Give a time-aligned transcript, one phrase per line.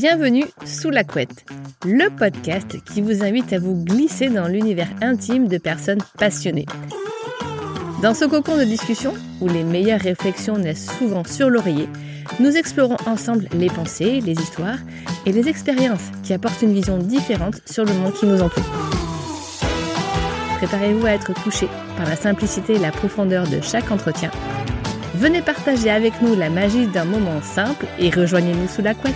[0.00, 1.44] Bienvenue sous la couette,
[1.84, 6.64] le podcast qui vous invite à vous glisser dans l'univers intime de personnes passionnées.
[8.00, 11.86] Dans ce cocon de discussion, où les meilleures réflexions naissent souvent sur l'oreiller,
[12.38, 14.78] nous explorons ensemble les pensées, les histoires
[15.26, 18.64] et les expériences qui apportent une vision différente sur le monde qui nous entoure.
[20.56, 24.30] Préparez-vous à être touché par la simplicité et la profondeur de chaque entretien.
[25.16, 29.14] Venez partager avec nous la magie d'un moment simple et rejoignez-nous sous la couette.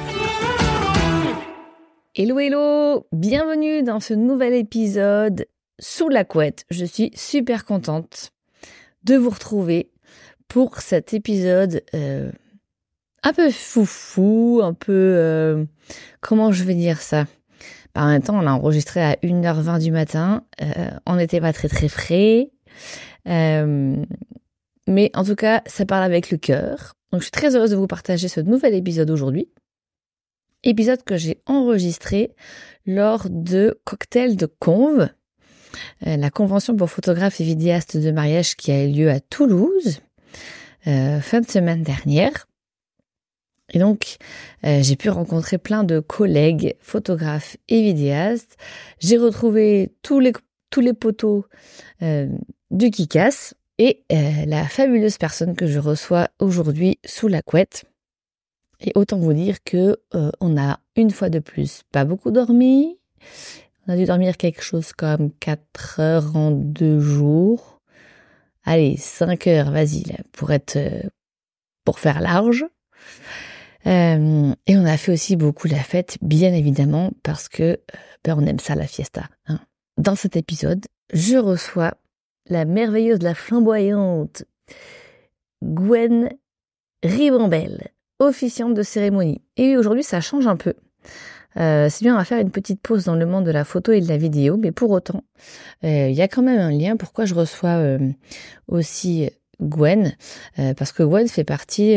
[2.16, 5.46] Hello hello, bienvenue dans ce nouvel épisode
[5.80, 6.64] sous la couette.
[6.70, 8.30] Je suis super contente
[9.02, 9.90] de vous retrouver
[10.46, 12.30] pour cet épisode euh,
[13.24, 14.92] un peu foufou, un peu...
[14.92, 15.64] Euh,
[16.20, 17.24] comment je vais dire ça?
[17.94, 20.44] Par un temps, on l'a enregistré à 1h20 du matin.
[20.62, 22.52] Euh, on n'était pas très très frais.
[23.26, 26.94] mais en tout cas, ça parle avec le cœur.
[27.10, 29.48] Donc je suis très heureuse de vous partager ce nouvel épisode aujourd'hui.
[30.66, 32.30] Épisode que j'ai enregistré
[32.86, 35.10] lors de Cocktail de Conve,
[36.06, 40.00] euh, la convention pour photographes et vidéastes de mariage qui a eu lieu à Toulouse
[40.86, 42.46] euh, fin de semaine dernière.
[43.74, 44.16] Et donc,
[44.64, 48.56] euh, j'ai pu rencontrer plein de collègues, photographes et vidéastes.
[49.00, 50.32] J'ai retrouvé tous les,
[50.70, 51.44] tous les poteaux
[52.70, 57.84] du Kikas et la fabuleuse personne que je reçois aujourd'hui sous la couette.
[58.80, 59.98] Et autant vous dire que
[60.40, 62.98] on a une fois de plus pas beaucoup dormi
[63.86, 67.82] on a dû dormir quelque chose comme 4 heures en deux jours.
[68.64, 71.02] Allez, 5 heures, vas-y, pour être, euh,
[71.94, 72.64] faire large.
[73.86, 77.76] Euh, et on a fait aussi beaucoup la fête, bien évidemment, parce que euh,
[78.24, 79.28] ben, aime ça, la fiesta.
[79.46, 79.60] Hein.
[79.98, 81.92] Dans cet épisode, je reçois
[82.46, 84.44] la merveilleuse, la flamboyante
[85.62, 86.30] Gwen
[87.02, 89.40] Ribambelle, officiante de cérémonie.
[89.56, 90.74] Et aujourd'hui, ça change un peu.
[91.56, 93.92] Euh, c'est bien, on va faire une petite pause dans le monde de la photo
[93.92, 95.22] et de la vidéo, mais pour autant,
[95.84, 96.96] euh, il y a quand même un lien.
[96.96, 97.98] Pourquoi je reçois euh,
[98.68, 99.30] aussi
[99.62, 100.16] Gwen
[100.56, 101.96] Parce que Gwen fait partie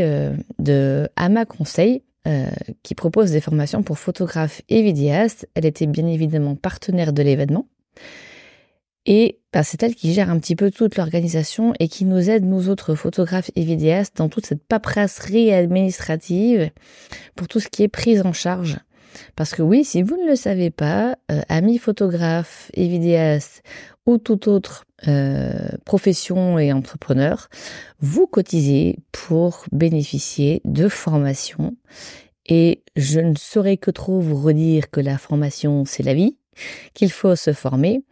[0.59, 2.03] de Ama Conseil,
[2.84, 5.50] qui propose des formations pour photographes et vidéastes.
[5.56, 7.66] Elle était bien évidemment partenaire de l'événement.
[9.07, 12.45] Et bah, c'est elle qui gère un petit peu toute l'organisation et qui nous aide,
[12.45, 16.69] nous autres photographes et vidéastes, dans toute cette paperasserie administrative
[17.35, 18.78] pour tout ce qui est prise en charge
[19.35, 23.63] parce que oui, si vous ne le savez pas, euh, amis photographes et vidéastes
[24.06, 27.50] ou toute autre euh, profession et entrepreneur,
[28.00, 31.75] vous cotisez pour bénéficier de formations.
[32.45, 36.38] Et je ne saurais que trop vous redire que la formation, c'est la vie,
[36.94, 38.03] qu'il faut se former.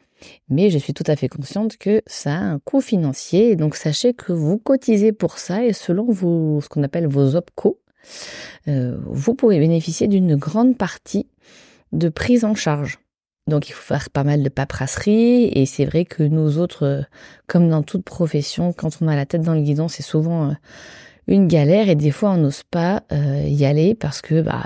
[0.49, 3.55] Mais je suis tout à fait consciente que ça a un coût financier.
[3.55, 7.79] Donc sachez que vous cotisez pour ça et selon ce qu'on appelle vos OPCO,
[8.67, 11.27] euh, vous pouvez bénéficier d'une grande partie
[11.91, 12.99] de prise en charge.
[13.47, 17.01] Donc il faut faire pas mal de paperasserie et c'est vrai que nous autres, euh,
[17.47, 20.53] comme dans toute profession, quand on a la tête dans le guidon, c'est souvent euh,
[21.27, 24.63] une galère et des fois on n'ose pas y aller parce que bah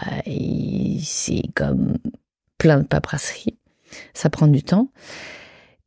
[1.02, 1.98] c'est comme
[2.58, 3.58] plein de paperasserie,
[4.14, 4.90] ça prend du temps.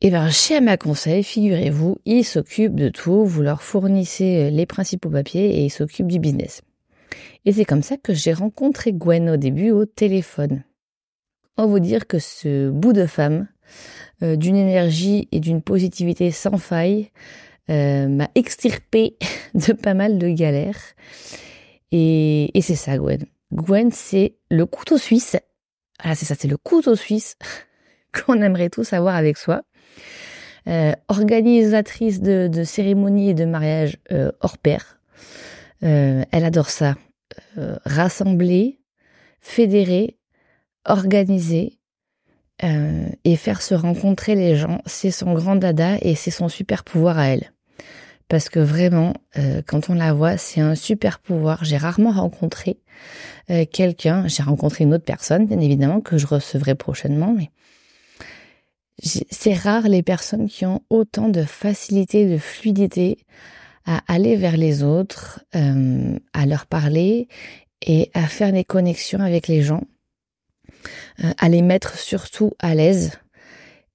[0.05, 5.11] Et bien chez Ama Conseil, figurez-vous, ils s'occupent de tout, vous leur fournissez les principaux
[5.11, 6.63] papiers et ils s'occupent du business.
[7.45, 10.65] Et c'est comme ça que j'ai rencontré Gwen au début au téléphone.
[11.57, 13.47] On vous dire que ce bout de femme,
[14.25, 17.13] euh, d'une énergie et d'une positivité sans faille,
[17.71, 19.17] euh, m'a extirpé
[19.55, 20.81] de pas mal de galères.
[21.93, 23.25] Et, c'est ça, Gwen.
[23.53, 25.37] Gwen, c'est le couteau suisse.
[26.01, 27.37] Ah, c'est ça, c'est le couteau suisse
[28.13, 29.63] qu'on aimerait tous avoir avec soi.
[30.69, 33.99] Euh, organisatrice de, cérémonies et de mariages
[34.41, 35.01] hors pair.
[35.81, 36.95] elle adore ça.
[37.59, 38.81] Euh, rassembler,
[39.41, 40.17] fédérer,
[40.87, 41.79] organiser
[42.65, 46.83] euh, et faire se rencontrer les gens, c'est son grand dada et c'est son super
[46.85, 47.53] pouvoir à elle.
[48.29, 51.65] Parce que vraiment, euh, quand on la voit, c'est un super pouvoir.
[51.65, 52.79] J'ai rarement rencontré
[53.71, 57.51] quelqu'un, j'ai rencontré une autre personne, bien évidemment, que je recevrai prochainement, mais
[59.03, 63.19] c'est rare les personnes qui ont autant de facilité, de fluidité
[63.85, 67.27] à aller vers les autres, euh, à leur parler
[67.85, 69.83] et à faire des connexions avec les gens,
[71.25, 73.19] euh, à les mettre surtout à l'aise.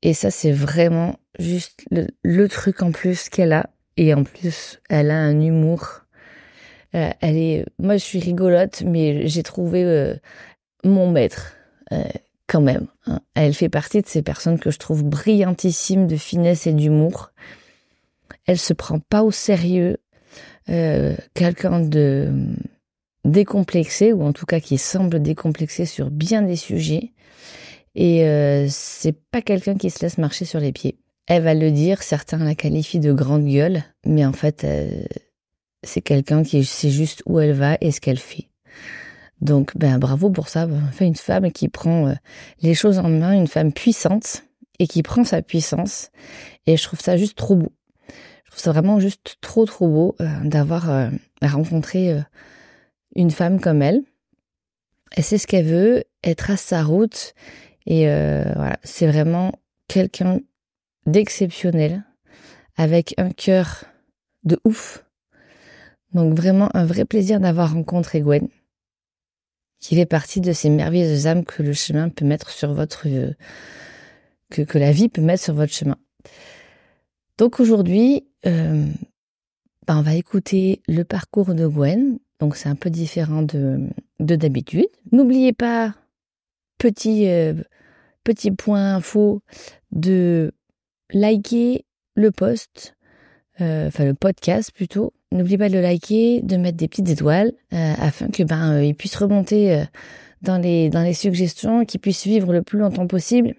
[0.02, 3.70] Et ça, c'est vraiment juste le, truc en plus qu'elle a.
[3.96, 6.02] Et en plus, elle a un humour.
[6.96, 10.14] Euh, elle est, moi, je suis rigolote, mais j'ai trouvé
[10.84, 11.56] mon maître
[12.48, 12.88] quand même.
[13.06, 13.20] Hein.
[13.36, 17.32] Elle fait partie de ces personnes que je trouve brillantissimes de finesse et d'humour
[18.48, 19.98] elle se prend pas au sérieux,
[20.70, 22.32] euh, quelqu'un de
[23.26, 27.12] décomplexée, ou en tout cas qui semble décomplexée sur bien des sujets.
[27.94, 30.98] Et euh, c'est pas quelqu'un qui se laisse marcher sur les pieds.
[31.28, 35.04] Elle va le dire, certains la qualifient de grande gueule, mais en fait, euh,
[35.84, 38.48] c'est quelqu'un qui sait juste où elle va et ce qu'elle fait.
[39.42, 40.68] Donc, ben bravo pour ça.
[40.90, 42.14] Enfin, une femme qui prend euh,
[42.62, 44.44] les choses en main, une femme puissante
[44.80, 46.12] et qui prend sa puissance.
[46.66, 47.72] Et je trouve ça juste trop beau.
[48.46, 51.10] Je trouve ça vraiment juste trop trop beau euh, d'avoir euh,
[51.42, 52.20] rencontré
[53.16, 54.02] une femme comme elle.
[55.12, 57.34] Elle sait ce qu'elle veut, elle trace sa route
[57.86, 59.54] et voilà, c'est vraiment
[59.88, 60.42] quelqu'un
[61.06, 62.04] d'exceptionnel
[62.76, 63.86] avec un cœur
[64.44, 65.06] de ouf.
[66.14, 68.50] Donc vraiment un vrai plaisir d'avoir rencontré Gwen
[69.80, 73.34] qui fait partie de ces merveilleuses âmes que le chemin peut mettre sur votre euh,
[74.50, 75.98] que, la vie peut mettre sur votre chemin.
[77.38, 78.88] Donc aujourd'hui, euh,
[79.86, 82.20] ben on va écouter le parcours de Gwen.
[82.40, 83.88] Donc c'est un peu différent de
[84.20, 84.88] de d'habitude.
[85.12, 85.94] N'oubliez pas
[86.78, 87.54] petit euh,
[88.24, 89.42] petit point info
[89.92, 90.54] de
[91.12, 91.86] liker
[92.16, 92.96] le post,
[93.60, 97.94] enfin le podcast plutôt, N'oubliez pas de le liker, de mettre des petites étoiles euh,
[98.00, 99.84] afin que ben euh, puisse remonter euh,
[100.42, 103.56] dans les dans les suggestions, qu'il puisse vivre le plus longtemps possible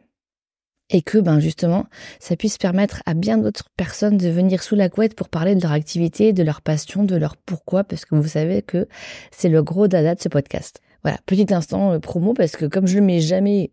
[0.88, 1.84] et que ben justement
[2.20, 5.60] ça puisse permettre à bien d'autres personnes de venir sous la couette pour parler de
[5.60, 8.88] leur activité, de leur passion, de leur pourquoi parce que vous savez que
[9.30, 10.80] c'est le gros dada de ce podcast.
[11.04, 13.70] Voilà, petit instant promo parce que comme je le mets jamais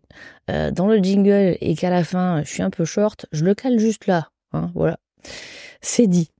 [0.48, 3.78] dans le jingle et qu'à la fin je suis un peu short, je le cale
[3.78, 4.28] juste là.
[4.52, 4.98] Hein, voilà,
[5.80, 6.30] c'est dit.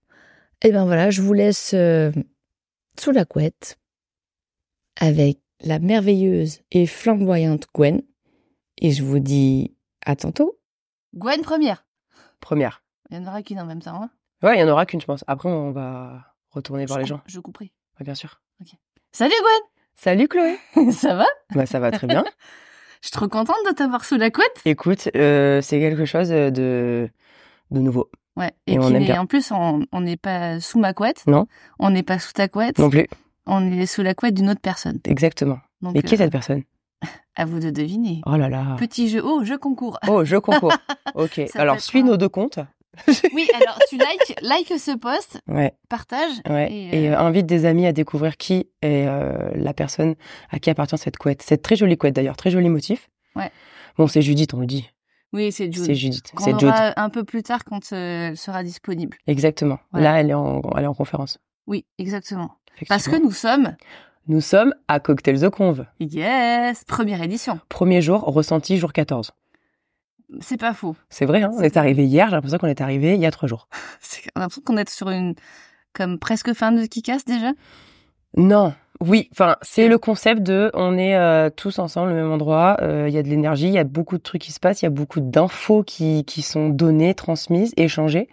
[0.67, 2.11] Et eh ben voilà, je vous laisse euh,
[2.99, 3.79] sous la couette
[5.01, 8.03] avec la merveilleuse et flamboyante Gwen.
[8.79, 10.59] Et je vous dis à tantôt.
[11.15, 11.87] Gwen première.
[12.41, 12.83] Première.
[13.11, 14.03] Il y en aura qu'une en même temps.
[14.03, 14.11] Hein
[14.43, 15.23] ouais, il y en aura qu'une, je pense.
[15.29, 17.21] Après, on va retourner voir les gens.
[17.27, 17.71] Je couperai.
[18.01, 18.41] Ouais, bien sûr.
[19.13, 20.59] Salut Gwen Salut Chloé
[20.91, 21.27] Ça va?
[21.55, 22.25] Bah ça va très bien.
[23.03, 24.63] je suis trop contente de t'avoir sous la couette.
[24.65, 27.09] Écoute, euh, c'est quelque chose de,
[27.71, 28.11] de nouveau.
[28.37, 28.53] Ouais.
[28.67, 31.25] Et, on en plus, on n'est pas sous ma couette.
[31.27, 31.47] Non.
[31.79, 32.79] On n'est pas sous ta couette.
[32.79, 33.06] Non plus.
[33.47, 34.99] On est sous la couette d'une autre personne.
[35.05, 35.59] Exactement.
[35.94, 36.62] Et qui est cette euh, personne?
[37.38, 38.23] À vous de deviner.
[38.25, 38.77] Oh là là.
[38.79, 39.21] Petit jeu.
[39.23, 39.99] Oh, je concours.
[40.09, 40.73] Oh, je concours.
[41.15, 41.43] ok.
[41.55, 42.59] alors, suis nos deux comptes.
[43.35, 45.75] oui, alors tu likes, like ce post, ouais.
[45.91, 46.32] partage.
[46.49, 46.73] Ouais.
[46.73, 49.05] Et, euh, euh, invite des amis à découvrir qui est
[49.55, 50.15] la personne
[50.49, 51.43] à qui appartient cette couette.
[51.43, 53.11] Cette très jolie couette d'ailleurs, très joli motif.
[53.35, 53.50] Ouais.
[53.99, 54.89] Bon, c'est Judith, on le dit.
[55.32, 55.84] Oui, c'est Judith.
[55.84, 56.32] C'est Judith.
[56.38, 56.75] C'est Judith.
[56.96, 59.17] un peu plus tard quand euh, elle sera disponible.
[59.26, 59.78] Exactement.
[59.93, 61.38] Là, elle est, en, elle est en conférence.
[61.67, 62.52] Oui, exactement.
[62.88, 63.75] Parce que nous sommes...
[64.28, 65.87] Nous sommes à Cocktail The Conve.
[66.00, 67.61] Yes Première édition.
[67.69, 69.32] Premier jour, ressenti jour 14.
[70.40, 70.96] C'est pas faux.
[71.08, 73.31] C'est vrai, hein on est arrivé hier, j'ai l'impression qu'on est arrivé il y a
[73.31, 73.69] trois jours.
[74.34, 75.34] On a l'impression qu'on est sur une...
[75.93, 77.52] comme presque fin de Kikas déjà?
[78.37, 82.76] Non, oui, enfin, c'est le concept de on est euh, tous ensemble au même endroit,
[82.81, 84.82] euh, il y a de l'énergie, il y a beaucoup de trucs qui se passent,
[84.82, 88.28] il y a beaucoup d'infos qui, qui sont données, transmises, échangées.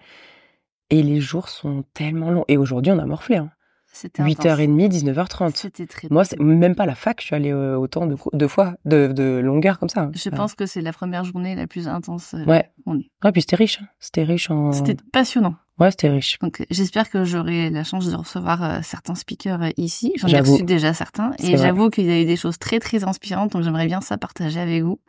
[0.90, 2.46] Et les jours sont tellement longs.
[2.48, 3.38] Et aujourd'hui, on a morflé.
[3.38, 3.52] Hein.
[3.92, 5.56] C'était 8h30, 19h30.
[5.56, 8.48] C'était très Moi, c'est même pas la fac, je suis allée euh, autant de, de
[8.48, 10.02] fois, de, de longueur comme ça.
[10.02, 10.12] Hein.
[10.16, 12.36] Je pense que c'est la première journée la plus intense.
[12.48, 12.72] ouais.
[12.86, 13.80] Ouais, puis c'était riche.
[13.82, 13.88] Hein.
[14.00, 14.72] C'était riche en.
[14.72, 15.56] C'était passionnant.
[15.80, 16.38] Ouais, c'était riche.
[16.40, 20.14] Donc j'espère que j'aurai la chance de recevoir euh, certains speakers euh, ici.
[20.18, 23.04] J'en ai reçu déjà certains et j'avoue qu'il y a eu des choses très très
[23.04, 25.00] inspirantes donc j'aimerais bien ça partager avec vous.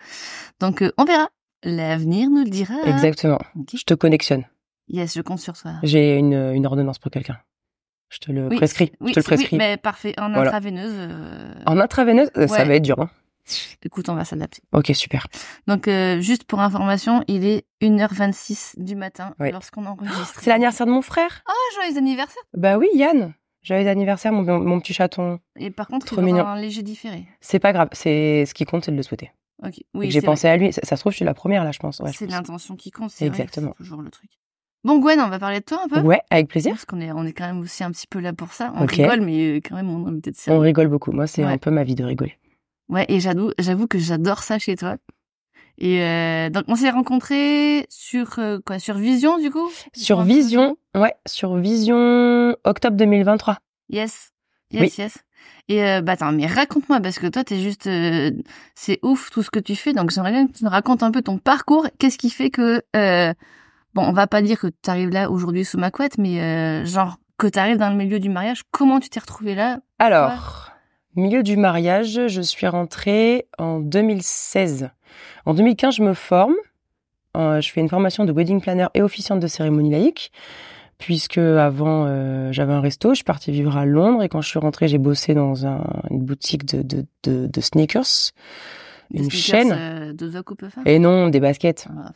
[0.61, 1.29] Donc euh, on verra.
[1.67, 2.75] L'avenir nous le dira.
[2.85, 3.39] Exactement.
[3.75, 4.45] Je te connexionne.
[4.89, 5.73] Yes, je compte sur toi.
[5.83, 7.39] J'ai une, une ordonnance pour quelqu'un.
[8.11, 8.93] Je te le prescris.
[9.01, 9.49] Oui, je te le prescris.
[9.53, 10.15] Oui, mais parfait.
[10.19, 11.11] En intraveineuse.
[11.65, 13.01] En intraveineuse, ça va être dur.
[13.01, 13.09] Hein.
[13.83, 14.63] Écoute, on va s'adapter.
[14.73, 15.27] Ok, super.
[15.67, 20.39] Donc, euh, juste pour information, il est 1h26 du matin lorsqu'on enregistre.
[20.43, 21.43] C'est l'anniversaire de mon frère.
[21.49, 22.43] Oh, joyeux anniversaire.
[22.55, 23.35] Bah oui, Yann.
[23.63, 25.39] Joyeux anniversaire, mon, mon petit chaton.
[25.57, 26.47] Et par contre, Trop il mignon.
[26.47, 27.27] un léger différé.
[27.41, 27.89] C'est pas grave.
[27.93, 29.33] C'est ce qui compte, c'est de le souhaiter.
[29.63, 29.81] Ok.
[29.95, 30.11] Oui.
[30.11, 30.73] J'ai pensé à lui.
[30.73, 32.03] Ça, se trouve, je suis la première là, je pense.
[32.13, 33.11] c'est l'intention qui compte.
[33.11, 33.73] C'est exactement.
[33.73, 34.31] toujours le truc.
[34.85, 36.01] Bon, Gwen, on va parler de toi un peu.
[36.01, 36.73] Ouais, avec plaisir.
[36.73, 38.71] Parce qu'on est, on est quand même aussi un petit peu là pour ça.
[38.77, 41.13] On rigole, mais quand même, on a peut-être On rigole beaucoup.
[41.13, 42.37] Moi, c'est un peu ma vie de rigoler.
[42.89, 44.97] Ouais, et j'avoue, j'avoue que j'adore ça chez toi.
[45.79, 49.69] Et euh, donc on s'est rencontrés sur euh, quoi Sur Vision du coup?
[49.93, 53.59] Sur Vision, ouais, sur Vision octobre 2023.
[53.89, 54.31] Yes,
[54.71, 55.19] yes, yes.
[55.69, 58.31] Et euh, bah attends, mais raconte-moi parce que toi t'es juste, euh,
[58.75, 59.93] c'est ouf tout ce que tu fais.
[59.93, 61.89] Donc j'aimerais bien que tu nous racontes un peu ton parcours.
[61.99, 65.79] Qu'est-ce qui fait que bon, on va pas dire que tu arrives là aujourd'hui sous
[65.79, 68.63] ma couette, mais genre que tu arrives dans le milieu du mariage.
[68.71, 69.81] Comment tu t'es retrouvé là?
[69.99, 70.74] Alors.
[71.17, 74.91] Milieu du mariage, je suis rentrée en 2016.
[75.47, 76.55] En 2015, je me forme.
[77.37, 80.33] Euh, je fais une formation de wedding planner et officiante de cérémonie laïque.
[80.99, 84.49] puisque avant euh, j'avais un resto, je suis partie vivre à Londres et quand je
[84.49, 88.31] suis rentrée, j'ai bossé dans un, une boutique de, de, de, de sneakers,
[89.13, 89.73] une sneakers, chaîne.
[89.73, 91.89] euh, de The Et non, des baskets.
[91.91, 92.13] Ah.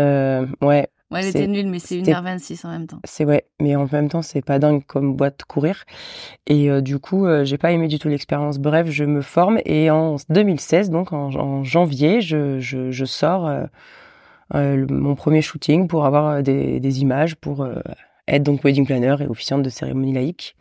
[0.00, 3.00] Euh, ouais, Ouais, elle était nulle, mais c'est c'était- 1h26 en même temps.
[3.04, 5.84] c'est ouais, mais en même temps, c'est pas dingue comme boîte courir.
[6.46, 8.58] Et euh, du coup, euh, j'ai pas aimé du tout l'expérience.
[8.58, 13.46] Bref, je me forme et en 2016, donc en, en janvier, je, je, je sors
[13.46, 13.64] euh,
[14.54, 17.62] euh, le- mon premier shooting pour avoir des, des images pour
[18.28, 20.56] être donc wedding planner et officiante de cérémonie laïque.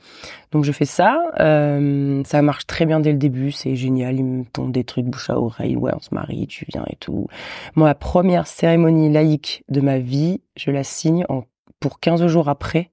[0.51, 4.23] Donc je fais ça, euh, ça marche très bien dès le début, c'est génial, ils
[4.23, 7.27] me tombent des trucs bouche à oreille, ouais on se marie, tu viens et tout.
[7.75, 11.43] Moi la première cérémonie laïque de ma vie, je la signe en,
[11.79, 12.91] pour 15 jours après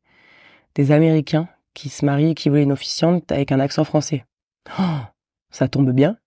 [0.75, 4.27] des Américains qui se marient et qui voulaient une officiante avec un accent français.
[4.79, 4.83] Oh,
[5.51, 6.19] ça tombe bien,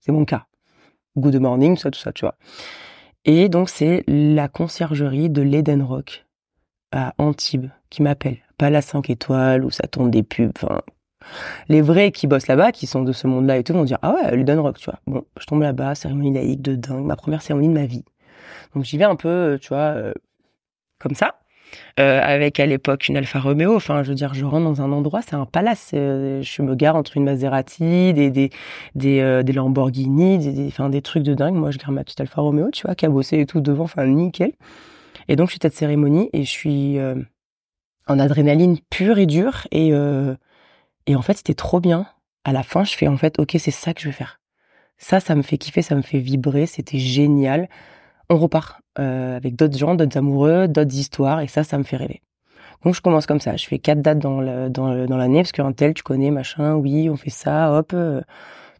[0.00, 0.46] c'est mon cas.
[1.16, 2.36] Good morning, ça, tout ça, tu vois.
[3.24, 6.23] Et donc c'est la conciergerie de l'Eden Rock
[6.94, 8.38] à Antibes qui m'appelle.
[8.56, 10.52] Pas la 5 étoiles où ça tourne des pubs.
[10.56, 10.80] Enfin,
[11.68, 14.14] les vrais qui bossent là-bas, qui sont de ce monde-là et tout, vont dire ah
[14.14, 15.00] ouais, l'Eden Rock, tu vois.
[15.06, 18.04] Bon, je tombe là-bas, cérémonie laïque de dingue, ma première cérémonie de ma vie.
[18.74, 20.12] Donc j'y vais un peu, euh, tu vois, euh,
[20.98, 21.40] comme ça.
[21.98, 23.74] Euh, avec à l'époque une Alfa Romeo.
[23.74, 25.88] Enfin, je veux dire, je rentre dans un endroit, c'est un palace.
[25.92, 28.50] Je me gare entre une Maserati, des des
[28.94, 31.54] des, Lamborghini, des, des, des trucs de dingue.
[31.54, 34.52] Moi, je gare ma petite Alfa Romeo, tu vois, cabossée et tout devant, enfin nickel.
[35.28, 37.14] Et donc, je suis cette cérémonie et je suis euh,
[38.06, 39.66] en adrénaline pure et dure.
[39.70, 40.34] Et, euh,
[41.06, 42.06] et en fait, c'était trop bien.
[42.44, 44.40] À la fin, je fais en fait, ok, c'est ça que je vais faire.
[44.98, 46.66] Ça, ça me fait kiffer, ça me fait vibrer.
[46.66, 47.68] C'était génial.
[48.30, 51.40] On repart euh, avec d'autres gens, d'autres amoureux, d'autres histoires.
[51.40, 52.22] Et ça, ça me fait rêver.
[52.84, 53.56] Donc, je commence comme ça.
[53.56, 56.74] Je fais quatre dates dans le- dans dans l'année parce qu'un tel, tu connais, machin.
[56.74, 57.72] Oui, on fait ça.
[57.72, 58.20] Hop, euh,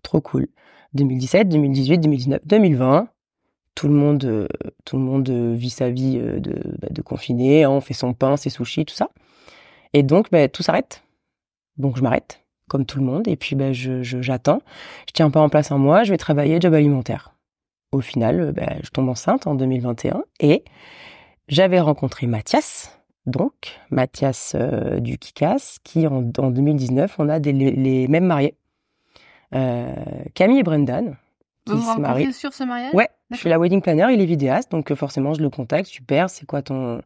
[0.02, 0.46] trop cool.
[0.94, 3.08] 2017, 2018, 2019, 2020
[3.74, 4.46] tout le monde, euh,
[4.84, 7.94] tout le monde euh, vit sa vie euh, de, bah, de confiné, hein, on fait
[7.94, 9.10] son pain, ses sushis, tout ça.
[9.92, 11.02] Et donc, bah, tout s'arrête.
[11.76, 14.60] Donc, je m'arrête, comme tout le monde, et puis bah, je, je- j'attends.
[15.08, 17.32] Je tiens pas en place un mois, je vais travailler job alimentaire.
[17.92, 20.64] Au final, je tombe enceinte en 2021, et
[21.48, 27.52] j'avais rencontré Mathias, donc Mathias euh, du Kikas, qui en, en 2019, on a des,
[27.52, 28.56] les, mêmes mariés.
[30.34, 31.16] Camille et Brendan,
[31.66, 34.70] Vous vous rencontrez sur ce mariage Ouais, je suis la wedding planner, il est vidéaste,
[34.70, 37.00] donc euh, forcément je le contacte, super, c'est quoi ton,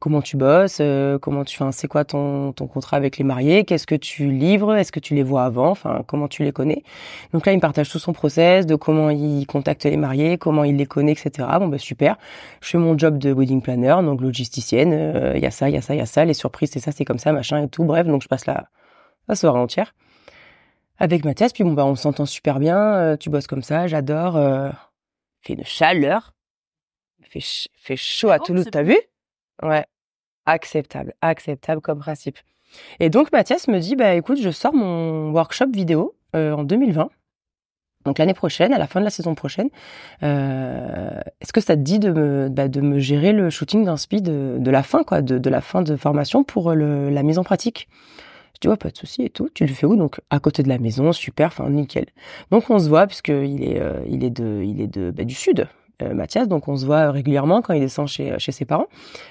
[0.00, 3.64] comment tu bosses, euh, comment tu, enfin c'est quoi ton ton contrat avec les mariés,
[3.64, 6.82] qu'est-ce que tu livres, est-ce que tu les vois avant, enfin comment tu les connais.
[7.32, 10.64] Donc là il me partage tout son process, de comment il contacte les mariés, comment
[10.64, 11.48] il les connaît, etc.
[11.58, 12.18] Bon bah super,
[12.60, 15.74] je fais mon job de wedding planner, donc logisticienne, euh, il y a ça, il
[15.74, 17.62] y a ça, il y a ça, les surprises c'est ça, c'est comme ça, machin
[17.62, 18.68] et tout, bref, donc je passe la
[19.28, 19.94] la soirée entière
[21.02, 24.36] avec Mathias, puis bon bah on s'entend super bien, euh, tu bosses comme ça, j'adore.
[24.36, 24.70] euh,
[25.42, 26.32] fait une chaleur.
[27.22, 28.96] Fait, ch- fait chaud à Oh, Toulouse, t'as vu?
[29.62, 29.84] Ouais.
[30.46, 32.38] Acceptable, acceptable comme principe.
[33.00, 37.10] Et donc Mathias me dit, bah écoute, je sors mon workshop vidéo euh, en 2020.
[38.04, 39.70] Donc l'année prochaine, à la fin de la saison prochaine,
[40.22, 43.96] euh, est-ce que ça te dit de me, bah, de me gérer le shooting d'un
[43.96, 47.22] speed de, de la fin, quoi, de, de la fin de formation pour le, la
[47.24, 47.88] mise en pratique?
[48.62, 49.48] Dis, ouais, pas de souci et tout.
[49.54, 49.96] Tu le fais où?
[49.96, 52.06] Donc à côté de la maison, super, enfin nickel.
[52.50, 55.24] Donc on se voit puisque il est, euh, il est de, il est de, bah,
[55.24, 55.68] du sud,
[56.02, 56.48] euh, Mathias.
[56.48, 58.86] Donc on se voit régulièrement quand il descend chez, chez ses parents.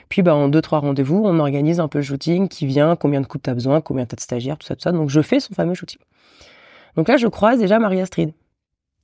[0.10, 3.22] Puis bah en deux trois rendez-vous, on organise un peu le shooting, qui vient, combien
[3.22, 4.92] de coups t'as besoin, combien t'as de stagiaires, tout ça, tout ça.
[4.92, 6.00] Donc je fais son fameux shooting.
[6.96, 8.02] Donc là je croise déjà Marie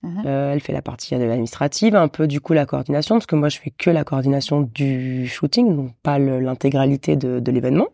[0.04, 0.24] Mhm.
[0.26, 3.36] Euh, elle fait la partie de l'administrative, un peu du coup la coordination, parce que
[3.36, 7.88] moi je fais que la coordination du shooting, donc pas l'intégralité de, l'événement.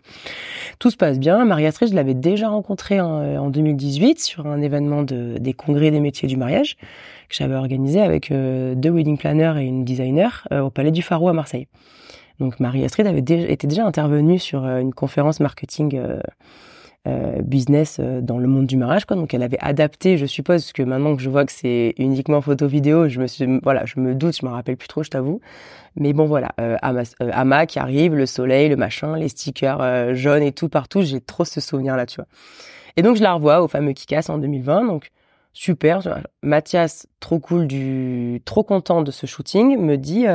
[0.79, 1.45] Tout se passe bien.
[1.45, 5.53] Marie Astrid, je l'avais déjà rencontrée en, euh, en 2018 sur un événement de, des
[5.53, 6.77] congrès des métiers du mariage
[7.29, 11.01] que j'avais organisé avec euh, deux wedding planners et une designer euh, au Palais du
[11.01, 11.67] Pharaon à Marseille.
[12.39, 15.99] Donc Marie Astrid avait déjà, était déjà intervenue sur euh, une conférence marketing
[17.05, 19.17] euh, business euh, dans le monde du mariage quoi.
[19.17, 22.39] Donc elle avait adapté je suppose parce que maintenant que je vois que c'est uniquement
[22.39, 25.09] photo vidéo je me suis voilà je me doute je me rappelle plus trop je
[25.09, 25.41] t'avoue.
[25.97, 30.53] Mais bon voilà euh, Ama, qui arrive le soleil le machin les stickers jaunes et
[30.53, 32.27] tout partout j'ai trop ce souvenir là tu vois.
[32.95, 35.11] Et donc je la revois au fameux Kikas en 2020 donc
[35.51, 35.99] super
[36.41, 40.25] Mathias trop cool du trop content de ce shooting me dit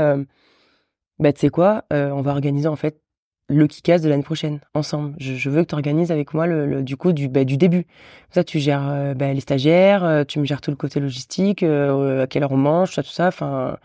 [1.19, 3.01] bah tu sais quoi on va organiser en fait
[3.49, 5.15] le Kikas de l'année prochaine ensemble.
[5.19, 7.57] Je, je veux que tu organises avec moi le, le- du coup du bah, du
[7.57, 7.85] début.
[7.85, 11.01] Comme ça tu gères euh, bah, les stagiaires, euh, tu me gères tout le côté
[11.01, 13.77] logistique, euh, à quelle heure on mange, tout ça tout ça, enfin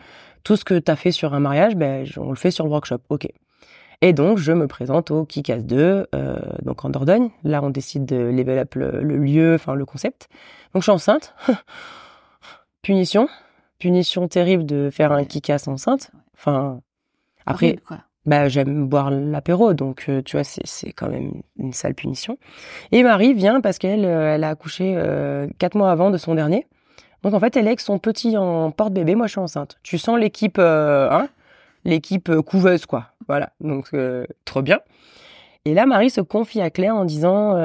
[0.43, 2.65] tout ce que tu as fait sur un mariage, ben je- on le fait sur
[2.65, 2.99] le workshop.
[3.09, 3.27] OK.
[4.01, 7.29] Et donc je me présente au Kikas 2 euh, donc en Dordogne.
[7.45, 10.27] Là on décide de level up le, le lieu, enfin le concept.
[10.73, 11.33] Donc je suis enceinte.
[12.81, 13.29] Punition,
[13.79, 16.11] punition terrible de faire un Kikas enceinte.
[16.35, 16.81] Enfin
[17.45, 17.99] après Horrible, quoi.
[18.25, 22.37] Bah j'aime boire l'apéro, donc euh, tu vois c'est quand même une sale punition.
[22.91, 26.35] Et Marie vient parce qu'elle euh, elle a accouché euh, quatre mois avant de son
[26.35, 26.65] dernier.
[27.23, 29.77] Donc en fait elle est avec son petit en porte-bébé, moi je suis enceinte.
[29.83, 31.27] Tu sens l'équipe hein,
[31.85, 33.07] l'équipe couveuse quoi.
[33.27, 33.91] Voilà donc
[34.45, 34.79] trop bien.
[35.65, 37.55] Et là Marie se confie à Claire en disant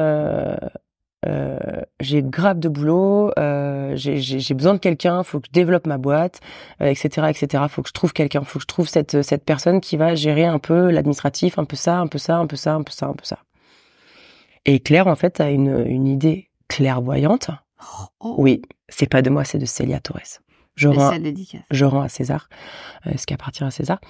[1.27, 1.59] euh,
[1.99, 6.41] j'ai grave de boulot, euh, j'ai besoin de quelqu'un, faut que je développe ma boîte,
[6.81, 7.65] etc., euh, etc.
[7.69, 10.45] Faut que je trouve quelqu'un, faut que je trouve cette cette personne qui va gérer
[10.45, 13.07] un peu l'administratif, un peu ça, un peu ça, un peu ça, un peu ça,
[13.07, 13.39] un peu ça.
[14.65, 17.51] Et Claire, en fait, a une une idée clairvoyante.
[18.21, 18.37] Oh.
[18.39, 20.41] Oui, c'est pas de moi, c'est de Célia Torres.
[20.77, 21.11] Je rends,
[21.73, 22.49] je rends à César
[23.05, 24.01] ce qui appartient à César.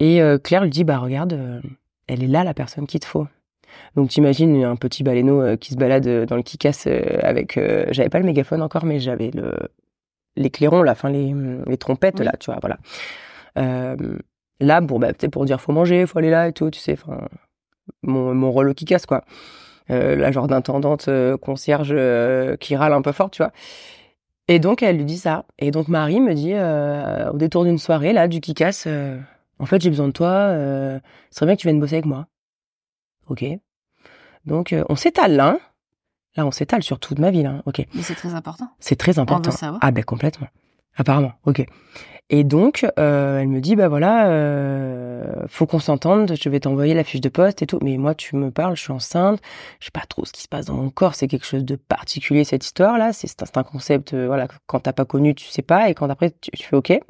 [0.00, 1.62] Et Claire lui dit, bah regarde,
[2.08, 3.28] elle est là la personne qu'il te faut.
[3.96, 7.58] Donc t'imagines un petit baleineau euh, qui se balade euh, dans le Kikas euh, avec,
[7.90, 9.54] j'avais pas le mégaphone encore, mais j'avais le
[10.36, 11.34] l'éclairon, la fin les,
[11.66, 12.78] les trompettes là, tu vois, voilà.
[14.60, 17.26] là, bon, bah, pour dire faut manger, faut aller là et tout, tu sais, enfin,
[18.02, 19.24] mon, mon rôle au Kikas quoi.
[19.88, 21.10] la genre d'intendante
[21.40, 21.92] concierge
[22.60, 23.50] qui râle un peu fort, tu vois.
[24.46, 25.44] Et donc elle lui dit ça.
[25.58, 28.86] Et donc Marie me dit au détour d'une soirée là du Kikas,
[29.58, 31.00] en fait j'ai besoin de toi, ce
[31.36, 32.28] serait bien que tu viennes bosser avec moi.
[33.28, 33.44] Ok.
[34.44, 35.48] Donc, euh, on s'étale là.
[35.48, 35.58] Hein.
[36.36, 37.42] là, on s'étale sur toute ma vie.
[37.42, 37.62] Là.
[37.66, 37.84] Ok.
[37.94, 38.68] Mais c'est très important.
[38.80, 39.50] C'est très important.
[39.80, 40.48] Ah ben complètement.
[40.96, 41.32] Apparemment.
[41.44, 41.64] Ok.
[42.30, 46.34] Et donc, euh, elle me dit, bah voilà, euh, faut qu'on s'entende.
[46.38, 47.78] Je vais t'envoyer la fiche de poste et tout.
[47.82, 49.40] Mais moi, tu me parles, je suis enceinte.
[49.80, 51.14] Je sais pas trop ce qui se passe dans mon corps.
[51.14, 53.12] C'est quelque chose de particulier cette histoire là.
[53.12, 54.14] C'est un, concept.
[54.14, 55.88] voilà, quand t'as pas connu, tu sais pas.
[55.88, 57.00] Et quand après, tu, tu fais ok.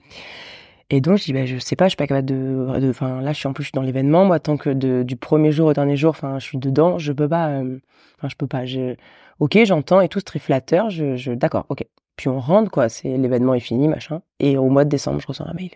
[0.91, 3.33] Et donc, je dis, bah, je sais pas, je suis pas capable de, enfin, là,
[3.33, 5.69] je suis en plus, je suis dans l'événement, moi, tant que de, du premier jour
[5.69, 7.79] au dernier jour, enfin, je suis dedans, je peux pas, euh,
[8.17, 8.95] enfin, je peux pas, je,
[9.39, 11.85] ok, j'entends et tout, c'est très flatteur, je, je, d'accord, ok.
[12.17, 14.23] Puis on rentre, quoi, c'est, l'événement est fini, machin.
[14.41, 15.73] Et au mois de décembre, je reçois un mail.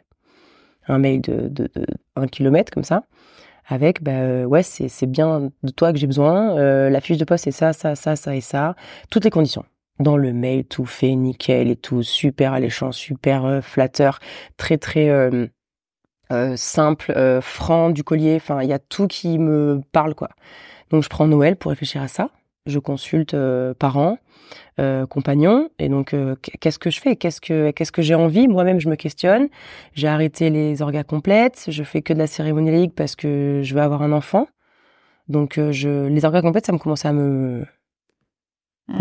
[0.88, 3.04] Un mail de, de, de un kilomètre, comme ça,
[3.68, 7.18] avec, bah, euh, ouais, c'est, c'est bien de toi que j'ai besoin, euh, la fiche
[7.18, 8.76] de poste, c'est ça, ça, ça, ça et ça,
[9.10, 9.64] toutes les conditions
[9.98, 14.18] dans le mail, tout fait nickel et tout, super alléchant, super euh, flatteur,
[14.56, 15.46] très très euh,
[16.32, 18.36] euh, simple, franc du collier.
[18.36, 20.30] Enfin, il y a tout qui me parle quoi.
[20.90, 22.30] Donc je prends Noël pour réfléchir à ça.
[22.66, 23.36] Je consulte
[23.78, 24.18] parents,
[25.08, 26.14] compagnons, et donc
[26.60, 27.16] qu'est-ce que je fais?
[27.16, 28.46] Qu'est-ce que qu'est-ce que j'ai envie?
[28.46, 29.48] Moi-même, je me questionne.
[29.94, 31.64] J'ai arrêté les orgas complètes.
[31.68, 34.46] Je fais que de la cérémonie parce que je veux avoir un enfant.
[35.28, 37.64] Donc je les orgas complètes, ça me commençait à me
[38.88, 38.96] mmh.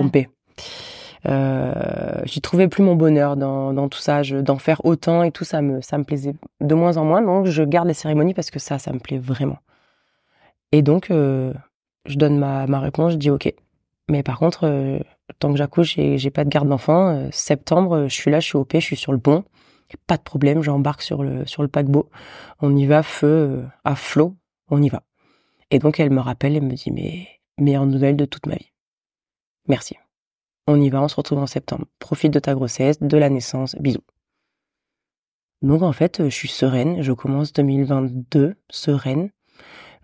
[1.27, 5.61] Euh, j'y trouvais plus mon bonheur dans, tout ça, d'en faire autant et tout ça
[5.61, 7.21] me ça me plaisait de moins en moins.
[7.21, 9.59] Donc je garde les cérémonies parce que ça ça me plaît vraiment.
[10.71, 11.53] Et donc euh,
[12.05, 13.53] je donne ma, réponse, je dis ok.
[14.09, 14.99] Mais par contre, euh,
[15.39, 18.57] tant que j'accouche et j'ai pas de garde d'enfant, septembre, je suis là, je suis
[18.57, 19.43] OP, je suis sur le pont,
[20.07, 22.09] pas de problème, j'embarque sur le sur le paquebot,
[22.61, 24.35] on y va feu à flot,
[24.69, 25.03] on y va.
[25.69, 27.27] Et donc elle me rappelle et me dit mais
[27.59, 28.71] meilleure nouvelle de toute ma vie.
[29.67, 29.95] Merci.
[30.71, 31.85] On y va, on se retrouve en septembre.
[31.99, 33.99] Profite de ta grossesse, de la naissance, bisous.
[35.61, 39.31] Donc en fait, je suis sereine, je commence 2022 sereine.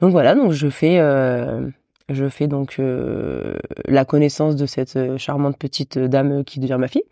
[0.02, 1.70] Donc voilà, donc je fais euh,
[2.10, 7.06] je fais donc euh, la connaissance de cette charmante petite dame qui devient ma fille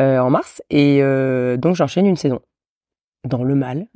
[0.00, 1.00] euh, en mars et
[1.58, 2.40] donc j'enchaîne une saison
[3.24, 3.88] dans le mal.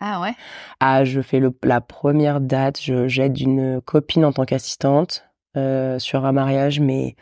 [0.00, 0.32] Ah ouais.
[0.80, 6.24] Ah, je fais le, la première date, je j'aide une copine en tant qu'assistante sur
[6.24, 7.14] un mariage mais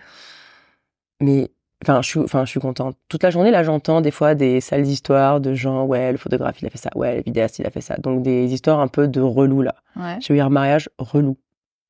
[1.24, 1.50] mais
[1.82, 2.96] enfin je suis enfin je suis contente.
[3.08, 6.60] Toute la journée là j'entends des fois des sales histoires de gens ouais le photographe
[6.60, 6.90] il a fait ça.
[6.94, 9.74] Ouais le vidéaste il a fait ça donc des histoires un peu de relou là.
[9.96, 10.18] Ouais.
[10.20, 11.37] j'ai eu un mariage relou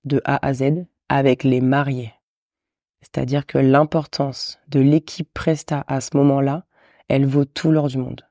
[0.04, 2.12] de A à Z avec les mariés.
[3.02, 6.64] C'est-à-dire que l'importance de l'équipe Presta à ce moment-là
[7.08, 8.22] elle vaut tout l'or du monde.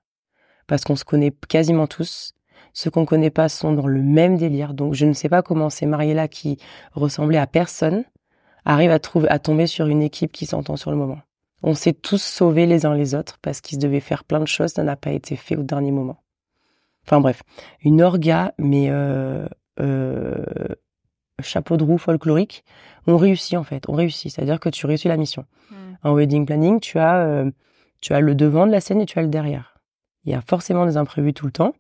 [0.68, 2.34] Parce qu'on se connaît quasiment tous.
[2.74, 4.74] Ceux qu'on connaît pas sont dans le même délire.
[4.74, 6.58] Donc je ne sais pas comment ces mariés là qui
[6.94, 8.04] ressemblaient à personne
[8.66, 11.20] arrive à trouver, à tomber sur une équipe qui s'entend sur le moment.
[11.64, 14.72] On s'est tous sauvés les uns les autres parce qu'ils devaient faire plein de choses,
[14.72, 16.24] ça n'a pas été fait au dernier moment.
[17.06, 17.44] Enfin bref,
[17.84, 19.48] une orga, mais euh,
[19.80, 20.44] euh,
[21.42, 22.64] chapeau de roue folklorique.
[23.08, 24.32] On réussit en fait, on réussit.
[24.32, 25.46] C'est-à-dire que tu réussis la mission.
[25.70, 25.96] Hmm.
[26.04, 27.52] En wedding planning, tu as, euh,
[28.02, 29.78] tu as le devant de la scène et tu as le derrière.
[30.26, 31.74] Il y a forcément des imprévus tout le temps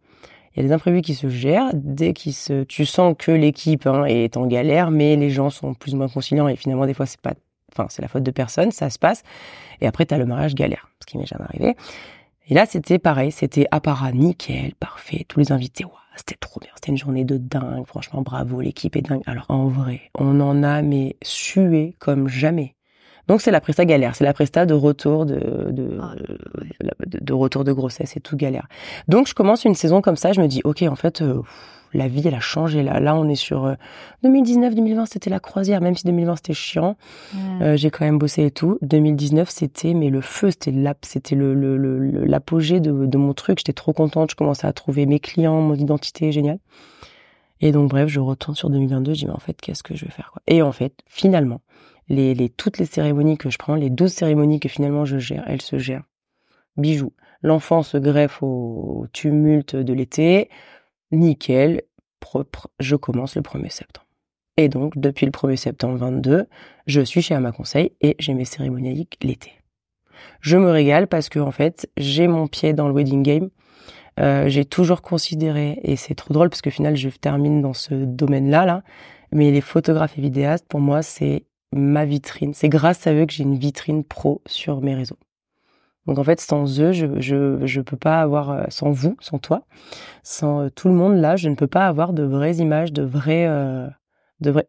[0.55, 3.87] il y a des imprévus qui se gèrent dès qu'ils se, tu sens que l'équipe
[3.87, 6.93] hein, est en galère, mais les gens sont plus ou moins conciliants et finalement des
[6.93, 7.33] fois c'est pas,
[7.71, 9.23] enfin c'est la faute de personne, ça se passe.
[9.81, 11.75] Et après tu as le mariage galère, ce qui m'est jamais arrivé.
[12.47, 15.85] Et là c'était pareil, c'était apparat nickel, parfait, tous les invités,
[16.15, 19.23] c'était trop bien, c'était une journée de dingue, franchement bravo, l'équipe est dingue.
[19.25, 22.75] Alors en vrai, on en a mais sué comme jamais.
[23.27, 26.13] Donc c'est la presta galère, c'est la presta de retour de de, ah,
[27.05, 28.67] de, retour de grossesse et tout galère.
[29.07, 31.41] Donc je commence une saison comme ça, je me dis ok en fait euh,
[31.93, 32.81] la vie, elle a changé.
[32.83, 33.75] Là, là on est sur
[34.23, 36.97] 2019-2020, c'était la croisière, même si 2020 c'était chiant.
[37.33, 37.75] Mm.
[37.75, 38.77] j'ai quand même bossé et tout.
[38.81, 41.53] 2019, c'était mais le feu, c'était l'ap, c'était le
[42.25, 43.59] l'apogée de, de mon truc.
[43.59, 44.31] J'étais trop contente.
[44.31, 46.57] Je commençais à trouver mes clients, mon identité, génial.
[47.61, 49.13] Et donc bref, je retourne sur 2022.
[49.13, 50.41] Je dis mais en fait, qu'est-ce que je vais faire quoi?
[50.47, 51.61] Et en fait, finalement,
[52.09, 55.61] les, toutes les cérémonies que je prends, les 12 cérémonies que finalement je gère, elles
[55.61, 56.03] se gèrent.
[56.77, 57.13] Bijoux.
[57.41, 60.49] L'enfant se greffe au tumulte de l'été.
[61.11, 61.81] Nickel,
[62.19, 62.69] propre.
[62.79, 64.07] Je commence le 1er septembre.
[64.55, 66.45] Et donc, depuis le 1er septembre 22,
[66.87, 69.51] je suis chez Ama Conseil et j'ai mes cérémonies l'été.
[70.41, 73.49] Je me régale parce que, en fait, j'ai mon pied dans le wedding game.
[74.19, 77.73] Euh, j'ai toujours considéré, et c'est trop drôle parce que au final, je termine dans
[77.73, 78.83] ce domaine-là, là,
[79.31, 82.53] mais les photographes et vidéastes, pour moi, c'est ma vitrine.
[82.53, 85.17] C'est grâce à eux que j'ai une vitrine pro sur mes réseaux.
[86.05, 89.39] Donc en fait, sans eux, je je je peux pas avoir euh, sans vous, sans
[89.39, 89.65] toi,
[90.21, 93.03] sans euh, tout le monde là, je ne peux pas avoir de vraies images, de
[93.03, 93.87] vrais euh,
[94.41, 94.67] de vrais.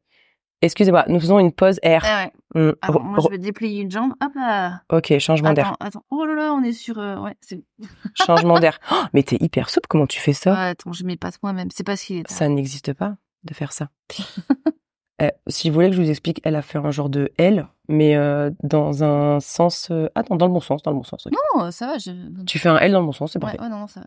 [0.62, 2.00] Excusez-moi, nous faisons une pause R.
[2.04, 2.72] Ah ouais.
[2.82, 4.12] Re- moi, je vais déplier une jambe.
[4.24, 4.80] Hop là.
[4.90, 5.72] Ok, changement d'air.
[5.72, 6.04] Attends, attends.
[6.10, 6.98] Oh là là, on est sur.
[7.00, 7.62] euh, ouais, c'est.
[8.14, 8.78] Changement d'air.
[8.92, 10.56] Oh, mais t'es hyper souple, comment tu fais ça?
[10.58, 11.68] Attends, je m'épate moi-même.
[11.74, 12.30] C'est pas ce qu'il est.
[12.30, 13.88] Ça n'existe pas de faire ça.
[15.22, 17.68] Euh, si vous voulez que je vous explique, elle a fait un genre de L,
[17.88, 19.88] mais euh, dans un sens.
[19.92, 21.26] euh, Attends, dans le bon sens, dans le bon sens.
[21.54, 21.98] Non, ça va.
[21.98, 22.10] Je...
[22.46, 23.60] Tu fais un L dans le bon sens, c'est Ouais, parfait.
[23.60, 24.06] ouais, non, non, ça va.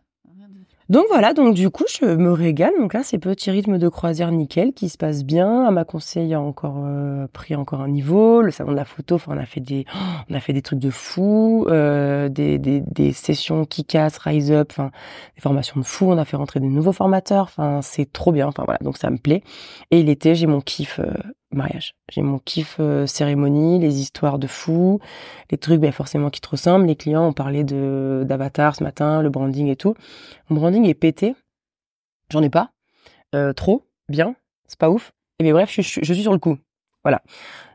[0.88, 2.72] Donc voilà, donc du coup, je me régale.
[2.78, 5.70] Donc là, c'est petit rythme de croisière nickel qui se passe bien.
[5.70, 8.40] Ma conseil a encore euh, pris encore un niveau.
[8.40, 9.98] Le salon de la photo, enfin, on a fait des, oh,
[10.30, 13.86] on a fait des trucs de fou, euh, des, des, des sessions qui
[14.24, 14.90] rise up, enfin,
[15.36, 16.06] des formations de fou.
[16.06, 17.44] On a fait rentrer des nouveaux formateurs.
[17.44, 18.46] Enfin, c'est trop bien.
[18.46, 19.42] Enfin voilà, donc ça me plaît.
[19.90, 21.12] Et l'été, j'ai mon kiff euh,
[21.52, 21.94] mariage.
[22.10, 25.00] J'ai mon kiff euh, cérémonie, les histoires de fou,
[25.50, 26.86] les trucs, ben forcément qui te ressemblent.
[26.86, 29.94] Les clients ont parlé de d'avatar ce matin, le branding et tout.
[30.48, 31.34] Mon branding est pété.
[32.30, 32.70] J'en ai pas.
[33.34, 33.84] Euh, trop.
[34.08, 34.34] Bien.
[34.66, 35.12] C'est pas ouf.
[35.38, 36.58] Et mais bref, je, je suis sur le coup.
[37.04, 37.22] Voilà.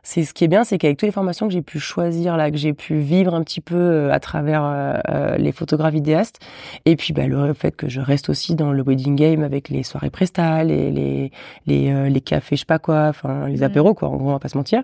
[0.02, 2.50] C'est ce qui est bien, c'est qu'avec toutes les formations que j'ai pu choisir là,
[2.50, 6.40] que j'ai pu vivre un petit peu euh, à travers euh, euh, les photographes vidéastes,
[6.84, 9.82] et puis bah, le fait que je reste aussi dans le wedding game avec les
[9.82, 11.30] soirées presta, les les
[11.66, 13.62] les, euh, les cafés, je sais pas quoi, enfin les Mhm.
[13.62, 14.08] apéros quoi.
[14.10, 14.82] En gros, on va pas se mentir.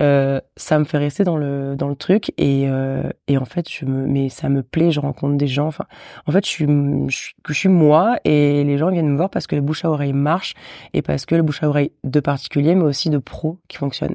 [0.00, 3.68] Euh, ça me fait rester dans le dans le truc et euh, et en fait
[3.68, 5.84] je me mais ça me plaît je rencontre des gens enfin
[6.26, 6.66] en fait je suis
[7.08, 9.84] je suis, je suis moi et les gens viennent me voir parce que le bouche
[9.84, 10.54] à oreille marche
[10.94, 14.14] et parce que le bouche à oreille de particulier mais aussi de pro qui fonctionne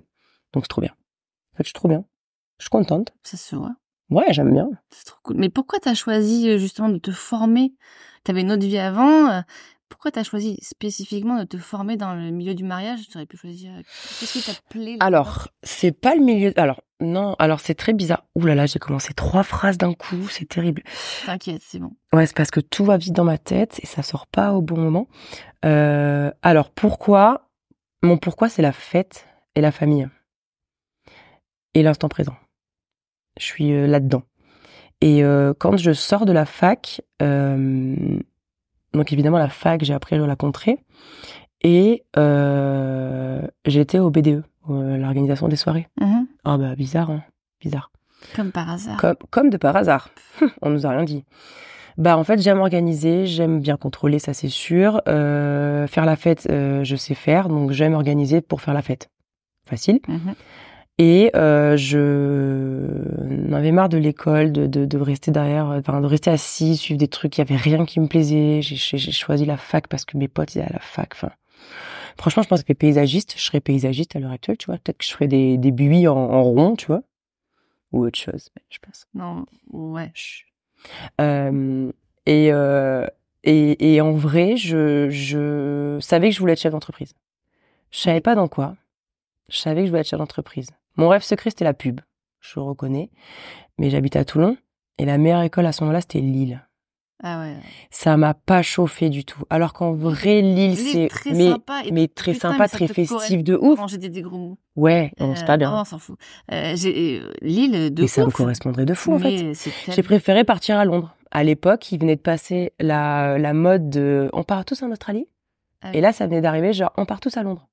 [0.54, 0.92] donc c'est trop bien
[1.54, 2.04] en fait je suis trop bien
[2.58, 3.76] je suis contente Ça se voit.
[4.10, 5.36] ouais j'aime bien C'est trop cool.
[5.38, 7.74] Mais pourquoi t'as choisi euh, justement de te former?
[8.24, 9.44] T'avais une autre vie avant.
[9.90, 13.08] Pourquoi t'as choisi spécifiquement de te former dans le milieu du mariage?
[13.10, 13.72] Tu aurais pu choisir.
[13.72, 13.82] euh,
[14.20, 14.98] Qu'est-ce qui t'a là-dedans?
[15.00, 18.80] Alors c'est pas le milieu alors non alors c'est très bizarre ouh là là j'ai
[18.80, 20.82] commencé trois phrases d'un coup c'est terrible
[21.26, 21.92] T'inquiète, c'est bon.
[22.14, 24.62] Ouais, c'est parce que tout va vite dans ma tête et ça sort pas au
[24.62, 25.08] bon moment.
[25.66, 27.50] Euh, alors pourquoi
[28.02, 30.08] Mon pourquoi, c'est la fête et la famille
[31.74, 32.36] et l'instant présent.
[33.40, 34.24] Je suis euh, là-dedans.
[35.02, 37.96] Et euh, quand je sors de la fac, euh,
[38.96, 40.80] donc évidemment la fac, j'ai appris à la contrée
[41.62, 45.88] et euh, j'étais au BDE, euh, l'organisation des soirées.
[46.00, 46.28] Mhm.
[46.44, 47.24] Ah bah bizarre, hein
[47.62, 47.92] bizarre.
[48.36, 48.98] Comme par hasard.
[48.98, 50.10] Comme, comme de par hasard.
[50.62, 51.24] On nous a rien dit.
[51.98, 55.02] Bah en fait j'aime organiser, j'aime bien contrôler, ça c'est sûr.
[55.08, 59.10] Euh, faire la fête, je sais faire, donc j'aime organiser pour faire la fête.
[59.66, 60.00] Facile.
[60.08, 60.36] Mhm.
[60.98, 66.06] Et euh, je en avais marre de l'école, de, de, de rester derrière, enfin de
[66.08, 68.62] rester assis, suivre des trucs, il y avait rien qui me plaisait.
[68.62, 71.10] J'ai j'ai- j'ai choisi la fac parce que mes potes ils allaient à la fac.
[71.14, 71.32] Enfin,
[72.18, 74.78] franchement, je pense que paysagiste, je serais paysagiste à l'heure actuelle, tu vois.
[74.78, 77.02] Peut-être que je ferais des, des buis en, en rond, tu vois,
[77.92, 79.06] ou autre chose, je pense.
[79.14, 80.12] Non, ouais.
[81.22, 81.92] Euh,
[82.26, 83.06] et, euh,
[83.44, 87.14] et, et en vrai, je, je savais que je voulais être chef d'entreprise.
[87.92, 88.76] Je savais pas dans quoi.
[89.50, 90.70] Je savais que je voulais être chef d'entreprise.
[90.98, 92.02] Mon rêve secret, c'était la pub.
[92.42, 93.12] Je le reconnais.
[93.78, 94.58] Mais j'habite à Toulon.
[94.98, 96.62] Et la meilleure école à ce moment-là, c'était Lille.
[97.24, 97.56] Ah ouais.
[97.92, 99.44] Ça m'a pas chauffé du tout.
[99.50, 102.88] Alors qu'en vrai, Lille, c'est très mais, sympa et mais très putain, sympa, mais très
[102.88, 103.80] festif de ouf.
[103.88, 104.58] J'ai des, des gros mots.
[104.76, 105.74] Ouais, c'est Euh, pas bien.
[105.74, 106.18] on s'en fout.
[106.52, 109.44] Euh, euh, Lille de mais ça me correspondrait de fou, en fait.
[109.44, 109.54] mais
[109.94, 111.16] J'ai préféré partir à Londres.
[111.32, 115.28] À l'époque, il venait de passer la, la mode de on part tous en Australie.
[115.82, 115.98] Ah oui.
[115.98, 117.68] Et là, ça venait d'arriver, genre on part tous à Londres.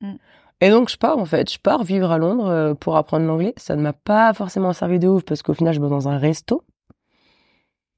[0.00, 0.14] Mm.
[0.60, 1.52] Et donc, je pars en fait.
[1.52, 3.54] Je pars vivre à Londres euh, pour apprendre l'anglais.
[3.56, 6.18] Ça ne m'a pas forcément servi de ouf parce qu'au final, je bosse dans un
[6.18, 6.64] resto.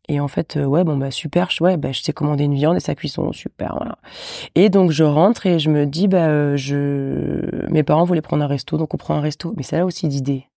[0.09, 2.55] Et en fait, euh, ouais, bon, bah super, je, ouais, bah, je sais commander une
[2.55, 3.99] viande et sa cuisson, super, voilà.
[4.57, 7.71] Et donc, je rentre et je me dis, bah, euh, je...
[7.71, 9.55] mes parents voulaient prendre un resto, donc on prend un resto.
[9.57, 10.49] Mais c'est là aussi d'idées.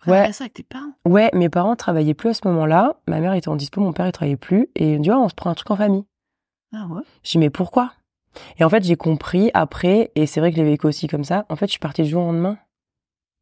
[0.00, 0.32] Après, ouais.
[0.32, 0.92] ça avec tes parents.
[1.06, 2.96] Ouais, mes parents travaillaient plus à ce moment-là.
[3.08, 4.68] Ma mère était en dispo, mon père il travaillait plus.
[4.76, 6.04] Et on dit, on se prend un truc en famille.
[6.74, 7.92] Ah ouais Je dis, mais pourquoi?
[8.58, 11.24] Et en fait, j'ai compris après, et c'est vrai que je l'ai vécu aussi comme
[11.24, 12.58] ça, en fait, je suis partie du jour au lendemain,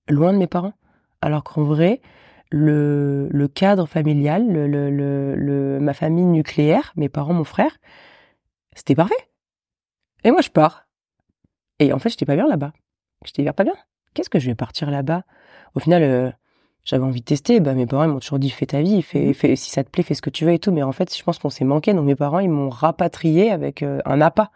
[0.09, 0.75] loin de mes parents.
[1.23, 2.01] Alors qu'en vrai,
[2.51, 7.77] le, le cadre familial, le, le, le, le- ma famille nucléaire, mes parents, mon frère,
[8.75, 9.15] c'était parfait.
[10.25, 10.87] Et moi, je pars.
[11.79, 12.73] Et en fait, j'étais pas bien là-bas.
[13.25, 13.75] J'étais pas bien.
[14.15, 15.23] Qu'est-ce que je vais partir là-bas?
[15.75, 16.31] Au final, euh,
[16.85, 17.61] j'avais envie de tester.
[17.61, 19.35] Bah, mes parents ils m'ont toujours dit fais ta vie, fais, Mhm.
[19.35, 20.73] fais, si ça te plaît, fais ce que tu veux et tout.
[20.73, 21.95] Mais en fait, je pense qu'on s'est manqué.
[21.95, 24.51] Donc mes parents, ils m'ont rapatrié avec euh, un appât.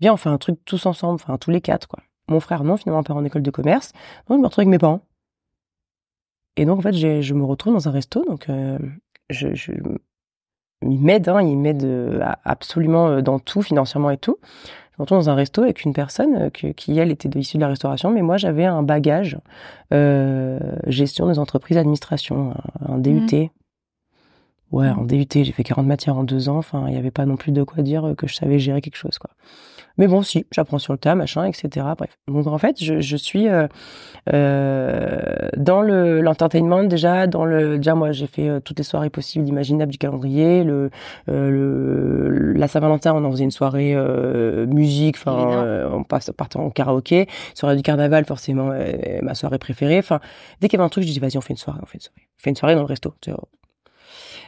[0.00, 2.00] Viens, on fait un truc tous ensemble, enfin tous les quatre, quoi.
[2.28, 3.92] Mon frère, non, finalement, part en école de commerce.
[4.28, 5.00] Donc je me retrouve avec mes parents.
[6.56, 8.24] Et donc en fait, j'ai- je me retrouve dans un resto.
[8.24, 8.78] Donc euh,
[9.30, 9.72] je, je,
[10.82, 14.36] il m'aide, hein, il m'aide euh, absolument euh, dans tout, financièrement et tout.
[14.92, 17.56] Je me retrouve dans un resto avec une personne euh, que- qui, elle, était issue
[17.56, 19.38] de la restauration, mais moi, j'avais un bagage
[19.92, 22.54] euh, gestion des entreprises, administration,
[22.86, 23.50] un, un DUT.
[24.70, 24.98] Ouais, Mhm.
[24.98, 26.58] en DUT, j'ai fait 40 matières en deux ans.
[26.58, 28.96] Enfin, il n'y avait pas non plus de quoi dire que je savais gérer quelque
[28.96, 29.30] chose, quoi.
[29.98, 31.86] Mais bon, si, j'apprends sur le tas, machin, etc.
[31.96, 32.16] Bref.
[32.28, 33.66] Donc, en fait, je, je suis euh,
[34.32, 37.26] euh, dans le l'entertainment déjà.
[37.26, 40.62] Dans le déjà, moi, j'ai fait euh, toutes les soirées possibles, imaginables du calendrier.
[40.62, 40.90] Le,
[41.28, 45.16] euh, le la Saint-Valentin, on en faisait une soirée euh, musique.
[45.16, 47.26] Enfin, on passe partait en karaoké.
[47.54, 48.70] Soirée du carnaval, forcément,
[49.22, 49.98] ma soirée préférée.
[49.98, 50.20] Enfin,
[50.60, 51.98] dès qu'il y avait un truc, je dis vas-y, on fait une soirée, on fait
[51.98, 53.14] une soirée, on fait une soirée dans le resto.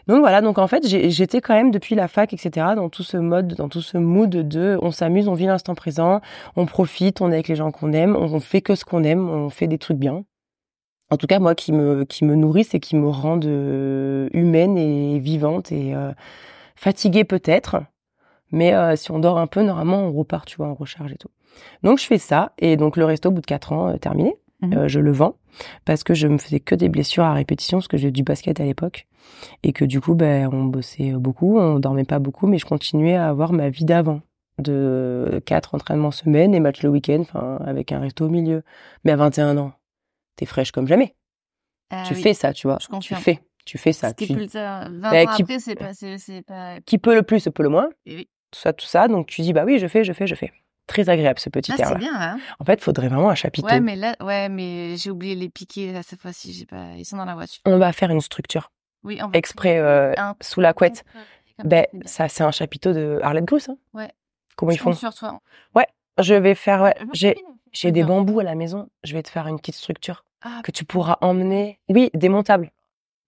[0.07, 3.17] Donc voilà, donc en fait, j'étais quand même depuis la fac, etc., dans tout ce
[3.17, 6.21] mode, dans tout ce mood de on s'amuse, on vit l'instant présent,
[6.57, 9.29] on profite, on est avec les gens qu'on aime, on fait que ce qu'on aime,
[9.29, 10.25] on fait des trucs bien.
[11.11, 14.79] En tout cas, moi, qui me, qui me nourrissent et qui me rendent euh, humaine
[14.79, 16.13] et vivante et euh,
[16.77, 17.83] fatiguée peut-être.
[18.53, 21.17] Mais euh, si on dort un peu, normalement, on repart, tu vois, on recharge et
[21.17, 21.31] tout.
[21.83, 22.53] Donc, je fais ça.
[22.59, 24.35] Et donc, le resto, au bout de quatre ans, euh, terminé.
[24.63, 24.75] Mhm.
[24.75, 25.37] Euh, je le vends
[25.85, 28.61] parce que je me faisais que des blessures à répétition parce que j'ai du basket
[28.61, 29.07] à l'époque
[29.63, 33.15] et que du coup ben on bossait beaucoup, on dormait pas beaucoup mais je continuais
[33.17, 34.21] à avoir ma vie d'avant
[34.59, 38.63] de quatre entraînements semaine et match le week-end enfin avec un resto au milieu.
[39.05, 39.73] Mais à 21 ans,
[40.37, 41.15] t'es fraîche comme jamais.
[41.91, 42.23] Ah tu oui.
[42.23, 42.79] fais ça, tu vois.
[42.81, 44.11] Je tu fais, tu fais ça.
[44.11, 46.81] Ce qui Tu- peut le faire 20 Bah, ans qui- après, c'est pas.
[46.85, 47.89] Qui peut le plus, peut le moins.
[48.07, 48.29] Eh oui.
[48.51, 49.09] Tout ça, tout ça.
[49.09, 50.53] Donc tu dis bah oui, je fais, je fais, je fais.
[50.91, 51.99] Très agréable ce petit Là, air c'est là.
[52.01, 52.39] bien, hein.
[52.59, 53.69] En fait, faudrait vraiment un chapiteau.
[53.69, 57.05] Ouais, mais là, ouais, mais j'ai oublié les piquets, là, cette fois-ci, j'ai pas, ils
[57.05, 57.63] sont dans la voiture.
[57.65, 58.73] On va faire une structure
[59.05, 61.05] Oui, on va exprès euh, un- sous la couette.
[61.59, 62.09] Comme Ben, ça, c'est bien.
[62.09, 63.69] ça, c'est un chapiteau de Arlette Gruss.
[63.69, 63.77] Hein.
[63.95, 64.11] Ouais.
[64.57, 65.11] Comment ils Je compte font?
[65.11, 65.41] sur toi.
[66.19, 67.37] Je vais faire, ouais, j'ai,
[67.73, 68.91] j'ai des bambous à la maison.
[69.05, 71.79] Je vais te faire une petite structure Ah, que tu pourras emmener.
[71.89, 72.73] Oui, démontable.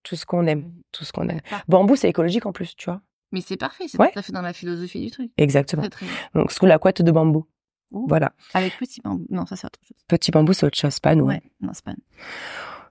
[0.03, 0.73] Tout ce qu'on aime, Mhm.
[0.91, 1.39] tout ce qu'on aime.
[1.69, 3.01] Bambou, c'est écologique en plus, tu vois.
[3.31, 4.11] Mais c'est parfait, c'est Ouais.
[4.11, 5.31] tout à fait dans la philosophie du truc.
[5.37, 5.81] Exactement.
[5.83, 6.15] Très, très bien.
[6.35, 7.47] Donc, sous la couette de bambou.
[8.07, 8.31] Voilà.
[8.53, 9.25] Avec petit bambou.
[9.29, 9.97] Non, ça, c'est autre chose.
[10.07, 11.25] Petit bambou, c'est autre chose, pas nous.
[11.25, 11.93] Ouais, non, c'est pas.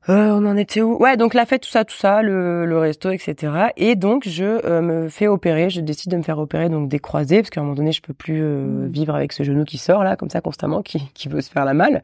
[0.09, 0.97] Euh, on en était où?
[1.01, 3.69] Ouais, donc la fête, tout ça, tout ça, le, le resto, etc.
[3.77, 6.99] Et donc je euh, me fais opérer, je décide de me faire opérer donc des
[6.99, 8.89] croisés parce qu'à un moment donné, je peux plus euh, Mm.
[8.89, 11.65] vivre avec ce genou qui sort là, comme ça constamment, qui, qui veut se faire
[11.65, 12.03] la malle.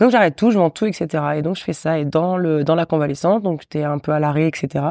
[0.00, 1.22] Donc j'arrête tout, je vends tout, etc.
[1.36, 1.98] Et donc je fais ça.
[1.98, 4.86] Et dans le dans la convalescence, donc t'es un peu à l'arrêt, etc.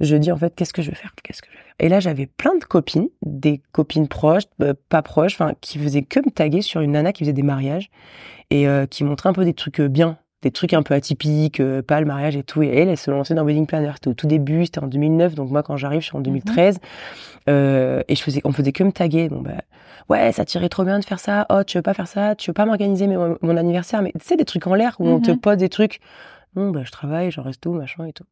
[0.00, 1.12] Je dis en fait, qu'est-ce que je vais faire?
[1.22, 4.74] Qu'est-ce que je vais faire Et là, j'avais plein de copines, des copines proches, euh,
[4.90, 7.90] pas proches, enfin qui faisaient que me taguer sur une nana qui faisait des mariages
[8.50, 11.58] et euh, qui montrait un peu des trucs euh, bien, des trucs un peu atypiques,
[11.60, 12.62] euh, pas le mariage et tout.
[12.62, 13.90] Et elle, elle se lançait dans Wedding Planner.
[13.94, 15.34] C'était au tout début, c'était en 2009.
[15.34, 16.78] Donc moi, quand j'arrive, je suis en 2013.
[17.48, 19.28] Euh, et je faisais, on faisait que me taguer.
[19.28, 19.52] Bon bah,
[20.10, 21.46] ouais, ça tirait trop bien de faire ça.
[21.50, 22.34] Oh, tu veux pas faire ça?
[22.34, 24.02] Tu veux pas m'organiser mon, mon anniversaire?
[24.02, 25.38] Mais tu sais, des trucs en l'air où on te Mhm.
[25.40, 26.00] pose des trucs.
[26.56, 28.24] Non, bah je travaille, j'en reste tout, machin et tout.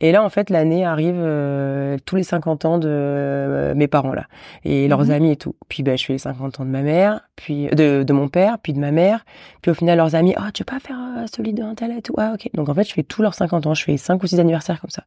[0.00, 4.12] Et là, en fait, l'année arrive euh, tous les 50 ans de euh, mes parents
[4.12, 4.26] là
[4.64, 5.10] et leurs Mhm.
[5.10, 5.56] amis et tout.
[5.68, 8.58] Puis bah, je fais les 50 ans de ma mère, puis de, de mon père,
[8.58, 9.24] puis de ma mère.
[9.62, 12.02] Puis au final, leurs amis, oh, tu veux pas faire euh, celui d'un tel et
[12.02, 12.14] tout?
[12.18, 12.50] Ah, ok.
[12.54, 13.74] Donc en fait, je fais tous leurs 50 ans.
[13.74, 15.04] Je fais cinq ou six anniversaires comme ça.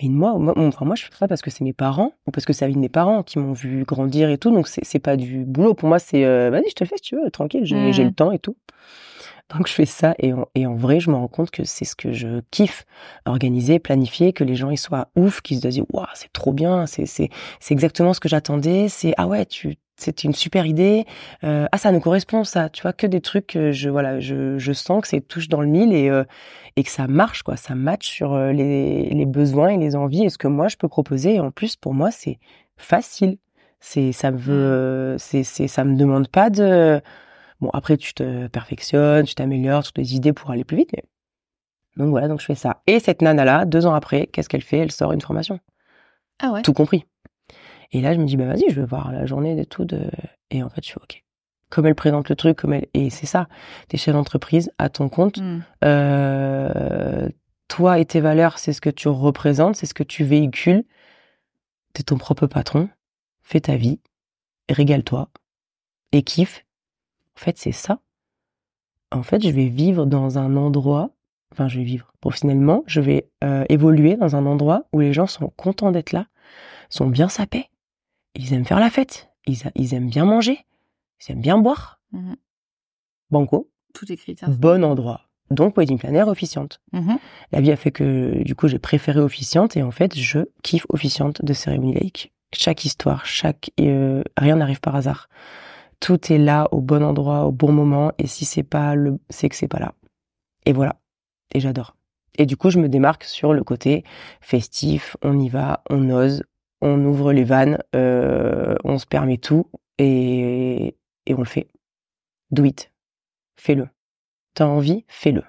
[0.00, 2.44] Et moi, moi, enfin, moi, je fais ça parce que c'est mes parents ou parce
[2.44, 4.50] que c'est la vie de mes parents qui m'ont vu grandir et tout.
[4.50, 5.74] Donc c'est pas du boulot.
[5.74, 8.04] Pour moi, c'est euh, vas-y, je te le fais si tu veux, tranquille, j'ai j'ai
[8.04, 8.56] le temps et tout.
[9.54, 11.84] Donc je fais ça et en, et en vrai, je me rends compte que c'est
[11.84, 12.84] ce que je kiffe,
[13.26, 16.86] organiser, planifier, que les gens ils soient ouf, qu'ils se disent waouh c'est trop bien,
[16.86, 17.28] c'est c'est
[17.60, 21.06] c'est exactement ce que j'attendais, c'est ah ouais tu c'est une super idée,
[21.44, 24.58] euh, ah ça nous correspond ça, tu vois que des trucs que je voilà je
[24.58, 26.24] je sens que c'est touche dans le mille et euh,
[26.76, 30.24] et que ça marche quoi, ça match sur euh, les les besoins et les envies
[30.24, 31.36] et ce que moi je peux proposer.
[31.36, 32.38] Et en plus pour moi c'est
[32.76, 33.38] facile,
[33.80, 37.00] c'est ça me veut c'est c'est ça me demande pas de
[37.60, 40.90] Bon, après, tu te perfectionnes, tu t'améliores, toutes les idées pour aller plus vite.
[40.94, 41.04] Mais...
[41.96, 42.82] Donc voilà, donc je fais ça.
[42.86, 44.78] Et cette nana-là, deux ans après, qu'est-ce qu'elle fait?
[44.78, 45.60] Elle sort une formation.
[46.38, 46.62] Ah ouais.
[46.62, 47.04] Tout compris.
[47.92, 49.84] Et là, je me dis, bah vas-y, je vais voir la journée et tout.
[49.84, 50.10] De...
[50.50, 51.24] Et en fait, je fais OK.
[51.70, 52.86] Comme elle présente le truc, comme elle...
[52.94, 53.48] Et c'est ça.
[53.88, 55.38] T'es chef d'entreprise, à ton compte.
[55.38, 55.60] Hmm.
[55.84, 57.28] Euh,
[57.68, 60.84] toi et tes valeurs, c'est ce que tu représentes, c'est ce que tu véhicules.
[61.94, 62.88] T'es ton propre patron.
[63.42, 64.00] Fais ta vie.
[64.68, 65.30] régale-toi
[66.12, 66.65] et kiffe.
[67.36, 68.00] En fait, c'est ça.
[69.12, 71.10] En fait, je vais vivre dans un endroit,
[71.52, 75.26] enfin, je vais vivre professionnellement, je vais euh, évoluer dans un endroit où les gens
[75.26, 76.26] sont contents d'être là,
[76.90, 77.66] sont bien sapés,
[78.34, 80.58] ils aiment faire la fête, ils, a- ils aiment bien manger,
[81.20, 82.00] ils aiment bien boire.
[82.12, 82.36] Mhm.
[83.30, 84.50] Banco, critères.
[84.50, 85.22] bon endroit.
[85.50, 86.80] Donc, wedding planner officiante.
[86.92, 87.18] Mhm.
[87.52, 90.86] La vie a fait que, du coup, j'ai préféré officiante et en fait, je kiffe
[90.88, 92.32] officiante de cérémonie laïque.
[92.52, 95.28] Chaque histoire, chaque, euh, rien n'arrive par hasard.
[96.00, 99.48] Tout est là au bon endroit, au bon moment et si c'est pas le, c'est
[99.48, 99.94] que c'est pas là.
[100.64, 101.00] Et voilà.
[101.54, 101.96] Et j'adore.
[102.38, 104.04] Et du coup, je me démarque sur le côté
[104.40, 105.16] festif.
[105.22, 106.42] On y va, on ose,
[106.82, 111.68] on ouvre les vannes, euh, on se permet tout et, et on le fait.
[112.50, 112.92] Do it.
[113.56, 113.88] Fais-le.
[114.54, 115.42] T'as envie, fais-le.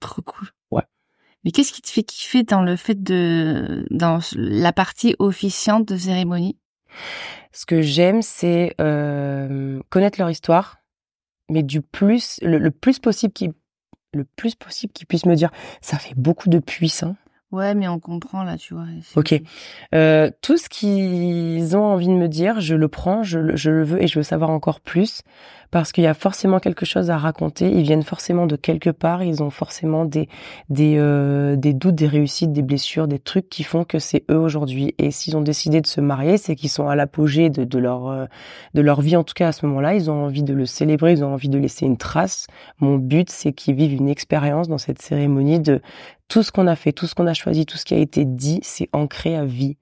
[0.00, 0.48] Trop cool.
[0.70, 0.82] Ouais.
[1.44, 5.96] Mais qu'est-ce qui te fait kiffer dans le fait de dans la partie officiante de
[5.96, 6.58] cérémonie?
[7.52, 10.78] Ce que j'aime, c'est euh, connaître leur histoire,
[11.50, 13.52] mais du plus, le, le plus possible qu'ils
[14.14, 15.50] le plus possible qu'ils puissent me dire,
[15.80, 17.16] ça fait beaucoup de puissant.
[17.52, 18.86] Ouais, mais on comprend là, tu vois.
[19.14, 19.34] Ok.
[19.94, 23.70] Euh, tout ce qu'ils ont envie de me dire, je le prends, je, le- je
[23.70, 25.20] le veux et je veux savoir encore plus
[25.70, 27.70] parce qu'il y a forcément quelque chose à raconter.
[27.70, 30.28] Ils viennent forcément de quelque part, ils ont forcément des
[30.70, 34.38] des euh, des doutes, des réussites, des blessures, des trucs qui font que c'est eux
[34.38, 34.94] aujourd'hui.
[34.98, 38.06] Et s'ils ont décidé de se marier, c'est qu'ils sont à l'apogée de, de leur
[38.08, 38.26] euh,
[38.74, 39.94] de leur vie en tout cas à ce moment-là.
[39.94, 42.46] Ils ont envie de le célébrer, ils ont envie de laisser une trace.
[42.78, 45.80] Mon but, c'est qu'ils vivent une expérience dans cette cérémonie de
[46.28, 48.24] tout ce qu'on a fait, tout ce qu'on a choisi, tout ce qui a été
[48.24, 49.76] dit, c'est ancré à vie.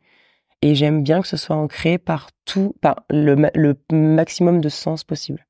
[0.63, 4.69] Et j'aime bien que ce soit ancré par tout, par le, ma- le maximum de
[4.69, 5.47] sens possible.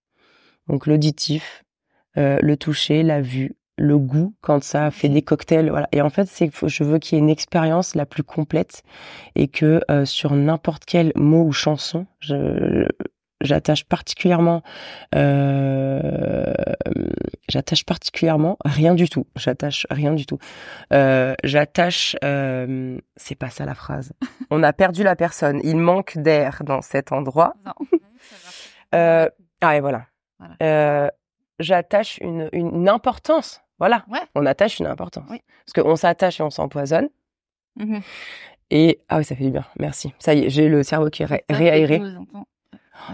[0.69, 1.65] Donc l'auditif,
[2.17, 5.89] euh, le toucher, la vue, le goût quand ça fait des cocktails, voilà.
[5.93, 8.83] Et en fait, c'est que je veux qu'il y ait une expérience la plus complète
[9.35, 12.87] et que euh, sur n'importe quel mot ou chanson, je,
[13.41, 14.63] j'attache particulièrement,
[15.15, 16.53] euh,
[17.49, 19.27] j'attache particulièrement rien du tout.
[19.37, 20.39] J'attache rien du tout.
[20.93, 24.13] Euh, j'attache, euh, c'est pas ça la phrase.
[24.51, 25.61] On a perdu la personne.
[25.65, 27.55] Il manque d'air dans cet endroit.
[27.65, 27.75] Non.
[29.63, 30.07] Ah et voilà.
[30.39, 31.11] Voilà.
[31.59, 33.61] J'attache une, une importance.
[33.79, 34.05] Voilà.
[34.09, 34.19] Ouais.
[34.35, 35.27] On attache une importance.
[35.31, 35.41] Oui.
[35.67, 37.09] Parce qu'on s'attache et on s'empoisonne.
[37.77, 38.01] Mhm.
[38.71, 39.65] Et ah oui, ça fait du bien.
[39.79, 40.13] Merci.
[40.19, 42.01] Ça y est, j'ai le cerveau qui est ré- réaéré.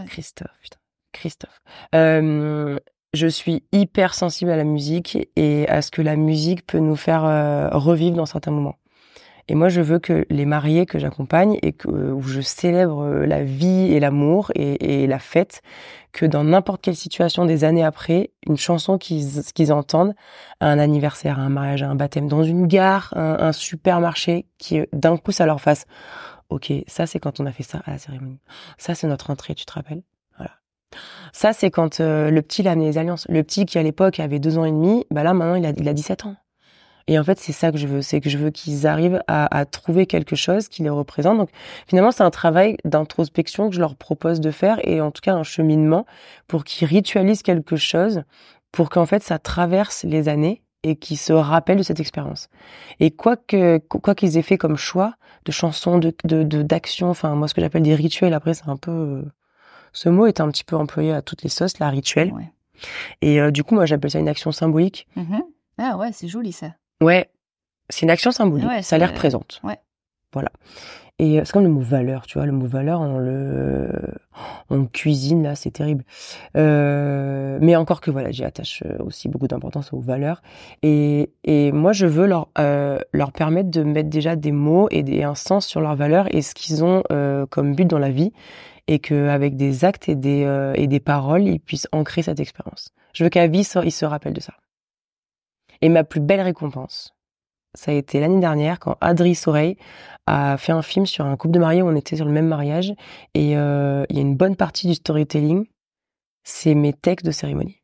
[0.07, 0.79] Christophe, putain.
[1.13, 1.61] Christophe.
[1.95, 2.79] Euh,
[3.15, 6.97] je suis hyper sensible à la musique et à ce que la musique peut nous
[6.97, 8.77] faire euh, revivre dans certains moments.
[9.49, 13.27] Et moi, je veux que les mariés que j'accompagne et que, où je célèbre euh,
[13.27, 15.63] la vie et l'amour et, la fête,
[16.13, 20.15] que dans n'importe quelle situation des années après, une chanson qu'ils qu'ils entendent
[20.59, 24.47] à un anniversaire, à un mariage, à un baptême, dans une gare, un, un supermarché,
[24.59, 25.87] qui euh, d'un coup ça leur fasse
[26.49, 28.39] Ok, ça c'est quand on a fait ça à la cérémonie.
[28.79, 30.03] Ça c'est notre entrée, tu te rappelles?
[30.39, 30.53] Voilà.
[31.33, 33.27] Ça c'est quand euh, le petit il a amené les alliances.
[33.29, 35.73] Le petit qui à l'époque avait deux ans et demi, bah là maintenant il a,
[35.77, 36.37] il a 17 ans.
[37.09, 39.57] Et en fait c'est ça que je veux, c'est que je veux qu'ils arrivent à,
[39.57, 41.39] à trouver quelque chose qui les représente.
[41.39, 41.51] Donc
[41.89, 45.35] finalement c'est un travail d'introspection que je leur propose de faire et en tout cas
[45.35, 46.07] un cheminement
[46.47, 48.23] pour qu'ils ritualisent quelque chose,
[48.71, 52.49] pour qu'en fait ça traverse les années et qu'ils se rappellent de cette expérience.
[53.01, 55.15] Et quoi que quoi qu'ils aient fait comme choix
[55.47, 58.35] de chansons, de de de- d'actions, enfin moi ce que j'appelle des rituels.
[58.35, 59.23] Après c'est un peu euh,
[59.93, 62.33] ce mot est un petit peu employé à toutes les sauces, la rituel.
[62.33, 62.51] Ouais.
[63.23, 65.07] Et euh, du coup moi j'appelle ça une action symbolique.
[65.17, 65.43] Mhm.
[65.79, 66.75] Ah ouais, c'est joli ça.
[67.01, 67.31] Ouais,
[67.89, 68.67] c'est une action symbolique.
[68.69, 69.61] Ouais, ça les représente.
[69.65, 69.79] ouais.
[70.33, 70.51] Voilà.
[71.19, 72.47] Et euh, c'est comme le mot valeur, tu vois.
[72.47, 73.89] Le mot valeur, on le,
[74.69, 76.05] on cuisine là, c'est terrible.
[76.57, 80.43] Euh, mais encore que voilà, j'y attache euh, aussi beaucoup d'importance aux valeurs.
[80.83, 85.03] Et, et moi, je veux leur, euh, leur permettre de mettre déjà des mots et,
[85.03, 88.11] des, un sens sur leurs valeurs et ce qu'ils ont euh, comme but dans la
[88.11, 88.33] vie,
[88.87, 92.93] et qu'avec des actes et des, euh, et des paroles, ils puissent ancrer cette expérience.
[93.15, 94.55] Je veux qu'à vie, ils se rappellent de ça.
[95.81, 97.16] Et ma plus belle récompense,
[97.77, 99.77] ça a été l'année dernière quand Adri Soreille
[100.27, 102.49] a fait un film sur un couple de mariés où on était sur le même
[102.49, 102.93] mariage
[103.35, 105.67] et euh, il y a une bonne partie du storytelling,
[106.43, 107.81] c'est mes textes de cérémonie.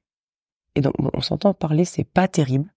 [0.75, 2.73] Et donc bon, on s'entend parler, c'est pas terrible.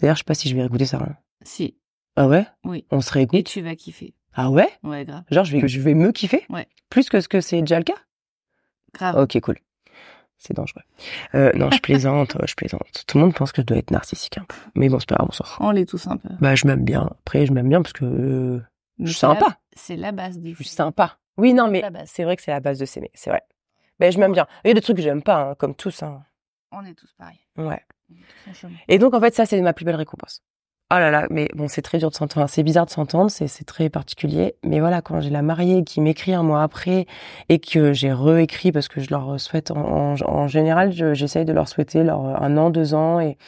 [0.00, 0.98] D'ailleurs, je sais pas si je vais réécouter ça.
[0.98, 1.16] hein.
[1.42, 1.76] Si.
[2.16, 2.46] Ah ouais?
[2.64, 2.84] Oui.
[2.90, 4.14] On se Et réécoute tu vas kiffer.
[4.34, 4.68] Ah ouais?
[4.82, 5.22] Ouais, grave.
[5.30, 6.44] Genre je vais je vais me kiffer?
[6.50, 6.66] Ouais.
[6.90, 7.94] Plus que ce que c'est déjà le cas?
[8.92, 9.16] Grave.
[9.16, 9.58] Ok, cool.
[10.40, 10.80] C'est dangereux.
[11.34, 13.04] Euh, non, je plaisante, je plaisante.
[13.06, 14.56] Tout le monde pense que je dois être narcissique un peu.
[14.74, 15.56] Mais bon, c'est pas grave, on fout.
[15.60, 16.30] On l'est tous un peu.
[16.40, 17.10] Bah, je m'aime bien.
[17.20, 18.62] Après, je m'aime bien parce que euh,
[18.98, 19.58] je suis sympa.
[19.74, 21.18] C'est la base du Je suis sympa.
[21.36, 23.10] Oui, non, mais c'est vrai que c'est la base de s'aimer.
[23.12, 23.42] C'est vrai.
[23.98, 24.46] Ben, je m'aime bien.
[24.64, 26.02] Il y a des trucs que j'aime pas, hein, comme tous.
[26.02, 26.22] Hein.
[26.72, 27.40] On est tous pareils.
[27.58, 27.84] Ouais.
[28.10, 28.76] On est tous en chemin.
[28.88, 30.42] Et donc, en fait, ça, c'est ma plus belle récompense.
[30.92, 32.48] Oh là là, mais bon, c'est très dur de s'entendre.
[32.48, 34.56] c'est bizarre de s'entendre, c'est, c'est très particulier.
[34.64, 37.06] Mais voilà, quand j'ai la mariée qui m'écrit un mois après
[37.48, 41.68] et que j'ai réécrit parce que je leur souhaite, en, en, général, j'essaye de leur
[41.68, 43.38] souhaiter leur un an, deux ans et,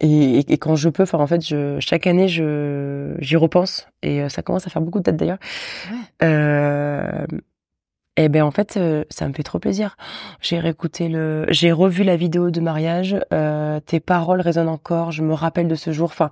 [0.00, 4.22] et, et quand je peux, enfin, en fait, je, chaque année, je, j'y repense et
[4.22, 5.38] euh, ça commence à faire beaucoup de dates d'ailleurs.
[5.90, 5.98] Ouais.
[6.22, 7.26] Euh,
[8.16, 9.96] eh ben en fait, euh, ça me fait trop plaisir.
[10.40, 13.16] J'ai réécouté le, j'ai revu la vidéo de mariage.
[13.32, 15.10] Euh, tes paroles résonnent encore.
[15.10, 16.10] Je me rappelle de ce jour.
[16.10, 16.30] Enfin,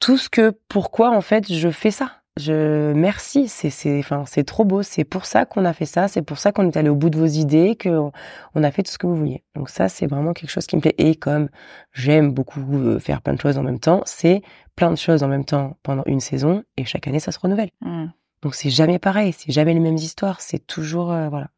[0.00, 2.12] tout ce que, pourquoi en fait je fais ça.
[2.36, 3.48] Je merci.
[3.48, 4.82] C'est c'est enfin c'est trop beau.
[4.82, 6.08] C'est pour ça qu'on a fait ça.
[6.08, 8.10] C'est pour ça qu'on est allé au bout de vos idées, que
[8.54, 9.44] on a fait tout ce que vous vouliez.
[9.54, 10.94] Donc ça c'est vraiment quelque chose qui me plaît.
[10.98, 11.48] Et comme
[11.92, 14.42] j'aime beaucoup euh, faire plein de choses en même temps, c'est
[14.76, 17.70] plein de choses en même temps pendant une saison et chaque année ça se renouvelle.
[17.80, 18.06] Mmh.
[18.44, 21.48] Donc c'est jamais pareil, c'est jamais les mêmes histoires, c'est toujours euh, voilà.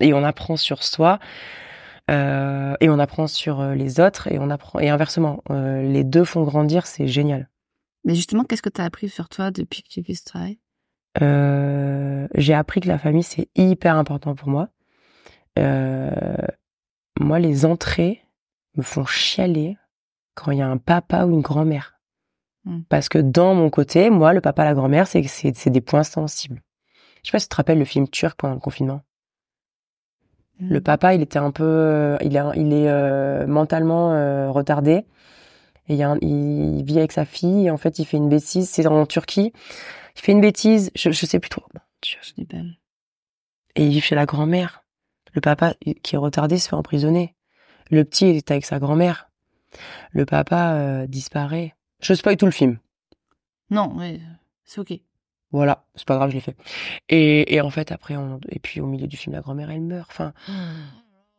[0.00, 1.18] Et on apprend sur soi
[2.10, 6.24] euh, et on apprend sur euh, les autres et on apprend et inversement, les deux
[6.24, 7.50] font grandir, c'est génial.
[8.04, 10.58] Mais justement, qu'est-ce que tu as appris sur toi depuis que tu fais ce travail?
[12.34, 14.70] J'ai appris que la famille c'est hyper important pour moi.
[17.20, 18.22] moi, les entrées
[18.76, 19.76] me font chialer
[20.34, 21.91] quand il y a un papa ou une grand-mère.
[22.64, 22.80] Mm.
[22.88, 26.62] Parce que dans mon côté, moi, le papa, la grand-mère, c'est c'est des points sensibles.
[27.22, 29.02] Je sais pas si tu te rappelles le film turc pendant le confinement.
[30.60, 30.82] Le mm.
[30.82, 35.06] papa, il était un peu, euh, il est, il est euh, mentalement euh, retardé.
[35.88, 37.66] Et il, il, vit avec sa fille.
[37.66, 38.68] Et en fait, il fait une bêtise.
[38.68, 39.52] C'est en Turquie.
[40.16, 40.90] Il fait une bêtise.
[40.94, 41.64] Je, je sais plus trop.
[43.74, 44.84] Et il vit chez la grand-mère.
[45.34, 47.34] Le papa, qui est retardé, se fait emprisonner.
[47.90, 49.28] Le petit est avec sa grand-mère.
[50.12, 51.74] Le papa disparaît.
[52.02, 52.78] Je spoil tout le film.
[53.70, 54.20] Non, mais
[54.64, 54.92] c'est ok.
[55.52, 56.56] Voilà, c'est pas grave, je l'ai fait.
[57.08, 59.82] Et, et en fait, après, on, et puis au milieu du film, la grand-mère, elle
[59.82, 60.10] meurt.
[60.10, 60.52] Enfin, oh.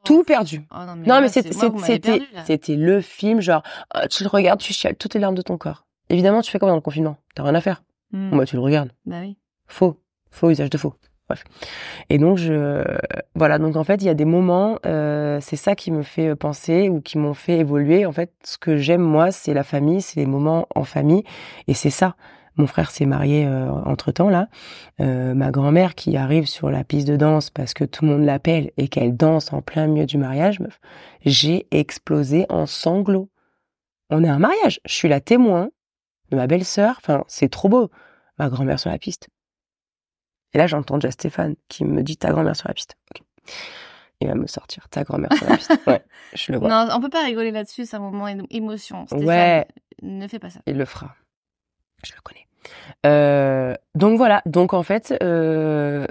[0.03, 0.65] tout perdu.
[0.71, 1.51] Oh, non, mais, c'était
[2.45, 5.57] c'était le film, genre, ah, tu le regardes, tu chiales toutes les larmes de ton
[5.57, 5.85] corps.
[6.09, 7.17] Évidemment, tu fais quoi dans le confinement?
[7.35, 7.83] T'as rien à faire.
[8.11, 8.37] Hmm.
[8.37, 8.91] bah, tu le regardes.
[9.05, 9.37] Bah oui.
[9.67, 9.99] Faux.
[10.29, 10.93] Faux usage de faux.
[11.29, 11.43] Bref.
[12.09, 12.83] Et donc je
[13.35, 13.57] voilà.
[13.57, 16.89] Donc en fait il y a des moments euh, c'est ça qui me fait penser
[16.89, 18.05] ou qui m'ont fait évoluer.
[18.05, 21.23] En fait ce que j'aime moi c'est la famille c'est les moments en famille.
[21.67, 22.15] Et c'est ça.
[22.55, 24.47] Mon frère s'est marié euh, entre temps là.
[24.99, 28.25] Euh, ma grand-mère qui arrive sur la piste de danse parce que tout le monde
[28.25, 30.59] l'appelle et qu'elle danse en plein milieu du mariage
[31.25, 33.29] j'ai explosé en sanglots.
[34.09, 34.81] On est un mariage.
[34.85, 35.69] Je suis la témoin
[36.31, 36.95] de ma belle-sœur.
[36.97, 37.89] Enfin c'est trop beau.
[38.37, 39.29] Ma grand-mère sur la piste
[40.53, 42.95] et là, j'entends déjà Stéphane qui me dit ta grand-mère sur la piste.
[44.21, 45.73] Il va me sortir ta grand-mère sur la piste.
[45.87, 46.69] Ouais, je le vois.
[46.69, 49.05] Non, on peut pas rigoler là-dessus, c'est un moment émotion.
[49.07, 49.67] Stéphane, ouais.
[50.01, 50.59] Ne fais pas ça.
[50.65, 51.15] Il le fera.
[52.03, 52.47] Je le connais.
[53.05, 54.41] Euh, donc voilà.
[54.45, 56.05] Donc en fait, euh,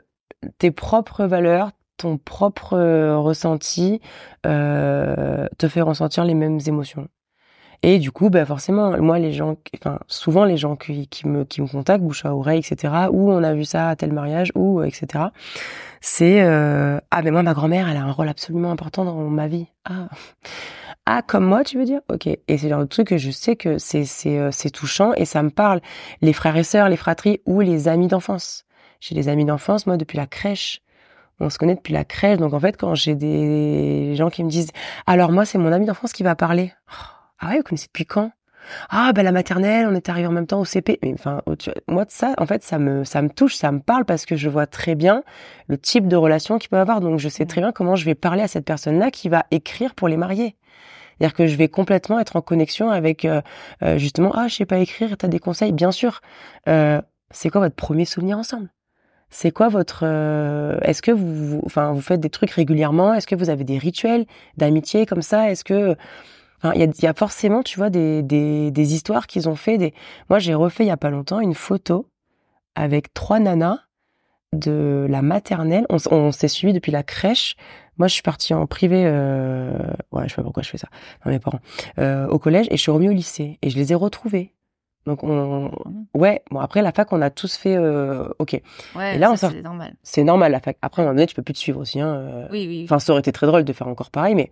[0.59, 2.77] tes propres valeurs, ton propre
[3.17, 4.01] ressenti
[4.47, 7.09] euh, te fait ressentir les mêmes émotions.
[7.83, 11.45] Et du coup, bah forcément, moi, les gens, enfin, souvent les gens qui, qui me
[11.45, 12.95] qui me contactent, bouche à oreille, etc.
[13.11, 15.25] Ou on a vu ça à tel mariage, ou euh, etc.
[16.01, 19.49] C'est euh, ah mais moi ma grand-mère, elle a un rôle absolument important dans ma
[19.49, 19.67] vie.
[19.85, 20.09] Ah
[21.07, 22.01] ah comme moi, tu veux dire?
[22.09, 22.27] Ok.
[22.27, 25.43] Et c'est le truc que je sais que c'est c'est euh, c'est touchant et ça
[25.43, 25.81] me parle.
[26.21, 28.65] Les frères et sœurs, les fratries ou les amis d'enfance.
[29.01, 30.83] J'ai des amis d'enfance, moi depuis la crèche
[31.41, 32.39] on se connaît depuis la crèche.
[32.39, 34.71] Donc en fait, quand j'ai des gens qui me disent,
[35.07, 36.73] alors moi c'est mon ami d'enfance qui va parler.
[37.43, 38.31] Ah ouais, vous connaissez depuis quand?
[38.89, 41.01] Ah ben la maternelle, on est arrivé en même temps au CP.
[41.03, 41.43] Mais enfin,
[41.89, 44.37] moi de ça, en fait, ça me ça me touche, ça me parle parce que
[44.37, 45.25] je vois très bien
[45.67, 47.01] le type de relation qu'il peut avoir.
[47.01, 49.97] Donc je sais très bien comment je vais parler à cette personne-là qui va écrire
[49.97, 50.55] pour les mariés.
[51.19, 53.43] C'est-à-dire que je vais complètement être en connexion avec euh,
[53.83, 56.21] euh, justement ah je sais pas écrire, t'as des conseils, bien sûr.
[56.69, 58.69] Euh, c'est quoi votre premier souvenir ensemble?
[59.31, 60.05] C'est quoi votre
[60.83, 63.15] est-ce que vous, enfin vous faites des trucs régulièrement?
[63.15, 64.27] Est-ce que vous avez des rituels
[64.57, 65.51] d'amitié comme ça?
[65.51, 65.97] Est-ce que
[66.75, 69.79] il y, a, y, a, forcément, tu vois, des, des, des histoires qu'ils ont fait.
[69.79, 69.95] Des...
[70.31, 72.09] Moi, j'ai refait il y a pas longtemps une photo
[72.75, 73.81] avec trois nanas
[74.53, 75.87] de la maternelle.
[75.91, 77.57] On, on s'est suivi depuis la crèche.
[77.99, 79.03] Moi, je suis partie en privé.
[79.07, 79.77] Euh...
[80.13, 80.89] Ouais, je sais pas pourquoi je fais ça.
[81.25, 81.61] Non, mes parents.
[81.99, 84.55] Euh, au collège et je suis remis au lycée et je les ai retrouvées.
[85.05, 85.73] Donc on,
[86.15, 86.43] ouais.
[86.53, 87.77] Bon après la fac, on a tous fait.
[87.77, 88.29] Euh...
[88.39, 88.61] Ok.
[88.95, 89.17] Ouais.
[89.17, 89.95] Et là, on c'est normal.
[90.03, 90.79] C'est normal la fac.
[90.81, 92.01] Après, à un moment donné, tu peux plus te suivre aussi.
[92.01, 92.47] Hein.
[92.53, 92.83] Oui, oui.
[92.85, 94.51] Enfin, ça aurait été très drôle de faire encore pareil, mais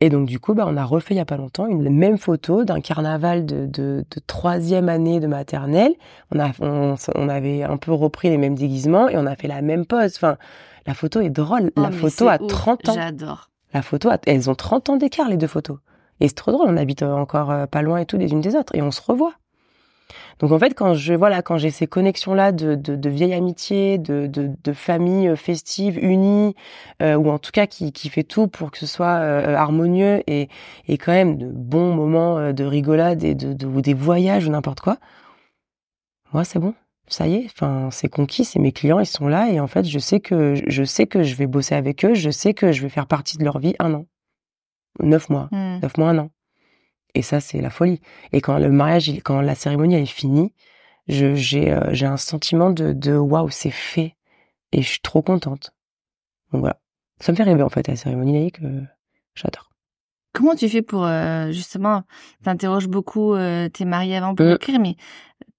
[0.00, 2.18] et donc du coup, bah, on a refait il y a pas longtemps une même
[2.18, 5.92] photo d'un carnaval de, de, de, troisième année de maternelle.
[6.32, 9.48] On a, on, on, avait un peu repris les mêmes déguisements et on a fait
[9.48, 10.14] la même pose.
[10.14, 10.36] Enfin,
[10.86, 11.72] la photo est drôle.
[11.76, 12.94] Oh, la photo a 30 ans.
[12.94, 13.50] J'adore.
[13.74, 15.78] La photo, a, elles ont 30 ans d'écart les deux photos.
[16.20, 16.68] Et c'est trop drôle.
[16.68, 19.02] On habite encore euh, pas loin et tout des unes des autres et on se
[19.02, 19.34] revoit.
[20.38, 23.34] Donc en fait, quand je voilà, quand j'ai ces connexions là de, de, de vieille
[23.34, 26.54] amitié, de, de, de famille festive unie,
[27.02, 30.22] euh, ou en tout cas qui, qui fait tout pour que ce soit euh, harmonieux
[30.26, 30.48] et,
[30.86, 34.46] et quand même de bons moments euh, de rigolade et de, de ou des voyages
[34.46, 34.96] ou n'importe quoi.
[36.32, 36.74] Moi, c'est bon,
[37.06, 37.44] ça y est.
[37.46, 40.54] Enfin, c'est conquis, c'est mes clients, ils sont là et en fait, je sais que
[40.66, 43.38] je sais que je vais bosser avec eux, je sais que je vais faire partie
[43.38, 44.06] de leur vie un an,
[45.00, 45.80] neuf mois, Hmm.
[45.82, 46.30] neuf mois, un an.
[47.14, 48.00] Et ça, c'est la folie.
[48.32, 50.52] Et quand le mariage, quand la cérémonie elle est finie,
[51.08, 54.14] je, j'ai, euh, j'ai un sentiment de, de waouh, c'est fait.
[54.72, 55.72] Et je suis trop contente.
[56.52, 56.80] Donc voilà.
[57.20, 58.60] Ça me fait rêver, en fait, la cérémonie laïque.
[58.62, 58.82] euh,
[59.34, 59.70] j'adore.
[60.34, 62.02] Comment tu fais pour euh, justement
[62.44, 64.54] t'interroges beaucoup euh, tes mariés avant pour Euh.
[64.56, 64.94] écrire, mais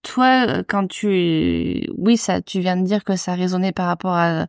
[0.04, 4.14] toi euh, quand tu oui ça tu viens de dire que ça résonnait par rapport
[4.14, 4.46] à,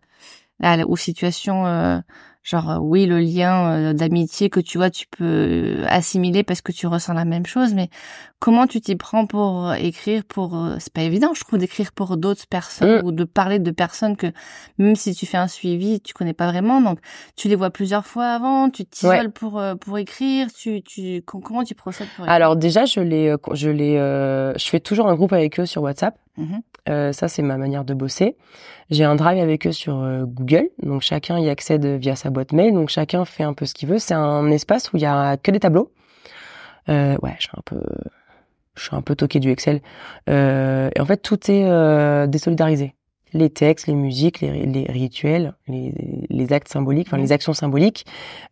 [0.63, 1.99] à- aux situations euh,
[2.43, 6.73] genre euh, oui le lien euh, d'amitié que tu vois tu peux assimiler parce que
[6.73, 7.91] tu ressens la même chose, mais
[8.39, 11.93] comment tu t'y prends pour euh, écrire pour euh, c'est pas évident je trouve d'écrire
[11.93, 13.05] pour d'autres personnes Mm.
[13.07, 14.29] ou de parler de personnes que
[14.79, 16.99] même si tu fais un suivi tu connais pas vraiment donc
[17.37, 21.43] tu les vois plusieurs fois avant, tu t'isoles pour euh, pour écrire, tu tu com-
[21.45, 22.35] comment tu procèdes pour écrire?
[22.35, 25.67] Alors déjà, je les, euh, je les, euh, je fais toujours un groupe avec eux
[25.67, 26.17] sur WhatsApp.
[26.37, 26.63] Mhm.
[26.89, 28.37] Euh, ça, c'est ma manière de bosser.
[28.91, 32.53] J'ai un drive avec eux sur euh, Google, donc chacun y accède via sa boîte
[32.53, 33.99] mail, donc chacun fait un peu ce qu'il veut.
[33.99, 35.93] C'est un espace où il y a que des tableaux.
[36.89, 37.83] Euh, ouais, je suis un peu,
[38.75, 39.81] je suis un peu toqué du Excel.
[40.27, 42.95] Et en fait, tout est désolidarisé.
[43.33, 45.93] Les textes, les musiques, les, les rituels, les,
[46.29, 47.23] les actes symboliques, enfin Mhm.
[47.23, 48.05] les actions symboliques,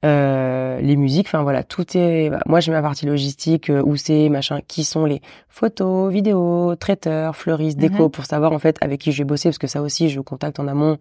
[0.05, 2.31] euh, les musiques, enfin voilà, tout est.
[2.31, 6.77] bah, moi, j'ai ma partie logistique, euh, où c'est machin, qui sont les photos, vidéos,
[6.77, 8.11] traiteurs, fleuristes, déco, Mhm.
[8.11, 10.61] pour savoir en fait avec qui je vais bosser, parce que ça aussi, je contacte
[10.61, 10.99] en amont.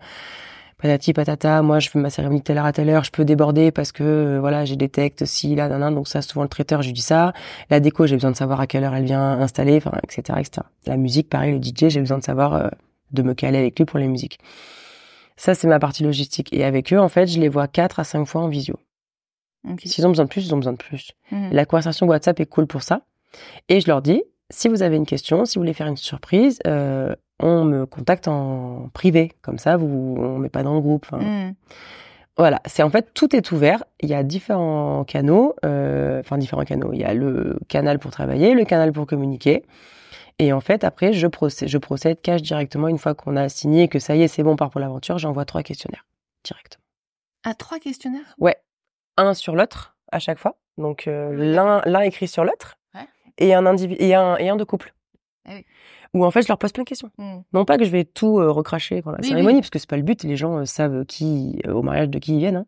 [0.79, 3.25] Patati patata, moi je fais ma cérémonie de telle heure à telle heure, je peux
[3.25, 6.43] déborder parce que euh, voilà j'ai des textes si là nan, nan, donc ça souvent
[6.43, 7.33] le traiteur je lui dis ça,
[7.71, 10.61] la déco j'ai besoin de savoir à quelle heure elle vient installer, enfin etc etc.
[10.85, 12.67] La musique pareil le DJ j'ai besoin de savoir euh,
[13.11, 14.39] de me caler avec lui pour les musiques.
[15.35, 18.03] Ça c'est ma partie logistique et avec eux en fait je les vois quatre à
[18.03, 18.75] cinq fois en visio.
[19.83, 21.11] S'ils ont besoin de plus ils ont besoin de plus.
[21.31, 21.49] Mhm.
[21.51, 23.01] La conversation WhatsApp est cool pour ça.
[23.69, 26.59] Et je leur dis, si vous avez une question, si vous voulez faire une surprise,
[26.65, 29.33] euh, on me contacte en privé.
[29.41, 31.05] Comme ça, vous, on met pas dans le groupe.
[31.11, 31.53] Enfin, Mhm.
[32.37, 33.83] Voilà, c'est en fait tout est ouvert.
[33.99, 36.91] Il y a différents canaux, euh, enfin différents canaux.
[36.93, 39.63] Il y a le canal pour travailler, le canal pour communiquer.
[40.39, 43.83] Et en fait, après, je procède, je procède cash directement une fois qu'on a signé
[43.83, 45.17] et que ça y est, c'est bon, on part pour l'aventure.
[45.17, 46.05] J'envoie trois questionnaires
[46.43, 46.83] directement.
[47.43, 48.35] Ah trois questionnaires?
[48.37, 48.57] Ouais,
[49.17, 50.57] un sur l'autre à chaque fois.
[50.77, 53.07] Donc euh, l'un l'un écrit sur l'autre Ouais.
[53.39, 54.93] et un individu et un et un de couple.
[55.47, 55.65] Ah oui.
[56.13, 57.09] Où en fait je leur pose plein de questions.
[57.17, 57.43] Mhm.
[57.53, 59.61] Non pas que je vais tout euh, recracher pendant la Oui, cérémonie oui.
[59.61, 60.23] parce que c'est pas le but.
[60.23, 62.55] Les gens euh, savent qui euh, au mariage de qui ils viennent.
[62.57, 62.65] hein.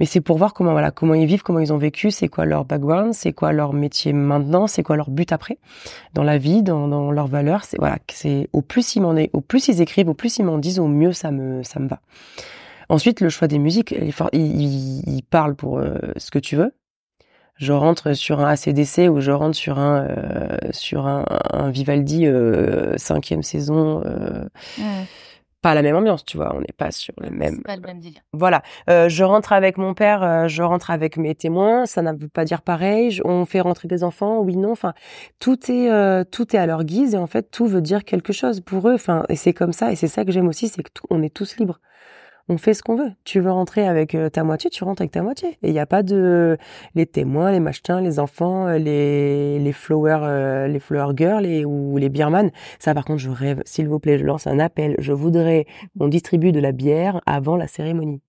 [0.00, 2.44] Mais c'est pour voir comment voilà comment ils vivent, comment ils ont vécu, c'est quoi
[2.44, 5.58] leur background, c'est quoi leur métier maintenant, c'est quoi leur but après
[6.14, 7.64] dans la vie, dans, dans leurs valeurs.
[7.64, 10.44] C'est voilà c'est au plus ils m'en est, au plus ils écrivent, au plus ils
[10.44, 12.00] m'en disent, au mieux ça me ça me va.
[12.88, 15.80] Ensuite, le choix des musiques, il, est fort- il, il- il parle pour
[16.16, 16.74] ce que tu veux.
[17.62, 22.26] Je rentre sur un ACDC ou je rentre sur un euh, sur un, un Vivaldi
[22.26, 24.02] euh, cinquième saison.
[24.04, 24.44] euh,
[25.60, 26.56] pas la même ambiance, tu vois.
[26.56, 27.54] On n'est pas sur le même.
[27.54, 28.20] C'est pas le même délire.
[28.32, 28.62] Voilà.
[28.88, 31.86] Je rentre avec mon père, je rentre avec mes témoins.
[31.86, 33.20] Ça ne veut pas dire pareil.
[33.24, 34.72] On fait rentrer des enfants, oui, non.
[34.72, 34.92] Enfin,
[35.38, 38.60] tout est tout est à leur guise et en fait tout veut dire quelque chose
[38.60, 38.94] pour eux.
[38.94, 41.22] Enfin, et c'est comme ça et c'est ça que j'aime aussi, c'est que tout- on
[41.22, 41.78] est tous libres.
[42.48, 43.12] On fait ce qu'on veut.
[43.24, 45.58] Tu veux rentrer avec euh, ta moitié, tu rentres avec ta moitié.
[45.62, 46.58] Et il n'y a pas de
[46.94, 51.64] les témoins, les machins, les enfants, euh, les les flower euh, les flower girls et
[51.64, 52.50] ou les beerman.
[52.78, 53.62] Ça, par contre, je rêve.
[53.64, 54.96] S'il vous plaît, je lance un appel.
[54.98, 55.66] Je voudrais
[55.98, 58.20] qu'on distribue de la bière avant la cérémonie.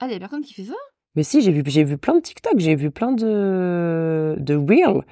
[0.00, 0.74] Ah, il y a personne qui fait ça?
[1.16, 5.02] Mais si, j'ai vu, j'ai vu plein de TikTok, j'ai vu plein de, de reels,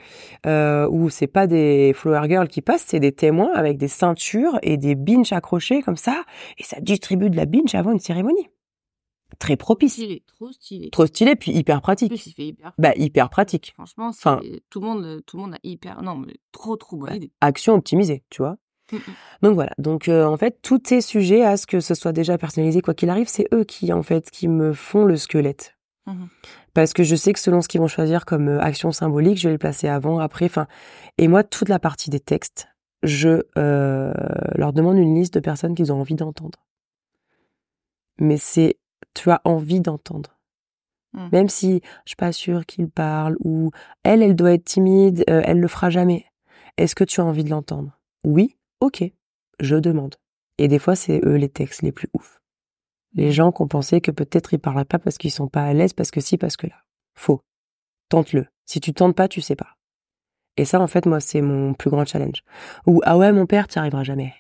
[0.47, 4.59] euh, où c'est pas des flower girls qui passent, c'est des témoins avec des ceintures
[4.63, 6.25] et des binges accrochés comme ça,
[6.59, 8.49] et ça distribue de la binge avant une cérémonie.
[9.39, 9.93] Très propice.
[9.95, 10.91] Stylé, trop stylé.
[10.91, 12.11] Trop stylé, puis hyper En pratique.
[12.11, 12.73] plus, il fait hyper.
[12.79, 13.73] Bah, hyper pratique.
[13.75, 14.41] Franchement, Enfin-
[14.71, 16.03] tout le monde, tout le monde a hyper.
[16.03, 17.31] Non, mais trop, trop bonne idée.
[17.41, 18.57] Action optimisée, tu vois.
[18.93, 19.01] Mm, mm.
[19.43, 19.73] Donc voilà.
[19.79, 22.93] Donc euh, en fait, tout est sujet à ce que ce soit déjà personnalisé quoi
[22.93, 23.27] qu'il arrive.
[23.29, 25.77] C'est eux qui en fait qui me font le squelette.
[26.07, 26.29] Mhm.
[26.75, 29.49] Parce que je sais que selon ce qu'ils vont choisir comme euh, action symbolique, je
[29.49, 30.47] vais les placer avant, après.
[30.47, 30.67] Enfin,
[31.19, 32.69] et moi, toute la partie des textes,
[33.03, 34.13] je euh,
[34.55, 36.65] leur demande une liste de personnes qu'ils ont envie d'entendre.
[38.19, 38.79] Mais c'est,
[39.15, 40.39] tu as envie d'entendre.
[41.13, 41.29] Mm.
[41.33, 43.71] Même si je suis pas sûre qu'ils parlent ou
[44.03, 46.27] elle, elle doit être timide, euh, elle le fera jamais.
[46.79, 47.99] Est-ce que tu as envie de l'entendre?
[48.25, 49.05] Oui, ok,
[49.61, 50.17] je demande.
[50.59, 52.42] Et des fois, c'est eux les textes les plus ouf.
[53.15, 55.73] Les gens qui ont pensé que peut-être ils parleraient pas parce qu'ils sont pas à
[55.75, 56.77] l'aise, parce que si, parce que là.
[57.15, 57.43] Faux.
[58.09, 58.47] Tente-le.
[58.65, 59.77] Si tu tentes pas, tu sais pas.
[60.57, 62.43] Et ça, en fait, moi, c'est mon plus grand challenge.
[62.87, 64.35] Ou, ah ouais, mon père, tu arriveras jamais.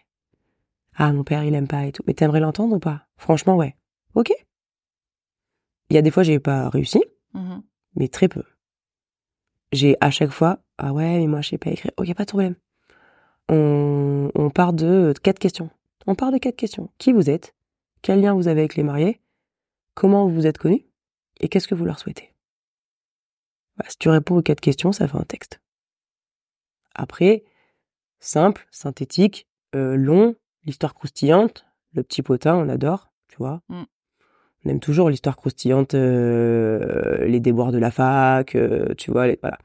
[0.95, 2.03] Ah, mon père, il aime pas et tout.
[2.07, 3.07] Mais t'aimerais l'entendre ou pas?
[3.16, 3.77] Franchement, ouais.
[4.14, 4.31] Ok.
[5.91, 7.03] Il y a des fois, j'ai pas réussi,
[7.35, 7.62] Mhm.
[7.97, 8.43] mais très peu.
[9.73, 11.93] J'ai à chaque fois, ah ouais, mais moi, je sais pas écrire.
[11.97, 12.57] Ok, pas de problème.
[13.49, 15.70] On, on part de quatre questions.
[16.07, 16.91] On part de quatre questions.
[16.99, 17.55] Qui vous êtes?
[18.03, 19.20] Quel lien vous avez avec les mariés
[19.94, 20.84] Comment vous vous êtes connus
[21.40, 22.34] Et qu'est-ce que vous leur souhaitez
[23.76, 25.61] Bah, Si tu réponds aux quatre questions, ça fait un texte.
[26.94, 27.44] Après,
[28.20, 30.34] simple, synthétique, euh, long,
[30.64, 33.62] l'histoire croustillante, le petit potin, on adore, tu vois.
[33.68, 33.82] Mm.
[34.64, 39.26] On aime toujours l'histoire croustillante, euh, les déboires de la fac, euh, tu vois.
[39.26, 39.59] les- voilà.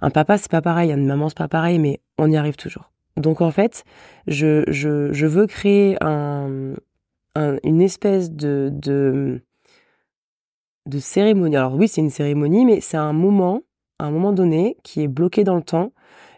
[0.00, 2.90] Un papa, c'est pas pareil, une maman, c'est pas pareil, mais on y arrive toujours.
[3.16, 3.84] Donc en fait,
[4.26, 6.74] je, je, je veux créer un,
[7.34, 9.40] un- une espèce de, de,
[10.98, 11.56] cérémonie.
[11.56, 13.62] Alors oui, c'est une cérémonie, mais c'est un moment,
[13.98, 15.92] à un moment donné, qui est bloqué dans le temps.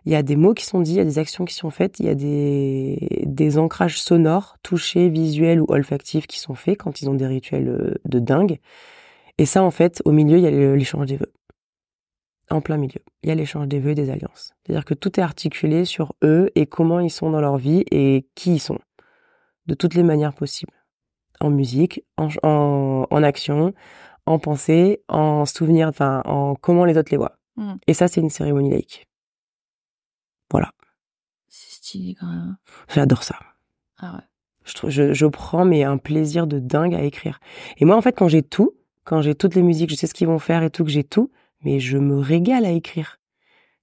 [0.05, 1.71] Il y a des mots qui sont dits, il y a des actions qui sont
[1.71, 6.79] faites, il y a des, des ancrages sonores, touchés, visuels ou olfactifs qui sont faits
[6.79, 8.61] quand ils ont des rituels euh, de dingue.
[9.39, 11.33] Et ça, en fait, au milieu, il y a l'échange des vœux.
[12.51, 14.53] En plein milieu, il y a l'échange des vœux et des alliances.
[14.65, 18.29] C'est-à-dire que tout est articulé sur eux et comment ils sont dans leur vie et
[18.37, 18.79] qui ils sont.
[19.67, 20.73] De toutes les manières possibles.
[21.41, 23.75] En musique, en, ch- en, en action,
[24.27, 27.39] en pensée, en souvenir, enfin, en comment les autres les voient.
[27.57, 27.75] Mm.
[27.87, 29.07] Et ça, c'est une cérémonie laïque.
[30.51, 30.73] Voilà.
[31.49, 32.57] C'est stylé quand même.
[32.95, 33.39] J'adore ça.
[33.99, 34.23] Ah ouais.
[34.65, 37.39] Je, trouve- je, je prends mais un plaisir de dingue à écrire.
[37.79, 38.73] Et moi, en fait, quand j'ai tout,
[39.05, 41.05] quand j'ai toutes les musiques, je sais ce qu'ils vont faire et tout, que j'ai
[41.05, 41.31] tout,
[41.63, 43.19] mais je me régale à écrire.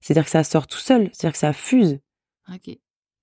[0.00, 2.00] C'est-à-dire que ça sort tout seul, c'est-à-dire que ça fuse.
[2.52, 2.76] Ok.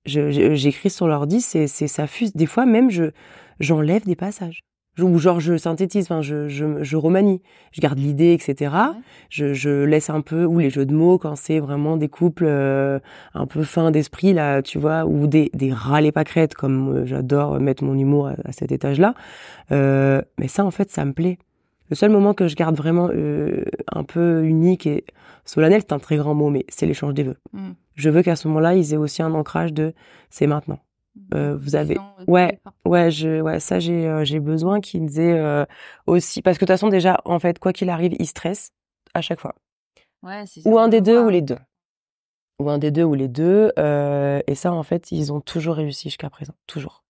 [0.06, 2.34] J'écris sur l'ordi, c'est c'est ça fuse.
[2.34, 3.12] Des fois même, je
[3.60, 4.62] j'enlève des passages.
[5.00, 7.42] Ou genre je synthétise, enfin je, je, je remanie.
[7.72, 8.74] Je garde l'idée, etc.
[8.74, 9.02] Ouais.
[9.30, 12.44] Je, je laisse un peu, ou les jeux de mots quand c'est vraiment des couples
[12.46, 13.00] euh,
[13.34, 17.06] un peu fins d'esprit, là, tu vois, ou des, des râles et pâquerettes, comme euh,
[17.06, 19.16] j'adore mettre mon humour à, à cet étage-là.
[19.72, 21.38] Euh, mais ça, en fait, ça me plaît.
[21.90, 25.06] Le seul moment que je garde vraiment euh, un peu unique et
[25.46, 27.38] solennel, c'est un très grand mot, mais c'est l'échange des vœux.
[27.54, 27.72] Mm.
[27.96, 29.94] Je veux qu'à ce moment-là, ils aient aussi un ancrage de
[30.30, 30.80] c'est maintenant.
[31.34, 32.60] Euh, vous avez- ouais.
[32.86, 35.66] Ouais, je, ouais, ça j'ai, euh, j'ai besoin qu'ils aient euh,
[36.08, 38.72] aussi, parce que de toute façon déjà, en fait, quoi qu'il arrive, ils stressent
[39.14, 39.56] à chaque fois.
[40.24, 41.58] Ouais, c'est Ou un des deux ou les deux.
[42.60, 43.72] Ou un des deux ou les deux.
[43.78, 47.04] et ça, en fait, ils ont toujours réussi jusqu'à présent, toujours,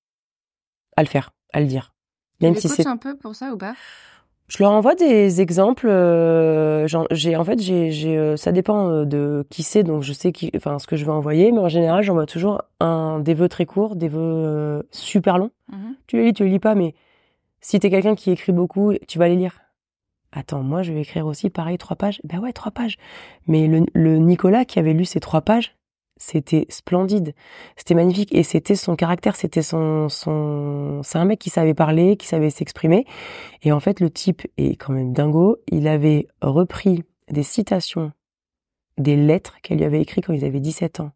[0.97, 1.93] à le faire, à le dire.
[2.41, 3.75] Même si c'est un peu pour ça ou pas?
[4.51, 5.87] Je leur envoie des exemples.
[5.87, 10.11] euh, j'ai, en fait, j'ai, j'ai, euh, ça dépend euh, de qui c'est, donc je
[10.11, 11.53] sais qui, enfin, ce que je vais envoyer.
[11.53, 15.51] Mais en général, j'envoie toujours un, des vœux très courts, des vœux euh, super longs.
[15.71, 15.95] Mhm.
[16.05, 16.95] Tu les lis, tu les lis pas, mais
[17.61, 19.61] si t'es quelqu'un qui écrit beaucoup, tu vas les lire.
[20.33, 22.19] Attends, moi, je vais écrire aussi pareil, trois pages.
[22.25, 22.97] Ben ouais, trois pages.
[23.47, 25.77] Mais le, le Nicolas qui avait lu ces trois pages,
[26.21, 27.33] c'était splendide.
[27.75, 28.33] C'était magnifique.
[28.33, 32.51] Et c'était son caractère, c'était son, son, c'est un mec qui savait parler, qui savait
[32.51, 33.05] s'exprimer.
[33.63, 35.57] Et en fait, le type est quand même dingo.
[35.71, 38.11] Il avait repris des citations,
[38.99, 41.11] des lettres qu'elle lui avait écrites quand ils avaient 17 ans.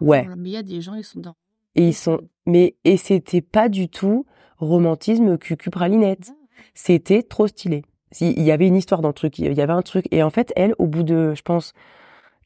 [0.00, 0.28] Ouais.
[0.36, 1.34] Mais il y a des gens, ils sont dans.
[1.74, 4.26] Et ils sont, mais, et c'était pas du tout
[4.58, 6.32] romantisme cucu pralinette.
[6.74, 7.84] C'était trop stylé.
[8.20, 10.06] Il y avait une histoire dans le truc, il y avait un truc.
[10.10, 11.72] Et en fait, elle, au bout de, je pense,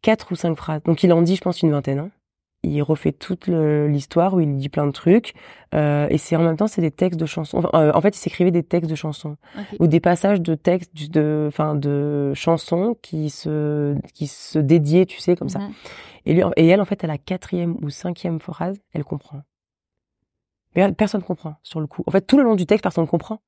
[0.05, 2.11] quatre ou cinq phrases, donc il en dit, je pense, une vingtaine, hein.
[2.67, 5.35] Il refait toute l'histoire où il dit plein de trucs.
[5.75, 7.59] Euh, et c'est en même temps, c'est des textes de chansons.
[7.59, 9.37] Enfin, euh, en fait, il s'écrivait des textes de chansons
[9.79, 15.21] ou des passages de textes de, enfin, de chansons qui se, qui se dédiaient, tu
[15.21, 15.59] sais, comme ça.
[15.59, 15.73] Mhm.
[16.25, 19.43] Et, lui, et elle, en fait, à la quatrième ou cinquième phrase, elle comprend.
[20.75, 22.03] Mais personne comprend sur le coup.
[22.07, 23.41] En fait, tout le long du texte, personne comprend.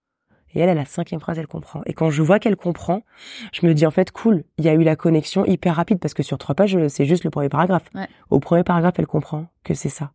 [0.57, 1.83] Et elle, à la cinquième phrase, elle comprend.
[1.85, 3.03] Et quand je vois qu'elle comprend,
[3.53, 6.15] je me dis en fait, cool, il y a eu la connexion hyper rapide parce
[6.15, 7.85] que sur trois pages, c'est juste le premier paragraphe.
[7.95, 8.09] Ouais.
[8.31, 10.13] Au premier paragraphe, elle comprend que c'est ça,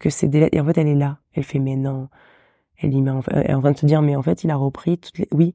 [0.00, 0.56] que c'est des lettres.
[0.56, 1.18] Et en fait, elle est là.
[1.32, 2.08] Elle fait mais non.
[2.76, 4.50] Elle y met en, elle est en train de se dire mais en fait, il
[4.50, 5.28] a repris toutes les.
[5.32, 5.54] Oui.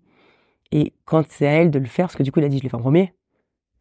[0.71, 2.59] Et quand c'est à elle de le faire, parce que du coup, il a dit
[2.59, 3.13] je l'ai fait en premier.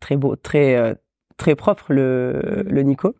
[0.00, 0.94] Très beau, très euh,
[1.36, 3.14] très propre le le Nico.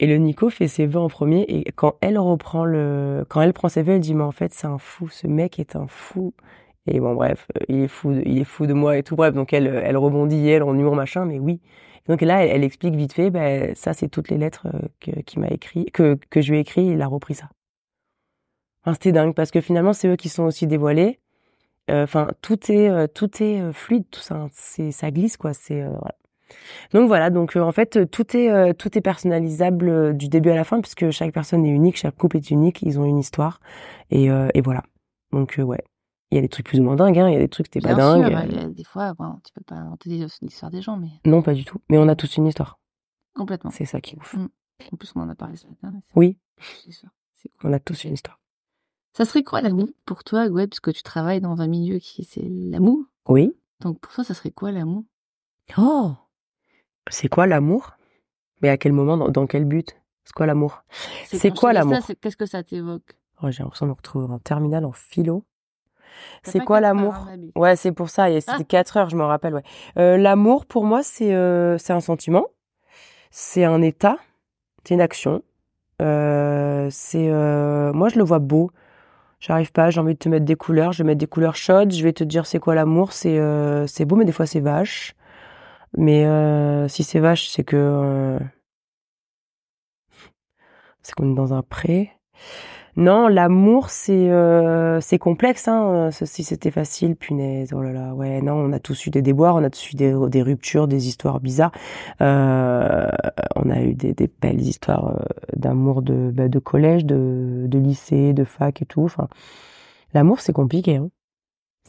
[0.00, 3.52] Et le Nico fait ses vœux en premier et quand elle reprend le quand elle
[3.52, 5.86] prend ses vœux, elle dit mais en fait, c'est un fou, ce mec est un
[5.86, 6.34] fou.
[6.86, 9.34] Et bon bref, il est fou de, il est fou de moi et tout bref,
[9.34, 11.60] donc elle elle rebondit elle en humour machin mais oui.
[12.06, 15.40] Donc là, elle, explique vite fait, ben ça c'est toutes les lettres euh, que qu'il
[15.40, 17.48] m'a écrit que que je lui ai écrit, il a repris ça.
[18.84, 21.20] Enfin, c'était dingue parce que finalement c'est eux qui sont aussi dévoilés.
[21.90, 25.54] Euh, Enfin tout est euh, tout est euh, fluide, tout ça, c'est ça glisse quoi.
[25.54, 26.14] C'est voilà.
[26.92, 30.80] Donc voilà, donc en fait tout est tout est personnalisable du début à la fin
[30.80, 33.60] puisque chaque personne est unique, chaque couple est unique, ils ont une histoire
[34.10, 34.82] et et voilà.
[35.32, 35.82] Donc ouais,
[36.34, 37.70] il y a des trucs plus ou moins dingues, hein, il y a des trucs
[37.70, 38.26] t'es pas dingue.
[38.26, 41.10] sûr, euh, a des fois, bon, tu peux pas inventer l'histoire des gens, mais.
[41.24, 41.78] Non, pas du tout.
[41.88, 42.80] Mais on a tous une histoire.
[43.36, 43.70] Complètement.
[43.70, 44.34] C'est ça qui est ouf.
[44.34, 44.48] Mm.
[44.92, 45.92] En plus, on en a parlé ce matin.
[46.16, 46.36] Oui.
[46.84, 47.06] C'est ça.
[47.60, 47.70] Cool.
[47.70, 48.40] On a tous une histoire.
[49.12, 52.24] Ça serait quoi l'amour pour toi, ouais, parce que tu travailles dans un milieu qui
[52.24, 53.04] c'est l'amour?
[53.28, 53.54] Oui.
[53.80, 55.04] Donc pour toi, ça serait quoi l'amour?
[55.78, 56.14] Oh
[57.08, 57.92] C'est quoi l'amour?
[58.60, 59.94] Mais à quel moment dans, dans quel but?
[60.24, 60.82] C'est quoi l'amour?
[61.26, 61.98] C'est quoi l'amour?
[62.20, 63.16] Qu'est-ce que ça t'évoque?
[63.40, 65.44] Oh, J'ai l'impression de me retrouver en terminale en philo.
[66.42, 68.30] C'est quoi l'amour hein, Ouais, c'est pour ça.
[68.30, 68.64] et C'était Ah.
[68.64, 69.54] 4 heures, je me rappelle.
[69.54, 69.62] Ouais.
[69.98, 72.46] Euh, L'amour, pour moi, c'est euh, c'est un sentiment,
[73.30, 74.18] c'est un état,
[74.84, 75.42] c'est une action.
[76.02, 77.28] Euh, c'est
[77.94, 78.70] moi, je le vois beau.
[79.40, 79.90] J'arrive pas.
[79.90, 80.92] J'ai envie de te mettre des couleurs.
[80.92, 81.92] Je vais mettre des couleurs chaudes.
[81.92, 83.12] Je vais te dire c'est quoi l'amour.
[83.12, 83.38] C'est
[83.86, 85.14] c'est beau, mais des fois c'est vache.
[85.96, 86.24] Mais
[86.88, 88.38] si c'est vache, c'est que
[91.02, 92.10] c'est qu'on est dans un pré.
[92.96, 95.66] Non, l'amour, c'est euh, c'est complexe.
[95.66, 96.10] Hein.
[96.12, 98.14] Ça, Si c'était facile, punaise, oh là là.
[98.14, 100.86] Ouais, non, on a tous eu des déboires, on a tous eu des, des ruptures,
[100.86, 101.72] des histoires bizarres.
[102.20, 103.08] Euh,
[103.56, 105.24] on a eu des, des belles histoires euh,
[105.56, 109.02] d'amour de, bah, de collège, de, de lycée, de fac et tout.
[109.02, 109.28] Enfin,
[110.14, 110.96] l'amour, c'est compliqué.
[110.96, 111.10] Hein.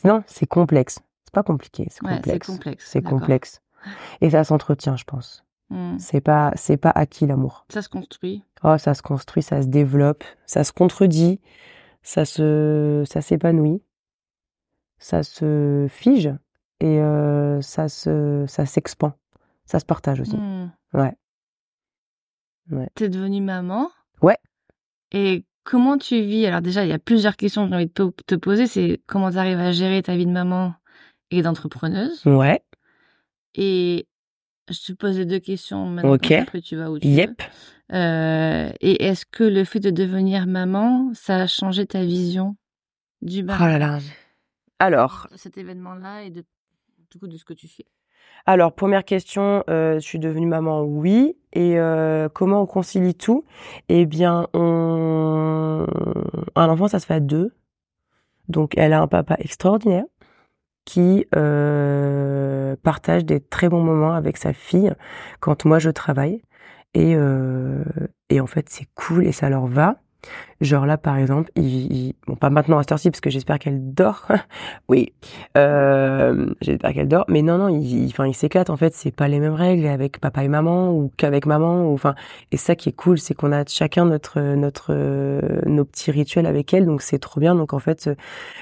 [0.04, 1.00] Non, c'est complexe.
[1.26, 2.48] C'est pas compliqué, c'est Ouais, c'est complexe.
[2.48, 2.90] complexe.
[2.90, 3.62] C'est complexe.
[4.22, 5.45] Et ça s'entretient, je pense.
[5.70, 5.98] Hmm.
[5.98, 7.66] C'est pas, c'est pas acquis l'amour.
[7.70, 8.44] Ça se construit.
[8.64, 11.40] Oh, ça se construit, ça se développe, ça se contredit,
[12.04, 13.82] ça se, ça s'épanouit,
[15.00, 16.32] ça se fige
[16.80, 19.14] et euh, ça se, ça s'expand,
[19.66, 20.36] ça se partage aussi.
[20.38, 20.72] Hmm.
[20.94, 21.16] Ouais.
[22.72, 22.90] Ouais.
[22.96, 23.90] T'es devenue maman.
[24.22, 24.38] Ouais.
[25.12, 26.46] Et comment tu vis?
[26.46, 28.68] Alors déjà, il y a plusieurs questions que j'ai envie de te- te poser.
[28.68, 30.74] C'est comment tu arrives à gérer ta vie de maman
[31.32, 32.26] et d'entrepreneuse?
[32.26, 32.64] Ouais.
[33.56, 34.08] Et
[34.74, 36.14] je te pose les deux questions maintenant.
[36.14, 36.32] Ok.
[36.32, 37.30] Après, tu vas où tu Yep.
[37.42, 37.96] veux.
[37.98, 42.56] Euh, et est-ce que le fait de devenir maman, ça a changé ta vision
[43.22, 44.00] du Oh mariage là là.
[44.80, 46.44] Alors, de cet événement-là et de,
[47.12, 47.86] du coup, de ce que tu fais
[48.48, 51.36] alors première question, euh, je suis devenue maman, oui.
[51.54, 53.44] Et euh, comment on concilie tout?
[53.90, 55.88] Eh bien, on,
[56.56, 57.54] un enfant, ça se fait à deux.
[58.48, 60.06] Donc, elle a un papa extraordinaire
[60.86, 64.94] qui euh, partage des très bons moments avec sa fille
[65.40, 66.42] quand moi je travaille.
[66.94, 67.84] Et, euh,
[68.30, 69.98] et en fait, c'est cool et ça leur va.
[70.62, 73.60] Genre là, par exemple, il, il- bon, pas maintenant à cette heure-ci, parce que j'espère
[73.60, 74.28] qu'elle dort.
[74.90, 75.14] oui,
[75.58, 77.26] euh, j'espère qu'elle dort.
[77.28, 78.70] Mais non, non, il, enfin, il s'éclate.
[78.70, 81.92] En fait, c'est pas les mêmes règles avec papa et maman ou qu'avec maman.
[81.92, 82.16] Enfin,
[82.52, 84.94] et ça qui est cool, c'est qu'on a chacun notre, notre,
[85.68, 86.86] nos petits rituels avec elle.
[86.86, 87.56] Donc c'est trop bien.
[87.56, 88.10] Donc en fait,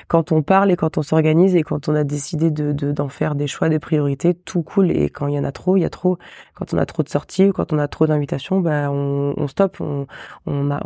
[0.07, 3.09] quand on parle et quand on s'organise et quand on a décidé de, de- d'en
[3.09, 4.91] faire des choix, des priorités, tout cool.
[4.91, 6.17] Et quand il y en a trop, il y a trop.
[6.55, 9.47] Quand on a trop de sorties ou quand on a trop d'invitations, bah on, on
[9.47, 10.07] stoppe, on,
[10.45, 10.79] on, on,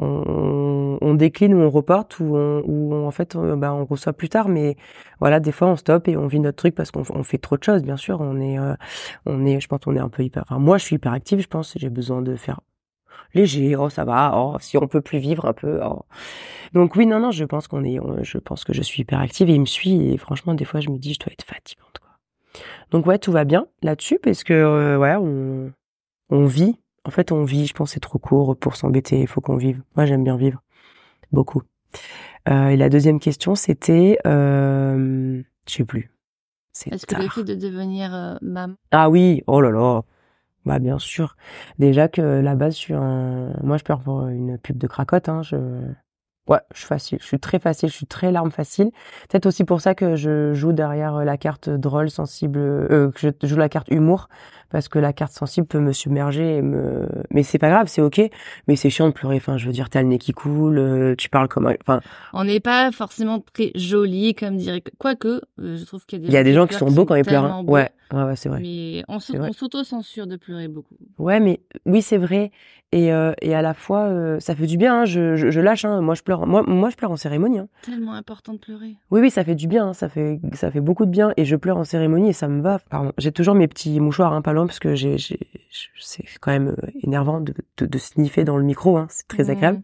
[1.01, 4.49] on décline ou on reporte ou, on, en fait on, bah, on reçoit plus tard.
[4.49, 4.75] Mais
[5.19, 7.57] voilà, des fois on stoppe et on vit notre truc parce qu'on on fait trop
[7.57, 7.83] de choses.
[7.83, 8.75] Bien sûr, on est, euh,
[9.25, 10.43] on est, je pense, on est un peu hyper.
[10.43, 11.39] Enfin, moi, je suis hyper active.
[11.39, 12.61] Je pense, j'ai besoin de faire
[13.33, 13.75] léger.
[13.75, 14.33] Oh, ça va.
[14.35, 15.79] Oh, si on peut plus vivre un peu.
[15.83, 16.03] Oh.
[16.73, 19.49] Donc oui, non, non, je pense qu'on est, je pense que je suis hyper active
[19.49, 20.11] et il me suit.
[20.11, 22.11] Et franchement, des fois, je me dis, je dois être fatigante, quoi.
[22.91, 25.71] Donc ouais, tout va bien là-dessus parce que euh, ouais, on,
[26.29, 26.79] on vit.
[27.07, 27.65] En fait, on vit.
[27.65, 29.21] Je pense c'est trop court pour s'embêter.
[29.21, 29.81] Il faut qu'on vive.
[29.95, 30.61] Moi, j'aime bien vivre
[31.31, 31.63] beaucoup.
[32.49, 36.11] Euh, et la deuxième question, c'était, euh, je sais plus.
[36.73, 40.01] C'est Est-ce que le fait de devenir euh, maman, Ah oui, oh là là.
[40.65, 41.37] Bah bien sûr.
[41.79, 43.53] Déjà que la base, je suis un...
[43.63, 45.29] Moi, je pleure pour une pub de cracotte.
[45.29, 45.41] Hein.
[45.43, 45.55] Je...
[46.47, 47.17] Ouais, je suis facile.
[47.21, 47.89] Je suis très facile.
[47.89, 48.91] Je suis très larme facile.
[49.29, 53.47] Peut-être aussi pour ça que je joue derrière la carte drôle, sensible, euh, que je
[53.47, 54.29] joue la carte humour,
[54.69, 57.07] parce que la carte sensible peut me submerger et me.
[57.31, 58.21] Mais c'est pas grave, c'est ok.
[58.67, 59.35] Mais c'est chiant de pleurer.
[59.37, 61.67] Enfin, je veux dire, t'as le nez qui coule, euh, tu parles comme.
[61.67, 61.99] un- Enfin,
[62.33, 64.83] on n'est pas forcément très joli, comme dirait.
[64.97, 65.27] Quoique,
[65.59, 67.15] euh, je trouve qu'il y a des y a des gens qui sont beaux quand
[67.15, 67.43] ils pleurent.
[67.45, 67.63] hein.
[67.67, 68.59] Ouais, ouais, ouais, c'est vrai.
[68.61, 70.95] Mais on s'auto-censure de pleurer beaucoup.
[71.17, 72.51] Ouais, mais oui, c'est vrai.
[72.93, 75.01] Et, euh, et à la fois, euh, ça fait du bien.
[75.01, 75.05] hein.
[75.05, 75.83] Je, je, je lâche.
[75.83, 75.99] Hein.
[76.01, 76.47] Moi, je pleure.
[76.47, 77.59] Moi, moi, je pleure en cérémonie.
[77.59, 77.67] Hein.
[77.81, 78.95] Tellement important de pleurer.
[79.11, 79.89] Oui, oui, ça fait du bien.
[79.89, 79.93] hein.
[79.93, 81.33] Ça fait, ça fait beaucoup de bien.
[81.35, 82.79] Et je pleure en cérémonie et ça me va.
[82.89, 83.11] Pardon.
[83.17, 87.41] J'ai toujours mes petits mouchoirs, pas loin, parce que j'ai, c'est quand même euh, énervant
[87.41, 88.99] de, de, de sniffer dans le micro.
[89.09, 89.81] C'est très agréable.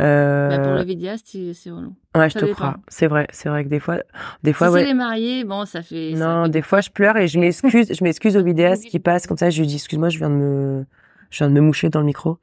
[0.00, 1.94] Euh, Bah, pour le vidéaste, c'est relou.
[2.16, 2.54] ouais, je te dépend.
[2.54, 2.76] crois.
[2.88, 3.26] C'est vrai.
[3.32, 3.98] C'est vrai que des fois,
[4.44, 4.84] des fois, si ouais.
[4.84, 6.14] les mariés, bon, ça fait.
[6.14, 9.00] ça Non, fait- des fois je pleure et je m'excuse, je m'excuse au vidéaste qui
[9.00, 10.84] passe comme ça, je lui dis excuse-moi, je viens de me
[11.30, 12.38] je viens de me moucher dans le micro.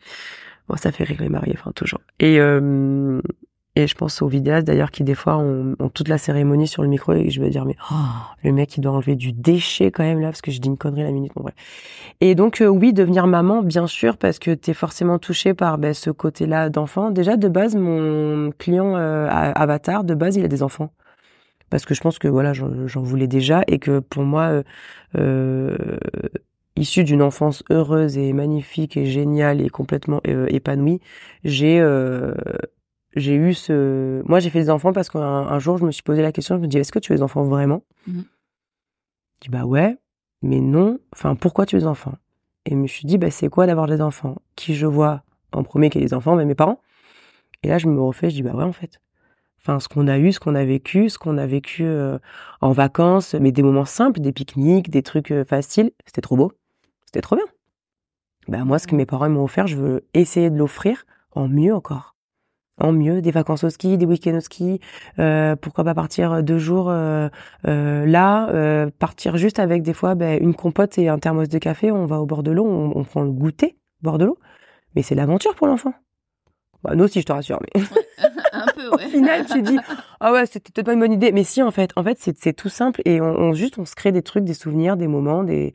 [0.67, 2.01] Bon, ça fait rire les mariés, enfin toujours.
[2.19, 3.21] Et euh,
[3.75, 6.89] et je pense aux vidéastes d'ailleurs qui des fois ont, toute la cérémonie sur le
[6.89, 7.95] micro et je vais dire mais oh,
[8.43, 10.77] le mec il doit enlever du déchet quand même là parce que je dis une
[10.77, 11.31] connerie la minute.
[11.35, 11.55] Bon, bref.
[12.21, 15.93] Et donc euh, oui, devenir maman bien sûr parce que t'es forcément touché par ben,
[15.93, 17.11] ce côté-là d'enfant.
[17.11, 20.91] Déjà de base mon client euh, avatar de base il a des enfants
[21.69, 24.63] parce que je pense que voilà j'en j'en voulais déjà et que pour moi euh,
[25.17, 25.77] euh,
[26.75, 30.99] issu d'une enfance heureuse et magnifique et géniale et complètement euh, épanouie,
[31.43, 32.33] j'ai euh,
[33.15, 36.03] j'ai eu ce moi j'ai fait des enfants parce qu'un un jour je me suis
[36.03, 37.83] posé la question je me dis est-ce que tu veux des enfants vraiment?
[38.07, 38.25] Mhm.
[39.35, 39.97] je dis bah ouais
[40.41, 40.99] mais non.
[41.13, 42.15] Enfin pourquoi tu veux des enfants?
[42.65, 44.35] Et je me suis dit bah c'est quoi d'avoir des enfants?
[44.55, 46.81] Qui je vois en premier qui a des enfants bah, mes parents.
[47.63, 48.99] Et là je me refais je dis bah ouais en fait.
[49.59, 52.19] Enfin ce qu'on a eu ce qu'on a vécu ce qu'on a vécu euh,
[52.61, 56.51] en vacances mais des moments simples des pique-niques des trucs euh, faciles c'était trop beau.
[57.05, 57.45] C'était trop bien.
[58.47, 61.73] Bah moi ce que mes parents m'ont offert je veux essayer de l'offrir en mieux
[61.73, 62.14] encore
[62.79, 64.79] en mieux, des vacances au ski, des week-ends au ski,
[65.19, 67.29] euh, pourquoi pas partir deux jours euh,
[67.67, 71.57] euh, là, euh, partir juste avec des fois ben, une compote et un thermos de
[71.57, 74.37] café, on va au bord de l'eau, on, on prend le goûter bord de l'eau,
[74.95, 75.93] mais c'est l'aventure pour l'enfant.
[76.83, 77.81] Bah, nous aussi, je te rassure, mais
[78.53, 79.77] Un peu, au final, tu dis,
[80.19, 82.37] ah ouais, c'était peut-être pas une bonne idée, mais si, en fait, en fait, c'est
[82.37, 85.07] c'est tout simple et on, on- juste, on se crée des trucs, des souvenirs, des
[85.07, 85.73] moments, des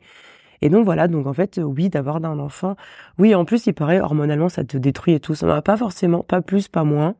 [0.61, 2.75] et donc voilà, donc en fait, oui, d'avoir un enfant,
[3.17, 6.41] oui, en plus, il paraît hormonalement, ça te détruit et tout, ça pas forcément, pas
[6.41, 7.15] plus, pas moins.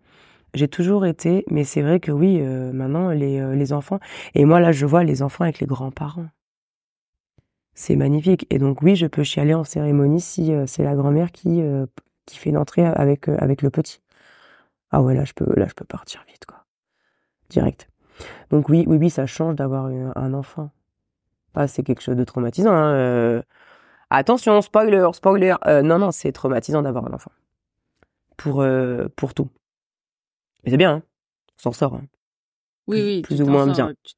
[0.54, 4.00] J'ai toujours été, mais c'est vrai que oui, euh, maintenant les euh, les enfants
[4.36, 6.28] et moi là, je vois les enfants avec les grands-parents.
[7.74, 11.32] C'est magnifique et donc oui, je peux chialer en cérémonie si euh, c'est la grand-mère
[11.32, 11.86] qui euh,
[12.26, 14.02] qui fait une entrée avec euh, avec le petit.
[14.92, 16.66] Ah ouais, là je peux là je peux partir vite quoi.
[17.50, 17.90] Direct.
[18.52, 20.70] Donc oui, oui oui, ça change d'avoir un enfant.
[21.56, 23.42] Ah, c'est quelque chose de traumatisant hein, euh.
[24.10, 25.56] Attention, spoiler, spoiler.
[25.68, 27.32] Euh, non non, c'est traumatisant d'avoir un enfant.
[28.38, 29.50] Pour euh, pour tout.
[30.64, 31.04] Mais c'est bien hein.
[31.60, 32.04] On s'en sort hein.
[32.88, 33.22] Oui, Plus- oui.
[33.22, 33.94] plus ou moins sors, bien.
[34.04, 34.14] tu-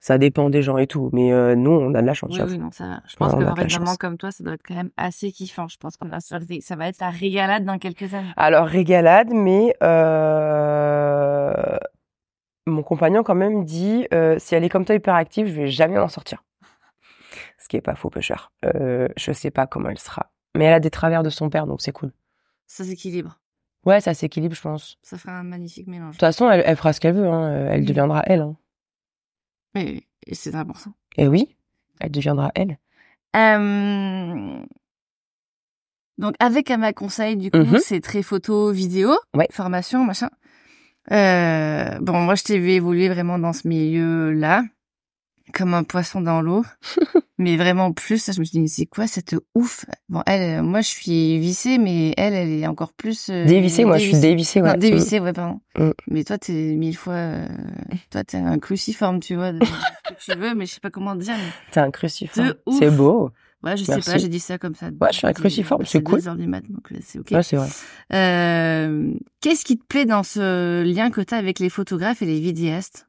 [0.00, 2.30] Ça dépend des gens et tout, mais euh, nous on a de la chance.
[2.32, 3.00] Oui, oui, non, ça va.
[3.06, 5.32] Je pense Ouais, a la fait, maman comme toi, ça doit être quand même assez
[5.32, 5.66] kiffant.
[5.68, 8.32] Je pense qu'on des- ça va être la régalade dans quelques années.
[8.36, 9.74] Alors régalade, mais
[12.66, 14.06] mon compagnon quand même dit
[14.38, 16.42] si elle est comme toi hyperactive, je vais jamais en sortir.
[17.58, 18.52] Ce qui est pas faux, peu cher.
[18.64, 21.66] Euh, je sais pas comment elle sera, mais elle a des travers de son père,
[21.66, 22.12] donc c'est cool.
[22.66, 23.38] Ça s'équilibre.
[23.84, 24.98] Ouais, ça s'équilibre, je pense.
[25.02, 26.08] Ça fera un magnifique mélange.
[26.08, 27.26] De toute façon, elle, elle fera ce qu'elle veut.
[27.28, 27.50] Hein.
[27.50, 27.86] euh, Elle Oui.
[27.86, 28.40] deviendra elle.
[28.42, 28.56] Hein.
[29.74, 30.92] Mais et c'est important.
[31.16, 31.56] Et oui,
[32.00, 32.78] elle deviendra elle.
[33.36, 34.60] Euh,
[36.18, 37.78] Donc avec ma conseil, du coup, Mhm.
[37.78, 39.46] c'est très photo, vidéo, Ouais.
[39.52, 40.30] formation, machin.
[41.12, 44.64] Euh, bon, moi, je t'ai vu évoluer vraiment dans ce milieu-là,
[45.52, 46.64] comme un poisson dans l'eau.
[47.38, 49.84] mais vraiment plus, je me suis dit, c'est quoi cette ouf?
[50.08, 53.28] Bon, elle, euh, moi, je suis vissée, mais elle, elle est encore plus...
[53.30, 54.60] euh, Dévissée, moi, je suis dévissée.
[54.60, 54.72] Ouais.
[54.72, 55.60] Non, dévissée, ouais, pardon.
[55.78, 55.90] Mm.
[56.08, 57.12] Mais toi, t'es mille fois...
[57.14, 57.48] euh,
[58.10, 59.64] toi, t'es un cruciforme, tu vois, de
[60.18, 61.34] ce que tu veux, mais je sais pas comment dire.
[61.36, 61.70] mais- Mm.
[61.72, 62.54] T'es un cruciforme.
[62.78, 63.30] C'est beau.
[63.64, 64.86] Ouais, je sais pas, j'ai dit ça comme ça.
[64.86, 66.20] Ouais, je suis un cruciforme, c'est cool.
[66.46, 67.32] mat, donc euh, c'est ok.
[67.32, 67.66] Ouais, c'est vrai.
[68.12, 72.26] Euh, Qu'est-ce qui te plaît dans ce lien que tu as avec les photographes et
[72.26, 73.07] les vidéastes?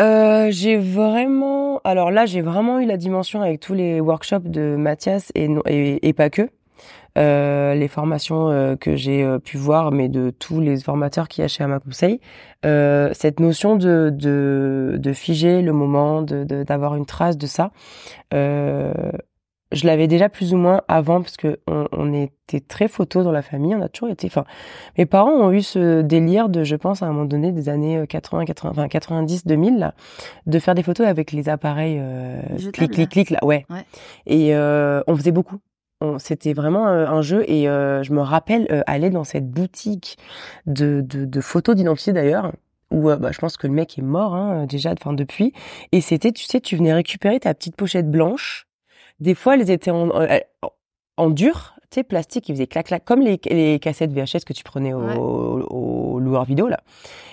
[0.00, 4.76] Euh, j'ai vraiment, alors là, j'ai vraiment eu la dimension avec tous les workshops de
[4.76, 5.48] Mathias et,
[6.14, 6.48] pas que.
[7.18, 11.42] Euh, les formations euh, que j'ai euh, pu voir, mais de tous les formateurs qui
[11.42, 12.20] y a chez Ama Conseil,
[12.64, 17.46] euh, cette notion de, de, de figer le moment, de de- d'avoir une trace de
[17.46, 17.70] ça,
[19.72, 23.32] je l'avais déjà plus ou moins avant parce que on, on était très photo dans
[23.32, 24.26] la famille, on a toujours été.
[24.26, 24.44] Enfin,
[24.98, 28.04] mes parents ont eu ce délire de, je pense, à un moment donné des années
[28.08, 29.94] 80, 80, enfin 90, 2000, là,
[30.46, 32.40] de faire des photos avec les appareils euh,
[32.72, 33.64] clic, clic, clic, là, ouais.
[33.70, 33.84] Ouais.
[34.26, 35.56] Et euh, on faisait beaucoup.
[36.00, 39.48] On- C'était vraiment euh, un jeu et euh, je me rappelle euh, aller dans cette
[39.48, 40.18] boutique
[40.66, 42.52] de, de, de photos d'identité d'ailleurs
[42.90, 45.52] où euh, bah, je pense que le mec est mort hein, déjà enfin depuis
[45.92, 48.66] et c'était tu sais tu venais récupérer ta petite pochette blanche
[49.22, 50.26] des fois elles étaient en, en,
[51.16, 54.52] en dur tu sais plastique qui faisait clac clac comme les, les cassettes VHS que
[54.52, 55.16] tu prenais au, Ouais.
[55.16, 56.80] au, au loueur vidéo là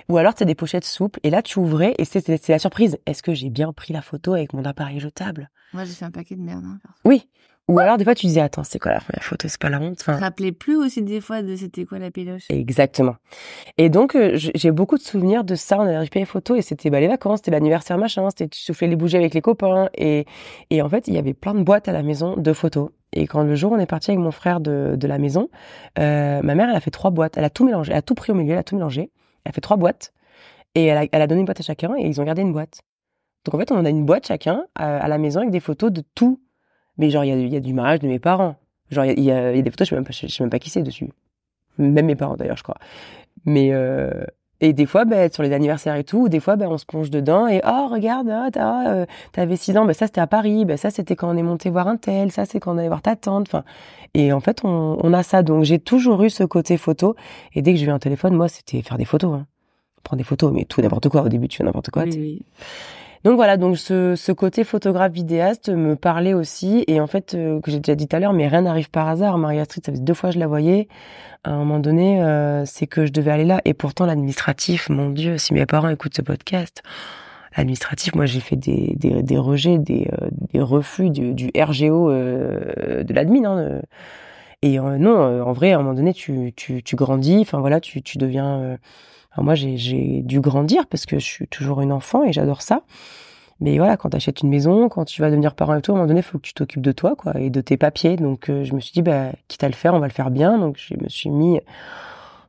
[0.10, 3.24] ou alors tu des pochettes souples et là tu ouvrais et c'est la surprise est-ce
[3.24, 5.50] que j'ai bien pris la photo avec mon appareil jetable?
[5.74, 6.64] Moi, j'ai fait un paquet de merde.
[6.66, 7.28] Hein, oui
[7.70, 9.48] ou alors des fois tu disais attends c'est quoi la première photo?
[9.48, 12.00] C'est pas la honte Je te enfin rappelais plus aussi des fois de c'était quoi
[12.00, 13.16] la péloche Exactement.
[13.78, 15.78] Et donc, euh, j'ai beaucoup de souvenirs de ça.
[15.78, 18.60] On avait récupéré les photos et c'était bah, les vacances, c'était l'anniversaire machin, c'était tu
[18.60, 19.90] soufflais les bougies avec les copains.
[19.96, 20.26] Et,
[20.72, 22.90] et en fait, il y avait plein de boîtes à la maison de photos.
[23.14, 25.50] Et quand le jour on est parti avec mon frère de, de la maison,
[26.00, 27.38] euh, ma mère, elle a fait trois boîtes.
[27.38, 29.12] Elle a tout mélangé, elle a tout pris au milieu, elle a tout mélangé.
[29.44, 30.12] Elle a fait trois boîtes
[30.74, 32.52] et elle a, elle a donné une boîte à chacun et ils ont gardé une
[32.54, 32.82] boîte.
[33.46, 35.92] Donc en fait, on a une boîte chacun à, à la maison avec des photos
[35.92, 36.42] de tout.
[37.00, 38.56] Mais genre, il y a, y a du mariage de mes parents.
[38.92, 40.28] Genre, il y y a- il y a des photos, je sais même pas, je
[40.28, 41.10] sais même pas qui c'est dessus.
[41.80, 42.78] Même mes parents d'ailleurs, je crois.
[43.46, 44.12] Mais euh,
[44.62, 47.10] et des fois, ben, sur les anniversaires et tout, des fois, ben, on se plonge
[47.10, 50.66] dedans et oh regarde, ah, t'as, euh, t'avais 6 ans, ben ça c'était à Paris,
[50.66, 52.90] ben ça c'était quand on est monté voir un tel, ça c'est quand on allait
[52.90, 53.48] voir ta tante.
[53.48, 53.64] Enfin,
[54.14, 55.44] et en fait, on, on a ça.
[55.44, 57.16] Donc j'ai toujours eu ce côté photo.
[57.54, 59.34] Et dès que j'ai eu un téléphone, moi, c'était faire des photos.
[59.34, 59.46] Hein.
[60.04, 61.22] Prendre des photos, mais tout n'importe quoi.
[61.22, 62.04] Au début, tu fais n'importe quoi.
[62.04, 62.42] Oui.
[63.26, 67.70] Donc voilà, donc ce, côté photographe vidéaste me parlait aussi et en fait euh, que
[67.70, 69.38] j'ai déjà dit tout à l'heure, mais rien n'arrive par hasard.
[69.38, 70.88] Maria Street, ça faisait deux fois que je la voyais.
[71.44, 75.10] À un moment donné, euh, c'est que je devais aller là et pourtant l'administratif, mon
[75.10, 76.82] Dieu, si mes parents écoutent ce podcast,
[77.58, 83.46] l'administratif, moi j'ai fait des, rejets, des, euh, des refus du, RGO de l'admin.
[83.46, 83.82] Hein,
[84.62, 87.40] et non, en vrai, à un moment donné, tu, tu, grandis.
[87.42, 88.78] Enfin voilà, tu deviens
[89.42, 92.84] moi, j'ai dû grandir parce que je suis toujours une enfant et j'adore ça.
[93.62, 95.96] Mais voilà, quand tu achètes une maison, quand tu vas devenir parent et tout, à
[95.96, 98.16] un moment donné, il faut que tu t'occupes de toi, quoi, et de tes papiers.
[98.16, 100.32] Donc, euh, je me suis dit, bah, quitte à le faire, on va le faire
[100.32, 100.58] bien.
[100.58, 101.60] Donc, je me suis mis,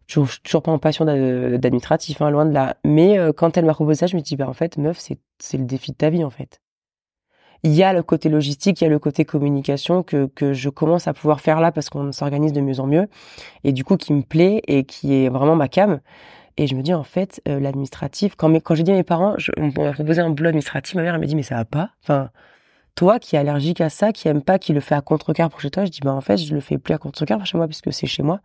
[0.06, 2.76] toujours, toujours pas en passion d'administratif, hein, loin de là.
[2.84, 5.58] Mais euh, quand elle m'a proposé ça, je me dit, bah, en fait, meuf, c'est
[5.58, 6.60] le défi de ta vie, en fait.
[7.62, 10.70] Il y a le côté logistique, il y a le côté communication que, que je
[10.70, 13.08] commence à pouvoir faire là parce qu'on s'organise de mieux en mieux.
[13.64, 16.00] Et du coup, qui me plaît et qui est vraiment ma cam.
[16.60, 19.34] Et je me dis, en fait, euh, l'administratif, quand, quand j'ai dit à mes parents,
[19.38, 21.64] je, on m'a proposé un boulot administratif, ma mère, elle m'a dit, mais ça va
[21.64, 21.92] pas.
[22.02, 22.28] Enfin,
[22.94, 25.62] toi qui es allergique à ça, qui aime pas, qui le fait à contre-cœur pour
[25.62, 27.56] chez toi, je dis, bah, en fait, je le fais plus à contre-cœur pour chez
[27.56, 28.40] moi, puisque c'est chez moi.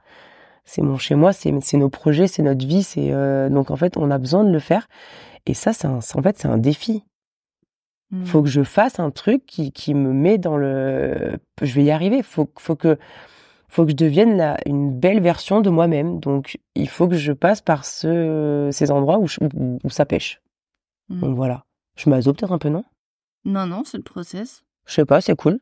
[0.63, 3.75] C'est mon chez moi, c'est, c'est nos projets, c'est notre vie, c'est, euh, donc en
[3.75, 4.87] fait, on a besoin de le faire.
[5.45, 7.03] Et ça, c'est en fait, c'est un défi.
[8.11, 8.23] Mmh.
[8.23, 11.91] Faut que je fasse un truc qui, qui me met dans le, je vais y
[11.91, 12.23] arriver.
[12.23, 12.97] Faut, faut que,
[13.75, 16.19] faut que je devienne la, une belle version de moi-même.
[16.21, 19.27] Donc, il faut que je passe par ce, ces endroits où,
[19.83, 20.41] où, ça pêche.
[21.09, 21.19] Mmh.
[21.19, 21.65] Donc voilà.
[21.97, 22.85] Je m'azo peut-être un peu, non?
[23.43, 24.63] Non, non, c'est le process.
[24.85, 25.59] Je sais pas, c'est cool.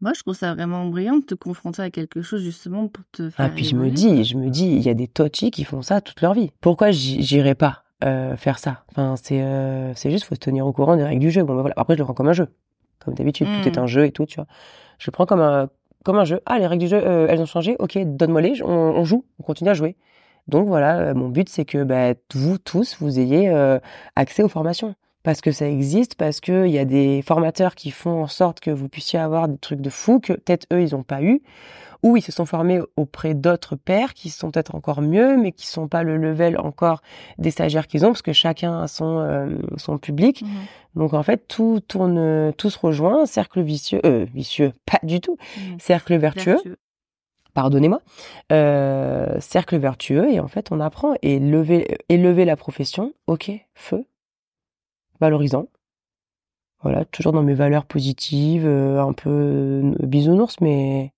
[0.00, 3.28] Moi, je trouve ça vraiment brillant de te confronter à quelque chose justement pour te
[3.28, 3.46] faire.
[3.46, 5.82] Ah, puis je me dis, je me dis, il y a des tochis qui font
[5.82, 6.50] ça toute leur vie.
[6.60, 8.84] Pourquoi j'irais pas euh, faire ça?
[8.90, 11.44] Enfin, c'est euh, c'est juste, faut se tenir au courant des règles du jeu.
[11.44, 11.74] Bon, ben voilà.
[11.76, 12.48] Après, je le prends comme un jeu,
[13.04, 13.46] comme d'habitude.
[13.46, 13.82] Tout est mmh.
[13.82, 14.46] un jeu et tout, tu vois.
[14.98, 15.68] Je le prends comme un
[16.04, 16.40] comme un jeu.
[16.46, 17.76] Ah, les règles du jeu, euh, elles ont changé.
[17.78, 19.96] Ok, donne-moi-les, on, joue, on continue à jouer.
[20.48, 23.78] Donc voilà, euh, mon but, c'est que bah, vous tous, vous ayez euh,
[24.16, 24.94] accès aux formations.
[25.22, 28.70] Parce que ça existe, parce qu'il y a des formateurs qui font en sorte que
[28.70, 31.42] vous puissiez avoir des trucs de fou que peut-être eux, ils n'ont pas eu
[32.02, 35.66] ou ils se sont formés auprès d'autres pairs qui sont peut-être encore mieux, mais qui
[35.66, 37.00] sont pas le level encore
[37.38, 39.46] des stagiaires qu'ils ont, parce que chacun a son, euh,
[39.76, 40.42] son public.
[40.42, 40.46] Mmh.
[40.96, 45.36] Donc en fait, tout tourne, tout se rejoint, cercle vicieux, euh, vicieux, pas du tout,
[45.56, 45.60] mmh.
[45.78, 46.58] cercle vertueux.
[47.54, 48.00] Pardonnez-moi,
[48.50, 54.06] euh, cercle vertueux et en fait on apprend et lever, élever la profession, ok, feu,
[55.22, 55.68] valorisant,
[56.82, 61.12] voilà, toujours dans mes valeurs positives, euh, un peu bisounours, mais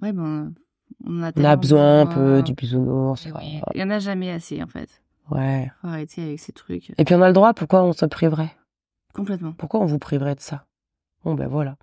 [0.00, 0.52] Ouais, ben,
[1.06, 3.26] on a, on a besoin un peu du bisounours.
[3.74, 4.88] Il y en a jamais assez, en fait.
[5.30, 5.70] Ouais.
[5.80, 6.92] Faut arrêter avec ces trucs.
[6.96, 8.50] Et puis on a le droit, pourquoi on se priverait?
[9.14, 9.52] Complètement.
[9.52, 10.66] Pourquoi on vous priverait de ça?
[11.24, 11.76] Bon, ben voilà.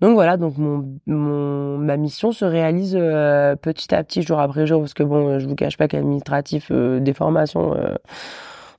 [0.00, 4.66] Donc voilà, donc mon, mon ma mission se réalise euh, petit à petit, jour après
[4.66, 7.96] jour, parce que bon, je vous cache pas qu'administratif, euh, des formations, euh,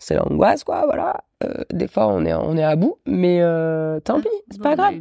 [0.02, 1.24] c'est l'angoisse, quoi, voilà.
[1.43, 4.76] Euh, des fois, on est, on est à bout, mais euh, tant pis, c'est pas
[4.76, 4.95] grave.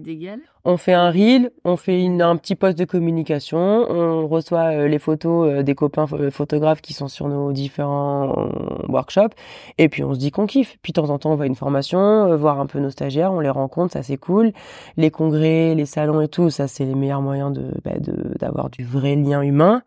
[0.65, 4.89] On fait un reel, on fait une, un petit post de communication, on reçoit euh,
[4.89, 8.51] les photos des copains photographes qui sont sur nos différents
[8.91, 9.35] workshops,
[9.79, 10.77] et puis on se dit qu'on kiffe.
[10.83, 13.33] Puis de temps en temps, on va à une formation, voir un peu nos stagiaires,
[13.33, 14.53] on les rencontre, ça c'est cool.
[14.99, 17.93] Les congrès, les salons et tout, ça c'est les meilleurs moyens de bah,
[18.39, 19.83] d'avoir du vrai lien humain.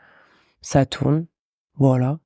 [0.62, 1.28] Ça tourne,
[1.78, 2.18] voilà.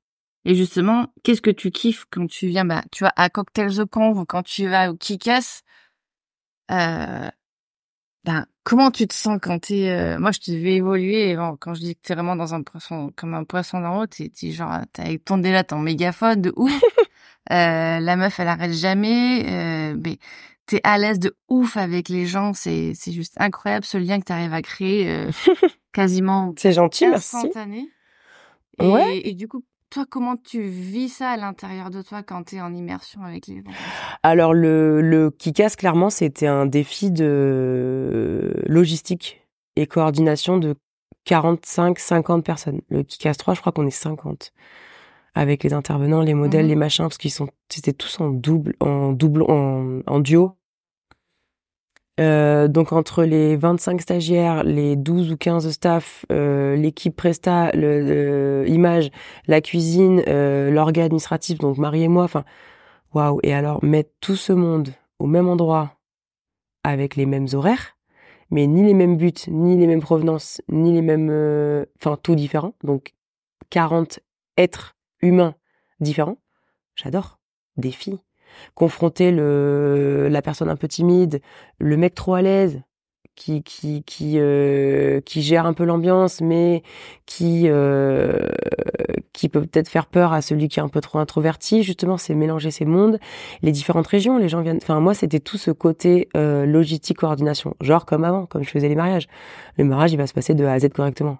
[0.48, 3.84] Et justement, qu'est-ce que tu kiffes quand tu viens, bah, tu vois, à Cocktails the
[3.84, 5.60] Conv ou quand tu vas au Kikas
[6.70, 7.28] euh,
[8.24, 11.80] ben, comment tu te sens quand t'es, euh, moi, je te vais évoluer, quand je
[11.80, 14.80] dis que t'es vraiment dans un poisson, comme un poisson dans l'eau, t'es, t'es genre,
[14.94, 16.72] t'as avec ton là ton mégaphone de ouf.
[17.52, 20.16] euh, la meuf, elle arrête jamais, euh, mais
[20.64, 24.24] t'es à l'aise de ouf avec les gens, c'est, c'est juste incroyable ce lien que
[24.24, 25.30] t'arrives à créer, euh,
[25.92, 26.54] quasiment.
[26.56, 27.36] C'est gentil, merci.
[28.80, 29.28] Et, ouais.
[29.28, 32.60] et du coup, toi, comment tu vis ça à l'intérieur de toi quand tu es
[32.60, 33.70] en immersion avec les gens?
[34.22, 40.74] Alors, le, le Kikas, clairement, c'était un défi de logistique et coordination de
[41.24, 42.80] 45, 50 personnes.
[42.88, 44.52] Le Kikas 3, je crois qu'on est 50
[45.34, 48.74] avec les intervenants, les modèles, mmh les machins, parce qu'ils sont, c'était tous en double,
[48.80, 50.57] en double, en, en duo.
[52.18, 58.64] Euh, donc entre les 25 stagiaires, les 12 ou 15 staff, euh, l'équipe Presta, le,
[58.66, 59.10] image,
[59.46, 62.44] la cuisine, euh, administratif, donc Marie et moi, enfin,
[63.14, 63.38] waouh.
[63.42, 65.98] Et alors mettre tout ce monde au même endroit,
[66.84, 67.96] avec les mêmes horaires,
[68.50, 72.34] mais ni les mêmes buts, ni les mêmes provenances, ni les mêmes, euh, enfin tout
[72.34, 72.74] différent.
[72.82, 73.14] Donc
[73.70, 74.20] 40
[74.56, 75.54] êtres humains
[76.00, 76.38] différents.
[76.94, 77.38] J'adore.
[77.76, 78.18] Défi
[78.74, 81.40] confronter le, la personne un peu timide,
[81.78, 82.82] le mec trop à l'aise,
[83.38, 86.82] qui qui qui euh, qui gère un peu l'ambiance, mais
[87.24, 88.48] qui euh,
[89.32, 91.84] qui peut peut-être faire peur à celui qui est un peu trop introverti.
[91.84, 93.20] Justement, c'est mélanger ces mondes,
[93.62, 94.38] les différentes régions.
[94.38, 94.78] Les gens viennent.
[94.82, 98.88] Enfin, moi, c'était tout ce côté euh, logistique, coordination, genre comme avant, comme je faisais
[98.88, 99.28] les mariages.
[99.76, 101.38] Le mariage, il va se passer de A à Z correctement,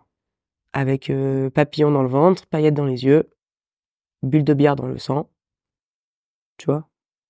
[0.72, 3.28] avec euh, papillon dans le ventre, paillettes dans les yeux,
[4.22, 5.28] bulle de bière dans le sang.
[6.58, 6.88] Tu vois,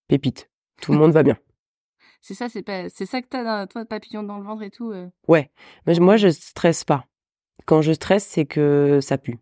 [0.09, 0.51] pépite.
[0.81, 1.37] Tout le monde va bien.
[2.21, 4.71] C'est ça, c'est pas, c'est ça que t'as, dans, toi, papillon dans le ventre et
[4.71, 4.91] tout.
[4.91, 5.09] euh.
[5.29, 5.53] Ouais,
[5.87, 7.07] mais moi je stresse pas.
[7.65, 9.39] Quand je stresse, c'est que ça pue.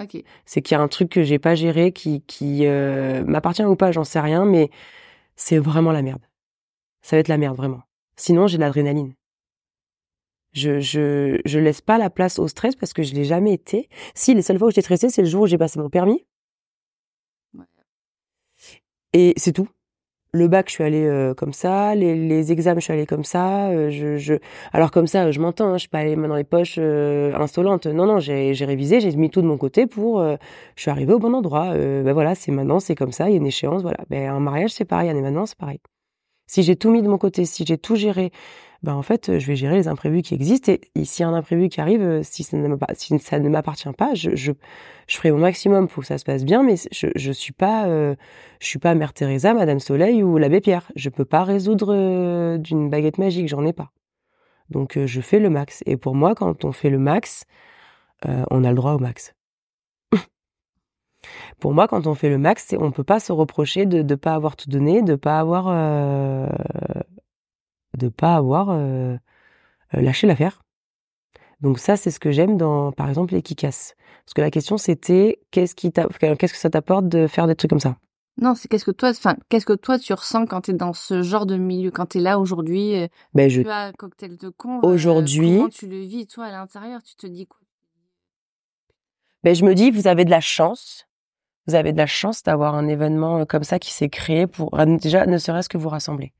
[0.00, 0.22] Ok.
[0.46, 3.76] C'est qu'il y a un truc que j'ai pas géré qui qui euh, m'appartient ou
[3.76, 4.70] pas, j'en sais rien, mais
[5.36, 6.22] c'est vraiment la merde.
[7.02, 7.82] Ça va être la merde vraiment.
[8.16, 9.14] Sinon, j'ai de l'adrénaline.
[10.52, 13.90] Je je je laisse pas la place au stress parce que je l'ai jamais été.
[14.14, 16.24] Si les seules fois où j'étais stressée, c'est le jour où j'ai passé mon permis.
[17.54, 17.66] Ouais.
[19.12, 19.68] Et c'est tout.
[20.36, 21.94] Le bac, je suis allée euh, comme ça.
[21.94, 23.68] Les, les examens, je suis allée comme ça.
[23.70, 24.34] euh, je, je...
[24.72, 25.68] Alors comme ça, je m'entends.
[25.70, 27.32] Hein, je suis pas allée dans les poches euh.
[27.32, 30.20] Non, non, j'ai révisé, j'ai mis tout de mon côté pour.
[30.20, 30.36] euh,
[30.76, 31.72] je suis arrivée au bon endroit.
[31.74, 33.28] Ben voilà, c'est maintenant, c'est comme ça.
[33.28, 33.98] Il y a une échéance, voilà.
[34.10, 35.08] Ben un mariage, c'est pareil.
[35.08, 35.78] Un événement, c'est pareil.
[36.48, 38.30] Si j'ai tout mis de mon côté, si j'ai tout géré,
[38.82, 40.72] ben en fait, je vais gérer les imprévus qui existent.
[40.72, 43.92] Et, et s'il y a un imprévu qui arrive, euh, si ça ne ne m'appartient
[43.96, 44.52] pas, je,
[45.08, 46.62] ferai au maximum pour que ça se passe bien.
[46.62, 48.14] Mais je je suis pas euh,
[48.60, 50.90] suis pas Mère Teresa, Madame Soleil ou l'abbé Pierre.
[50.94, 53.90] Je peux pas résoudre euh, d'une baguette magique, j'en ai pas.
[54.70, 55.82] Donc je fais le max.
[55.86, 57.44] Et pour moi, quand on fait le max,
[58.24, 59.34] on a le droit au max.
[61.60, 64.34] pour moi, quand on fait le max, on peut pas se reprocher de ne pas
[64.34, 65.68] avoir tout donné, de pas avoir
[67.96, 69.16] de pas avoir euh,
[69.94, 70.62] euh, lâché l'affaire.
[71.60, 73.94] Donc ça, c'est ce que j'aime dans, par exemple, les Kikas.
[74.24, 77.70] Parce que la question, c'était qu'est-ce qui qu'est-ce que ça t'apporte de faire des trucs
[77.70, 77.96] comme ça?
[78.38, 81.22] Non, c'est qu'est-ce que toi, enfin, qu'est-ce que toi tu ressens quand t'es dans ce
[81.22, 84.80] genre de milieu, quand t'es là aujourd'hui, euh, Ben je tu as cocktail de con.
[84.82, 87.02] Aujourd'hui- comment tu le vis toi à l'intérieur?
[87.02, 87.60] Tu te dis quoi?
[89.42, 91.06] Ben, je me dis, vous avez de la chance.
[91.66, 94.78] Vous avez de la chance d'avoir un événement euh, comme ça qui s'est créé pour,
[94.78, 96.32] euh, déjà, ne serait-ce que vous rassembler.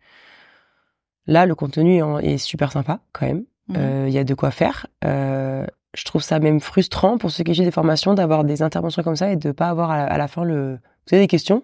[1.27, 3.45] Là, le contenu est super sympa, quand même.
[3.69, 3.77] Mhm.
[3.79, 4.87] Euh, Il y a de quoi faire.
[5.05, 9.03] Euh, je trouve ça même frustrant pour ceux qui suivent des formations d'avoir des interventions
[9.03, 11.63] comme ça et de pas avoir à, à la fin le, vous avez des questions?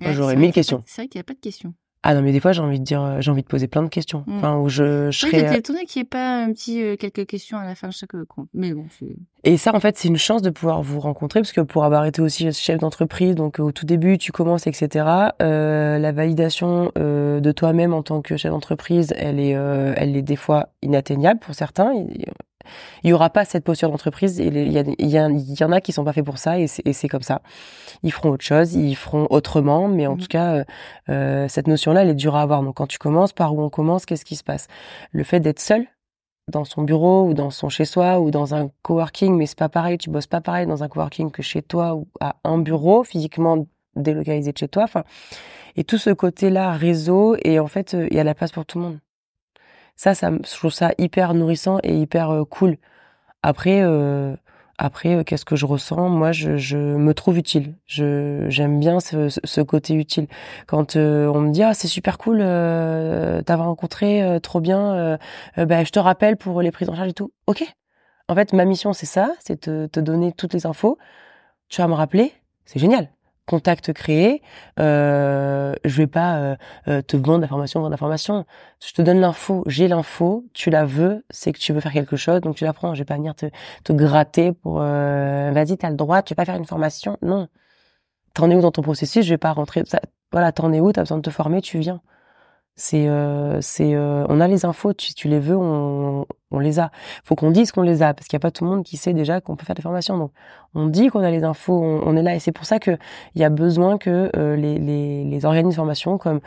[0.00, 0.82] moi, Ouais, j'aurais mille questions.
[0.86, 1.72] C'est vrai qu'il n'y a pas de questions.
[2.08, 3.82] Ah non, mais des fois, j'ai envie de dire, euh, j'ai envie de poser plein
[3.82, 4.22] de questions.
[4.28, 4.36] Mm.
[4.36, 6.94] Enfin, où je, je Oui, serais, j'étais étonnée qu'il n'y ait pas un petit euh,
[6.94, 8.48] quelques questions à la fin de chaque euh, compte.
[8.54, 9.16] Mais bon, c'est.
[9.46, 12.04] Et ça, en fait, c'est une chance de pouvoir vous rencontrer, parce que pour avoir
[12.04, 15.06] été aussi chef d'entreprise, donc au tout début, tu commences, etc.
[15.40, 20.16] Euh, la validation euh, de toi-même en tant que chef d'entreprise, elle est, euh, elle
[20.16, 21.92] est des fois inatteignable pour certains.
[23.02, 24.38] Il y aura pas cette posture d'entreprise.
[24.38, 26.38] Il y, a- il y, a- il y en a qui sont pas faits pour
[26.38, 27.42] ça, et c'est comme ça.
[28.02, 30.20] Ils feront autre chose, ils feront autrement, mais en Mhm.
[30.20, 30.64] tout cas, euh,
[31.08, 32.62] euh, cette notion-là, elle est dure à avoir.
[32.62, 34.68] Donc, quand tu commences, par où on commence, qu'est-ce qui se passe?
[35.12, 35.86] Le fait d'être seul
[36.52, 39.98] dans son bureau ou dans son chez-soi ou dans un coworking, mais c'est pas pareil,
[39.98, 43.66] tu bosses pas pareil dans un coworking que chez toi ou à un bureau physiquement
[43.96, 44.84] délocalisé de chez toi.
[44.84, 45.02] Enfin,
[45.74, 48.64] et tout ce côté-là, réseau, et en fait, euh, il y a la place pour
[48.64, 48.98] tout le monde.
[49.96, 52.76] Ça, ça, je trouve ça hyper nourrissant et hyper euh, cool.
[53.42, 54.36] Après, euh,
[54.78, 56.08] après, euh, qu'est-ce que je ressens?
[56.10, 57.74] Moi, je, je me trouve utile.
[57.86, 60.28] Je, j'aime bien ce, ce- côté utile.
[60.66, 65.18] Quand euh, on me dit ah c'est super cool euh, t'avoir rencontré, euh, trop bien.
[65.58, 67.32] Euh, bah, je te rappelle pour les prises en charge et tout.
[67.46, 67.64] Ok.
[68.28, 70.98] En fait, ma mission c'est ça, c'est te, te donner toutes les infos.
[71.68, 72.32] Tu vas me rappeler,
[72.66, 73.10] c'est génial.
[73.46, 74.42] Contact créé.
[74.80, 76.56] Euh, je vais pas euh,
[76.88, 78.44] euh, te vendre l'information, vendre l'information.
[78.84, 82.16] Je te donne l'info, j'ai l'info, tu la veux, c'est que tu veux faire quelque
[82.16, 82.94] chose, donc tu la prends.
[82.94, 83.46] Je vais pas venir te,
[83.84, 87.18] te gratter pour euh, vas-y, t'as le droit, tu vas pas faire une formation.
[87.22, 87.48] Non.
[88.34, 89.24] T'en es où dans ton processus?
[89.24, 89.82] Je vais pas rentrer.
[89.86, 90.00] Ça,
[90.32, 90.92] voilà, t'en es où?
[90.92, 92.02] T'as besoin de te former, tu viens.
[92.76, 94.92] C'est, euh, c'est, euh, on a les infos.
[94.92, 96.90] Tu, tu les veux, on, on les a.
[97.24, 98.96] Faut qu'on dise qu'on les a, parce qu'il y a pas tout le monde qui
[98.96, 100.16] sait déjà qu'on peut faire des formations.
[100.16, 100.30] Donc,
[100.74, 102.96] on dit qu'on a les infos, on, est là, et c'est pour ça que
[103.34, 106.40] il y a besoin que euh, les, les, les organismes de formation comme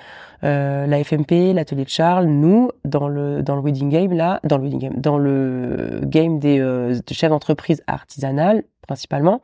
[0.43, 4.57] euh, la FMP, l'atelier de Charles, nous, dans le dans le wedding game là, dans
[4.57, 9.41] le wedding game, dans le game des euh, de chefs d'entreprise artisanales principalement,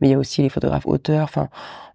[0.00, 1.22] mais il y a aussi les photographes auteurs.
[1.22, 1.48] Enfin,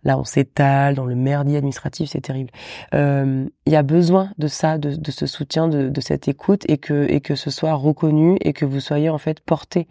[0.05, 2.49] là, on s'étale dans le merdier administratif, c'est terrible.
[2.93, 6.63] Euh, Il y a besoin de ça, de, de ce soutien, de, de cette écoute,
[6.69, 8.02] et que et que ce soit reconnu
[8.41, 9.87] et que vous soyez en fait porté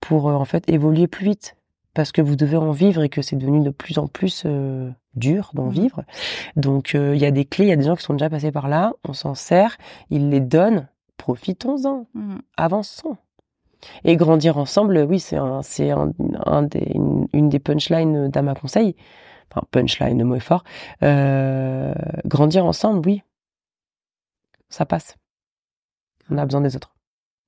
[0.00, 1.56] pour euh, en fait évoluer plus vite
[1.94, 4.90] parce que vous devez en vivre et que c'est devenu de plus en plus euh,
[5.14, 5.70] dur d'en Mhm.
[5.72, 6.04] vivre.
[6.56, 8.28] Donc euh, il y a des clés, il y a des gens qui sont déjà
[8.28, 9.78] passés par là, on s'en sert,
[10.10, 12.40] ils les donnent, profitons-en, Mhm.
[12.56, 13.16] avançons.
[14.04, 16.12] Et grandir ensemble, oui, c'est un, c'est un,
[16.44, 18.96] un des, une, une des punchlines d'Ama Conseil.
[19.50, 20.64] Enfin, punchline, le mot est fort.
[21.04, 23.22] Euh, grandir ensemble, oui.
[24.68, 25.14] Ça passe.
[26.30, 26.95] On a besoin des autres.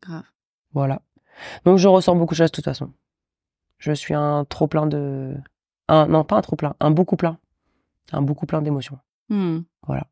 [0.03, 0.25] Grave.
[0.73, 1.03] Voilà.
[1.65, 2.93] Donc je ressens beaucoup de choses de toute façon.
[3.79, 5.35] Je suis un trop plein de,
[5.89, 7.39] un non pas un trop plein, un beaucoup plein,
[8.13, 8.99] un beaucoup plein d'émotions.
[9.29, 9.61] Hmm.
[9.87, 10.07] Voilà.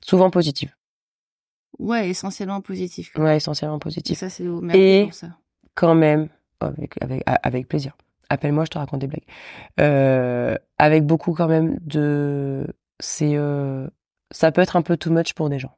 [0.00, 0.74] Souvent positives.
[1.78, 3.12] Ouais, essentiellement positif.
[3.16, 4.16] Ouais, essentiellement Et positives.
[4.16, 5.28] ça, c'est merci Et- pour ça.
[5.74, 6.28] Quand même,
[6.60, 7.96] avec avec avec plaisir.
[8.30, 9.24] Appelle-moi, je te raconte des blagues.
[9.80, 12.66] Euh, avec beaucoup quand même de,
[12.98, 13.88] c'est, euh,
[14.32, 15.76] ça peut être un peu too much pour des gens.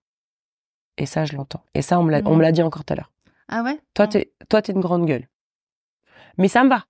[0.97, 1.63] Et ça, je l'entends.
[1.75, 3.13] Et ça, on me l'a, on me l'a dit encore tout à l'heure.
[3.51, 3.79] Ah ouais?
[3.95, 5.29] Toi, t'es, toi, t'es une grande gueule.
[6.39, 6.85] Mais ça me va.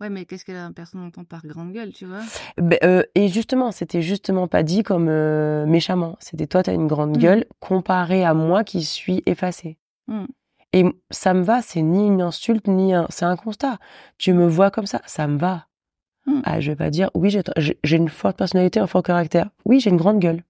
[0.00, 2.22] Ouais, mais qu'est-ce que la personne entend par grande gueule, tu vois?
[2.56, 6.16] Ben, euh, et justement, c'était justement pas dit comme euh, méchamment.
[6.18, 7.20] C'était toi, t'as une grande Mm.
[7.20, 9.78] gueule comparé à moi qui suis effacée.
[10.08, 10.24] Mm.
[10.72, 13.78] Et ça me va, c'est ni une insulte, ni un, c'est un constat.
[14.18, 15.68] Tu me vois comme ça, ça me va.
[16.26, 16.40] Mm.
[16.44, 17.42] Ah, je vais pas dire, oui, j'ai,
[17.84, 19.50] j'ai une forte personnalité, un fort caractère.
[19.66, 20.42] Oui, j'ai une grande gueule.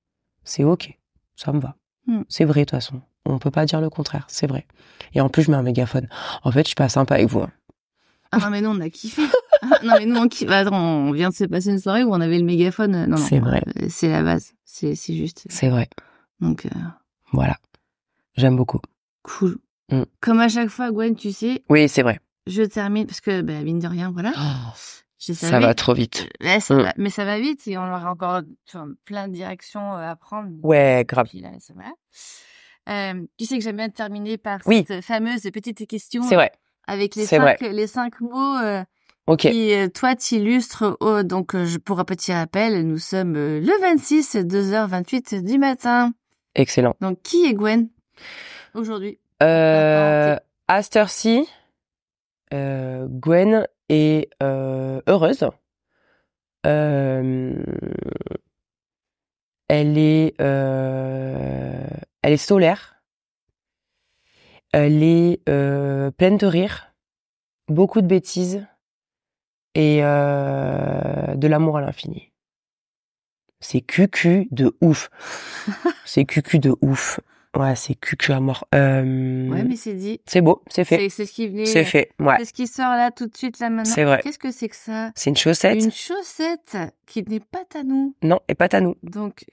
[0.45, 0.97] C'est ok.
[1.37, 1.77] Ça me va.
[2.29, 3.03] C'est vrai, de toute façon.
[3.25, 4.67] On peut pas dire le contraire, c'est vrai.
[5.15, 6.09] Et en plus, je mets un mégaphone.
[6.43, 7.41] En fait, je suis pas sympa avec vous.
[7.43, 7.51] hein.
[8.33, 9.23] Ah non, mais nous, on a kiffé.
[9.63, 10.51] Ah, non, mais nous, on kiffe.
[10.51, 12.93] Attends, on vient de se passer une soirée où on avait le mégaphone.
[12.93, 13.17] Non, non.
[13.19, 13.63] C'est vrai.
[13.81, 14.55] euh, C'est la base.
[14.65, 15.45] C'est juste.
[15.51, 15.89] C'est vrai.
[16.41, 16.71] Donc, euh,
[17.33, 17.57] Voilà.
[18.37, 18.81] J'aime beaucoup.
[19.23, 19.59] cool.
[19.91, 20.03] Mm.
[20.21, 22.19] Comme à chaque fois, Gwen, tu sais, Oui, c'est vrai.
[22.47, 24.33] je termine parce que, ben, mine de rien, voilà.
[25.25, 26.27] Je ça va trop vite.
[26.41, 26.83] Ouais, ça Mm.
[26.83, 28.41] va- mais ça va vite et on aura encore
[29.05, 30.51] plein de directions euh, à prendre.
[30.65, 31.27] Ouais, grave.
[31.29, 31.75] Puis là, ça.
[32.89, 34.85] Euh, tu sais que j'aime bien terminer par Oui.
[34.89, 36.51] cette fameuse petite question C'est vrai.
[36.87, 37.73] avec les cinq, vrai.
[37.73, 38.83] les cinq mots euh,
[39.29, 39.41] Ok.
[39.41, 40.97] qui, euh, toi, t'illustrent.
[41.01, 46.13] au- donc, euh, pour un petit rappel, nous sommes euh, le 26, 2h28 du matin.
[46.57, 46.97] Excellent.
[47.01, 47.89] Donc, qui est Gwen
[48.75, 49.19] aujourd'hui?
[49.43, 51.49] Euh, Attends, à cette heure-ci,
[52.53, 55.45] euh, Gwen est euh, heureuse.
[59.69, 60.35] Elle est,
[62.23, 63.03] elle est solaire.
[64.73, 66.95] Elle est euh, pleine de rire,
[67.69, 68.67] beaucoup de bêtises
[69.75, 72.33] et euh, de l'amour à l'infini.
[73.61, 75.11] C'est cucu de ouf.
[76.07, 77.21] c'est cucu de ouf.
[77.55, 78.67] Ouais, c'est cucu à mort.
[78.75, 80.23] Euh, Ouais, mais c'est dit.
[80.25, 81.11] c'est beau, c'est fait.
[81.11, 81.67] C'est ce qui venait.
[81.67, 82.37] C'est fait, ouais.
[82.39, 83.93] C'est ce qui sort là tout de suite, là maintenant.
[83.93, 84.21] C'est vrai.
[84.23, 85.13] Qu'est-ce que c'est que ça?
[85.15, 85.85] C'est une chaussette.
[85.85, 88.17] Une chaussette qui n'est pas à nous.
[88.23, 88.97] Non, et pas à nous.
[89.03, 89.45] Donc,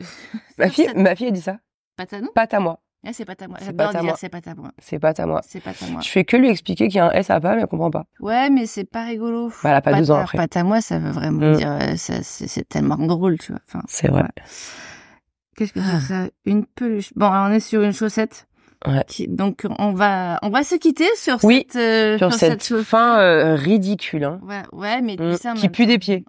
[0.57, 1.59] Ma fille, ma fille a dit ça.
[2.05, 2.79] Pas à nous Pas à moi.
[3.05, 3.57] Ah, c'est pas à moi.
[3.61, 4.15] C'est pas à moi.
[4.17, 4.71] c'est pas à moi.
[4.79, 5.41] C'est pas à moi.
[5.47, 6.01] C'est pas à moi.
[6.01, 7.89] Je fais que lui expliquer qu'il y a un S à pas, mais elle comprend
[7.91, 8.03] pas.
[8.19, 9.47] Ouais, mais c'est pas rigolo.
[9.63, 10.37] Bah, elle a pas 12 ans à- après.
[10.47, 11.55] Pas à moi, ça veut vraiment Mm.
[11.55, 13.61] dire, euh, ça, c'est tellement drôle, tu vois.
[13.69, 14.23] Enfin, C'est vrai.
[14.23, 14.43] ouais.
[15.55, 16.27] Qu'est-ce que c'est ça?
[16.45, 17.11] Une peluche.
[17.15, 18.47] Bon, alors, on est sur une chaussette.
[18.87, 19.03] Ouais.
[19.07, 22.83] Qui- donc, on va, on va se quitter sur Oui, cette, euh, Sur cette chaussette.
[22.85, 24.39] fin euh, ridicule, hein.
[24.43, 26.23] Ouais, ouais, mais Mm, sais, en qui pue des pieds.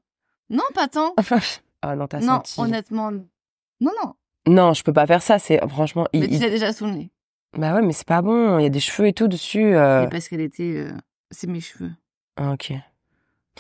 [0.51, 1.15] Non, pas tant.
[1.17, 1.39] Enfin,
[1.83, 2.61] ah non, t'as Non, senti.
[2.61, 3.13] honnêtement.
[3.13, 4.15] Non, non.
[4.51, 5.39] Non, je peux pas faire ça.
[5.39, 6.07] C'est franchement.
[6.13, 7.11] il- Mais tu il- l'as déjà sous le nez.
[7.57, 8.59] Bah ouais, mais c'est pas bon.
[8.59, 9.75] Il y a des cheveux et tout dessus.
[9.75, 10.05] euh.
[10.05, 10.93] Et parce qu'elle était, euh,
[11.31, 11.91] c'est mes cheveux.
[12.37, 12.73] Ah, Ok.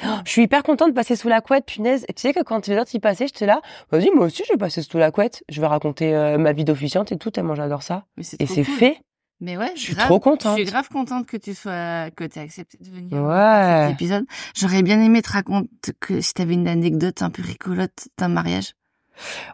[0.02, 2.06] Oh, Je suis hyper contente de passer sous la couette, punaise.
[2.08, 3.60] Et tu sais que quand les autres y passaient, j'étais là.
[3.90, 5.42] Vas-y, moi aussi, je vais passer sous la couette.
[5.50, 8.06] Je vais raconter euh, ma vie d'officiante et tout, tellement j'adore ça.
[8.16, 8.64] Et c'est cool.
[8.64, 8.96] fait.
[9.42, 10.56] Mais ouais, Je suis grave, trop contente.
[10.58, 13.32] Je suis grave contente que tu sois, que tu aies accepté de venir Ouais.
[13.34, 14.24] à cet épisode.
[14.54, 15.68] J'aurais bien aimé te raconter
[15.98, 18.72] que si t'avais une anecdote un peu rigolote d'un mariage.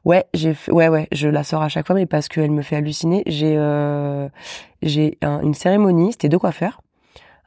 [0.04, 2.62] Ouais, j'ai fait, ouais, ouais, je la sors à chaque fois, mais parce qu'elle me
[2.62, 3.22] fait halluciner.
[3.26, 4.28] J'ai, euh,
[4.82, 6.80] j'ai un- une cérémonie, c'était deux coiffeurs,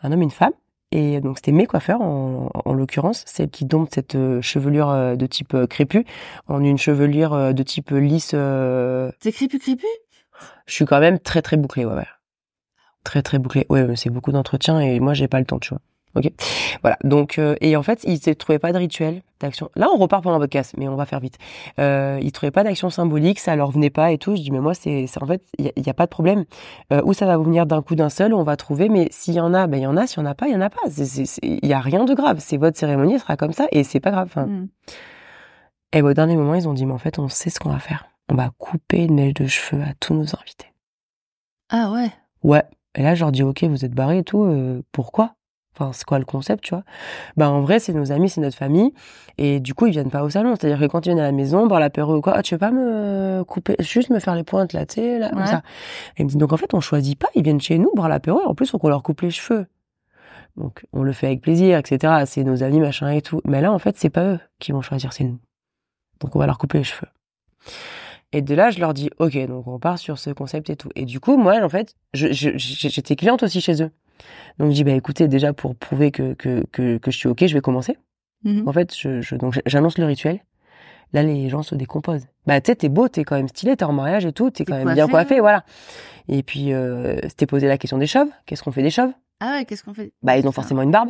[0.04, 0.54] un homme et une femme.
[0.92, 5.16] Et donc, c'était mes coiffeurs, en, en l'occurrence, celle qui dompte cette euh, chevelure euh,
[5.16, 6.04] de type euh, crépus
[6.48, 8.30] en une chevelure de type lisse.
[9.20, 9.86] T'es crépu crépu
[10.66, 12.08] Je suis quand même très, très bouclée, ouais, ouais.
[13.04, 13.66] Très, très bouclée.
[13.70, 15.82] Ouais, mais c'est beaucoup d'entretien et moi, j'ai pas le temps, tu vois.
[16.16, 16.32] Ok.
[16.82, 16.98] Voilà.
[17.04, 19.70] Donc, euh, et en fait, ils ne trouvaient pas de rituel, d'action.
[19.76, 21.38] Là, on repart pendant un podcast, mais on va faire vite.
[21.80, 24.36] Euh, ils trouvaient pas d'action symbolique, ça leur venait pas et tout.
[24.36, 26.46] Je dis, mais moi, c'est, en fait, il y, a- pas de problème.
[26.92, 28.90] Euh, où ça va vous venir d'un coup d'un seul, on va trouver.
[28.90, 30.08] Mais s'il y en a, ben il y en a.
[30.08, 30.82] S'il y en a pas, il y en a pas.
[31.44, 32.38] Il y a rien de grave.
[32.40, 34.28] C'est votre cérémonie, elle sera comme ça et c'est pas grave.
[34.30, 34.68] Enfin, Mm.
[35.94, 37.80] et au dernier moment, ils ont dit, mais en fait, on sait ce qu'on va
[37.80, 38.06] faire.
[38.32, 40.74] On va couper une mèche de cheveux à tous nos invités.
[41.70, 42.10] Ah ouais.
[42.44, 42.64] Ouais.
[42.96, 45.36] Et là, je leur dis, ok, vous êtes barrés et tout, euh, pourquoi?
[45.80, 46.84] Enfin, c'est quoi le concept, tu vois
[47.38, 48.94] Bah, en vrai, c'est nos amis, c'est notre famille.
[49.38, 50.56] Et du coup, ils viennent pas au salon.
[50.56, 52.60] C'est-à-dire que quand ils viennent à la maison, boire l'apéro ou quoi, ah, tu veux
[52.60, 55.62] pas me couper, juste me faire les pointes là, tu sais, là, comme ça.
[56.18, 58.10] Et ils me disent, donc en fait, on choisit pas, ils viennent chez nous boire
[58.10, 59.68] l'apéro et en plus, faut qu'on leur coupe les cheveux.
[60.58, 62.24] Donc, on le fait avec plaisir, etc.
[62.26, 63.40] C'est nos amis, machin et tout.
[63.46, 65.40] Mais là, en fait, c'est pas eux qui vont choisir, c'est nous.
[66.20, 67.08] Donc, on va leur couper les cheveux.
[68.34, 70.90] Et de là, je leur dis, ok, donc on part sur ce concept et tout.
[70.96, 73.92] Et du coup, moi, en fait, j'étais cliente aussi chez eux.
[74.58, 77.46] Donc, je dis, bah écoutez, déjà pour prouver que, que, que, que je suis ok,
[77.48, 77.98] je vais commencer.
[78.44, 78.68] Mhm.
[78.68, 80.40] En fait, je, je, donc j'annonce le rituel.
[81.12, 82.28] Là, les gens se décomposent.
[82.46, 84.64] Bah, tu sais, t'es beau, t'es quand même stylé, t'es en mariage et tout, t'es
[84.64, 85.64] quand même bien coiffé, voilà.
[86.28, 88.30] Et puis, euh, c'était posé la question des chauves.
[88.46, 89.12] Qu'est-ce qu'on fait des chauves?
[89.40, 90.12] Ah ouais, qu'est-ce qu'on fait?
[90.22, 91.10] Bah, ils ont forcément une barbe.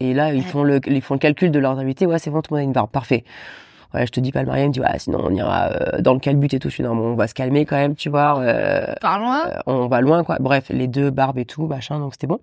[0.00, 0.42] Et là, ils Ouais.
[0.42, 2.06] font le, ils font le calcul de leurs invités.
[2.06, 2.90] Ouais, c'est bon, tout le monde a une barbe.
[2.90, 3.24] Parfait.
[3.94, 6.00] Ouais, je te dis pas le mariage, il me dit, ouais, sinon on ira euh,
[6.00, 6.68] dans le calbut et tout.
[6.68, 8.38] Je suis, non, bon, on va se calmer quand même, tu vois.
[8.40, 9.48] euh, Parlons-en.
[9.48, 10.36] euh, on va loin, quoi.
[10.40, 12.38] Bref, les deux barbes et tout, machin, donc c'était bon.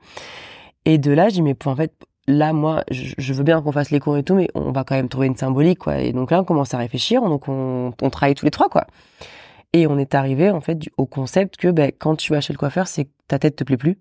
[0.85, 1.93] Et de là, je dis, mais en fait,
[2.27, 4.83] là, moi, je, je veux bien qu'on fasse les cours et tout, mais on va
[4.83, 5.99] quand même trouver une symbolique, quoi.
[5.99, 8.85] Et donc là, on commence à réfléchir, donc on, on travaille tous les trois, quoi.
[9.73, 12.53] Et on est arrivé, en fait, du- au concept que, ben, quand tu vas chez
[12.53, 13.99] le coiffeur, c'est que ta tête te plaît plus.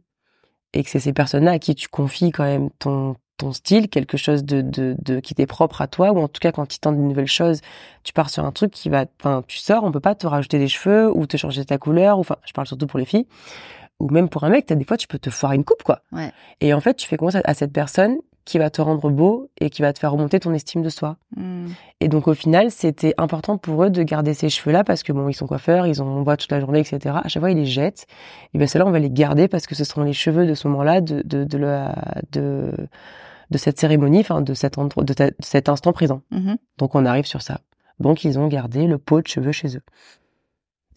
[0.75, 4.16] Et que c'est ces personnes-là à qui tu confies quand même ton, ton style, quelque
[4.19, 6.78] chose de, de, de qui t'est propre à toi, ou en tout cas, quand ils
[6.81, 7.60] tentent de nouvelles choses,
[8.05, 10.59] tu pars sur un truc qui va, enfin, tu sors, on peut pas te rajouter
[10.59, 13.27] des cheveux, ou te changer ta couleur, ou enfin, je parle surtout pour les filles
[14.01, 16.02] ou même pour un mec, t'as des fois tu peux te foirer une coupe quoi.
[16.12, 16.31] Ouais.
[16.60, 19.51] Et en fait, tu fais confiance à- à cette personne qui va te rendre beau
[19.60, 21.16] et qui va te faire remonter ton estime de soi.
[21.36, 21.66] Hmm.
[22.01, 25.28] Et donc au final, c'était important pour eux de garder ces cheveux-là parce que bon,
[25.28, 27.16] ils sont coiffeurs, ils en on voit toute la journée, etc.
[27.24, 28.06] À chaque fois, ils les jettent.
[28.55, 30.69] Et ben ceux-là, on va les garder parce que ce seront les cheveux de ce
[30.69, 31.94] moment-là, de de de, la,
[32.31, 32.70] de
[33.51, 36.23] de cette cérémonie, enfin de cet endroit, de, ta- de cet instant présent.
[36.31, 36.57] Mhm.
[36.79, 37.61] Donc on arrive sur ça.
[38.01, 39.83] Donc ils ont gardé le pot de cheveux chez eux.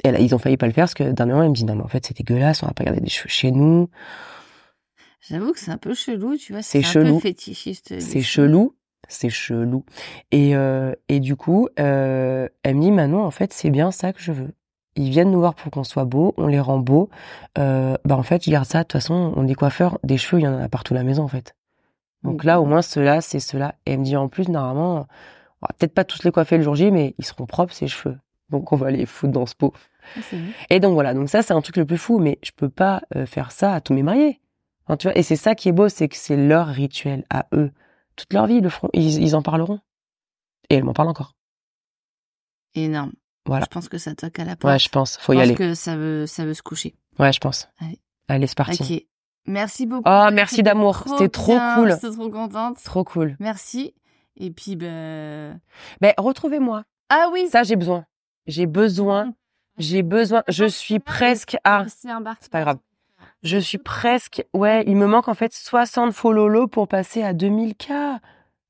[0.03, 1.76] Et là, ils ont failli pas le faire parce que dernièrement, ils me disent non
[1.76, 3.90] mais en fait c'est dégueulasse, on va pas garder des cheveux chez nous.
[5.30, 6.61] J'avoue que c'est un peu chelou, tu vois.
[6.61, 7.15] C'est un chelou.
[7.15, 7.99] peu fétichiste.
[7.99, 8.76] C'est chelou,
[9.07, 9.86] c'est chelou.
[10.32, 14.14] Et euh, et du coup, euh, elle me dit Manon en fait c'est bien ça
[14.14, 14.52] que je veux.
[14.95, 17.10] Ils viennent nous voir pour qu'on soit beau, on les rend beaux.
[17.57, 18.80] Euh, bah en fait je garde ça.
[18.80, 21.03] De toute façon, on est coiffeurs, des cheveux il y en a partout à la
[21.03, 21.56] maison en fait.
[22.23, 22.45] Donc Oui.
[22.48, 23.76] là au moins ceux-là c'est ceux-là.
[23.85, 25.07] Et elle me dit en plus normalement,
[25.61, 27.88] on va peut-être pas tous les coiffer le jour J, mais ils seront propres ces
[27.88, 28.18] cheveux.
[28.49, 29.73] Donc on va les foutre dans ce pot.
[30.18, 30.19] Ah.
[30.69, 33.02] Et donc voilà, donc ça c'est un truc le plus fou, mais je peux pas
[33.15, 34.39] euh, faire ça à tous mes mariés.
[34.99, 37.72] Tu vois, et c'est ça qui est beau, c'est que c'est leur rituel à eux.
[38.18, 39.80] Toute leur vie, ils le feront, ils, ils en parleront.
[40.69, 41.34] Et elle m'en parle encore.
[42.76, 43.14] Énorme.
[43.45, 43.65] Voilà.
[43.69, 44.72] Je pense que ça toque à la porte.
[44.73, 45.56] Ouais, je pense, faut je y pense aller.
[45.56, 46.95] que ça veut, ça veut se coucher.
[47.19, 47.69] Ouais, je pense.
[47.80, 47.99] Allez.
[48.27, 49.07] Allez, c'est parti.
[49.47, 50.03] Merci beaucoup.
[50.05, 51.03] Oh, merci d'amour.
[51.07, 51.91] C'était trop cool.
[51.91, 52.77] J'étais trop contente.
[52.84, 53.35] Trop cool.
[53.39, 53.93] Merci.
[54.38, 55.59] Et puis, ben.
[55.99, 56.84] Ben, retrouvez-moi.
[57.09, 57.47] Ah oui.
[57.51, 58.05] Ça, j'ai besoin.
[58.47, 59.34] J'ai besoin.
[59.77, 60.43] J'ai besoin.
[60.47, 61.85] Je suis presque à.
[61.88, 62.77] C'est pas grave.
[63.41, 64.45] Je suis presque.
[64.53, 68.19] Ouais, il me manque en fait 60 follow pour passer à 2000K.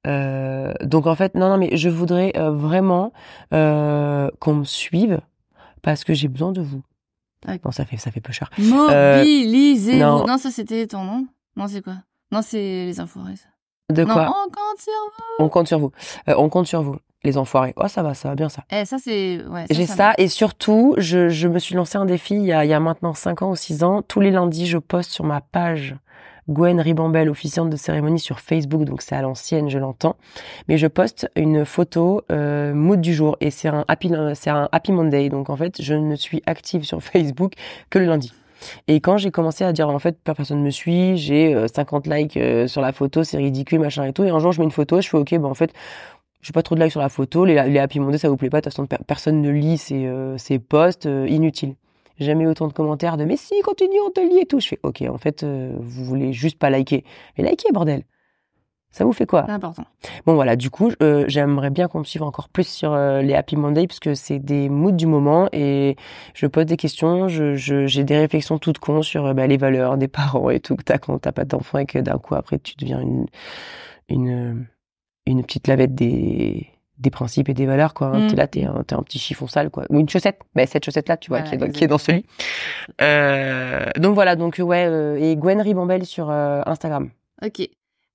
[0.07, 3.11] Euh, donc en fait, non, non, mais je voudrais euh, vraiment
[3.53, 5.19] euh, qu'on me suive
[5.81, 6.81] parce que j'ai besoin de vous.
[7.47, 7.59] Ok.
[7.65, 8.49] Non, ça fait, ça fait peu cher.
[8.57, 9.99] Mobilisez-vous.
[9.99, 10.25] non.
[10.27, 10.37] non.
[10.37, 11.27] ça c'était ton nom.
[11.55, 11.95] Non, c'est quoi?
[12.31, 13.35] Non, c'est les enfoirés.
[13.35, 13.47] ça.
[13.93, 14.29] De non, quoi?
[14.29, 15.45] on compte sur vous.
[15.45, 15.91] On compte sur vous.
[16.29, 17.73] Euh, on compte sur vous, les enfoirés.
[17.75, 18.63] Oh, ça va, ça va bien ça.
[18.71, 19.43] Eh, ça c'est.
[19.49, 19.95] Ouais, J'ai ça.
[19.95, 22.73] ça et surtout, je, je me suis lancé un défi il y, a, il y
[22.73, 24.01] a maintenant 5 ans ou 6 ans.
[24.01, 25.95] Tous les lundis, je poste sur ma page
[26.49, 30.15] Gwen Ribambel, officiante de cérémonie sur Facebook, donc c'est à l'ancienne, je l'entends.
[30.67, 34.67] Mais je poste une photo euh, mood du jour et c'est un happy, c'est un
[34.71, 35.29] happy Monday.
[35.29, 37.53] Donc en fait, je ne suis active sur Facebook
[37.89, 38.33] que le lundi.
[38.87, 42.37] Et quand j'ai commencé à dire en fait personne me suit, j'ai euh, 50 likes
[42.37, 44.23] euh, sur la photo, c'est ridicule machin et tout.
[44.23, 45.73] Et un jour je mets une photo, je fais ok, ben en fait
[46.41, 48.59] j'ai pas trop de likes sur la photo, les, happy Monday ça vous plaît pas,
[48.59, 51.27] de toute façon per- personne ne lit ces, euh, ces posts, euh,
[52.21, 54.59] Jamais eu autant de commentaires de mais si continue on te lit et tout.
[54.59, 57.03] Je fais ok en fait euh, vous voulez juste pas liker,
[57.37, 58.03] mais likez bordel.
[58.93, 59.43] Ça vous fait quoi?
[59.45, 59.85] C'est important.
[60.25, 63.33] Bon voilà, du coup, euh, j'aimerais bien qu'on me suive encore plus sur euh, les
[63.33, 65.95] Happy Monday puisque c'est des moods du moment et
[66.33, 69.55] je pose des questions, je, je- j'ai des réflexions toutes cons sur euh, bah, les
[69.55, 72.35] valeurs des parents et tout que t'as quand t'as pas d'enfant et que d'un coup
[72.35, 73.27] après tu deviens une
[74.09, 74.67] une
[75.25, 76.67] une petite lavette des
[77.01, 78.09] des principes et des valeurs quoi.
[78.09, 78.27] Mm.
[78.27, 79.85] T'es là, t'es un, t'es un petit chiffon sale quoi.
[79.89, 81.97] Ou une chaussette, mais cette chaussette là, tu vois, qui, est dans, qui est dans
[81.97, 82.25] celui.
[83.01, 87.09] Euh, donc voilà, donc ouais, euh, et Gwen Ribambel sur euh, Instagram.
[87.43, 87.67] Ok.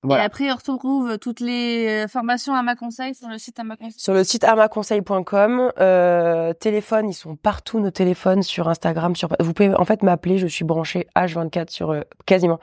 [0.03, 0.23] Voilà.
[0.23, 3.63] Et après, on retrouve toutes les euh, formations à ma conseil sur le site à
[3.63, 3.99] ma conseil.
[3.99, 9.53] Sur le site amaconseil.com, euh, téléphone, ils sont partout nos téléphones sur Instagram, sur vous
[9.53, 12.59] pouvez en fait m'appeler, je suis branchée H24 sur euh, quasiment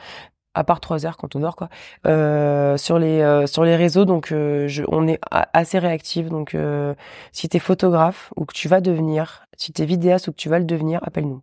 [0.54, 1.68] à part 3 heures quand on dort quoi.
[2.06, 6.54] Euh, sur les euh, sur les réseaux donc euh, je, on est assez réactif donc
[6.54, 6.94] euh,
[7.32, 10.36] si tu es photographe ou que tu vas devenir, si tu es vidéaste ou que
[10.36, 11.42] tu vas le devenir, appelle-nous.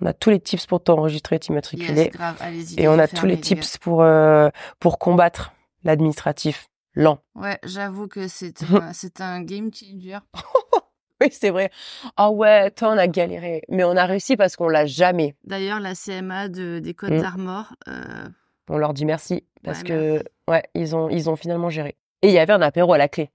[0.00, 2.12] On a tous les tips pour t'enregistrer, t'immatriculer
[2.52, 4.48] Yes, et on a tous les tips pour euh,
[4.78, 5.52] pour combattre
[5.82, 7.18] l'administratif lent.
[7.34, 10.18] Ouais, j'avoue que c'est un, c'est un game changer.
[11.20, 11.70] Oui, c'est vrai.
[12.16, 13.62] Ah ouais, toi, on a galéré.
[13.68, 15.34] Mais on a réussi parce qu'on l'a jamais.
[15.44, 17.20] D'ailleurs, la CMA de, des Côtes Mm.
[17.20, 18.28] d'Armor, euh,
[18.68, 19.44] On leur dit merci.
[19.64, 20.26] Parce Ouais, que, merci.
[20.48, 21.96] ouais, ils ont, ils ont finalement géré.
[22.22, 23.30] Et il y avait un apéro à la clé.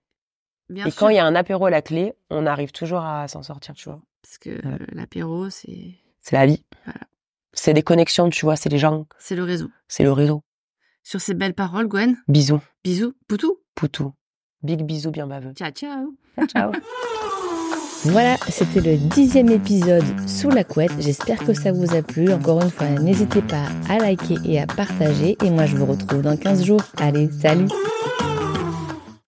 [0.70, 3.02] bien Et sûr, quand il y a un apéro à la clé, on arrive toujours
[3.02, 4.02] à s'en sortir, tu vois.
[4.22, 4.78] parce que Voilà.
[4.94, 6.64] l'apéro, c'est C'est la vie.
[6.86, 7.02] Voilà.
[7.52, 9.70] C'est des connexions, tu vois, c'est les gens, c'est le réseau.
[9.90, 10.42] c'est le réseau.
[11.04, 13.58] Sur ces belles paroles, Gwen, Bisous, bisous, poutou.
[13.76, 14.14] poutou.
[14.62, 15.52] Big bisous bien baveux.
[15.54, 16.16] Ciao, ciao.
[16.38, 16.72] Ciao, ciao.
[18.06, 20.92] Voilà, c'était le dixième épisode sous la couette.
[21.00, 22.32] J'espère que ça vous a plu.
[22.34, 25.38] Encore une fois, n'hésitez pas à liker et à partager.
[25.42, 26.82] Et moi, je vous retrouve dans 15 jours.
[26.98, 27.68] Allez, salut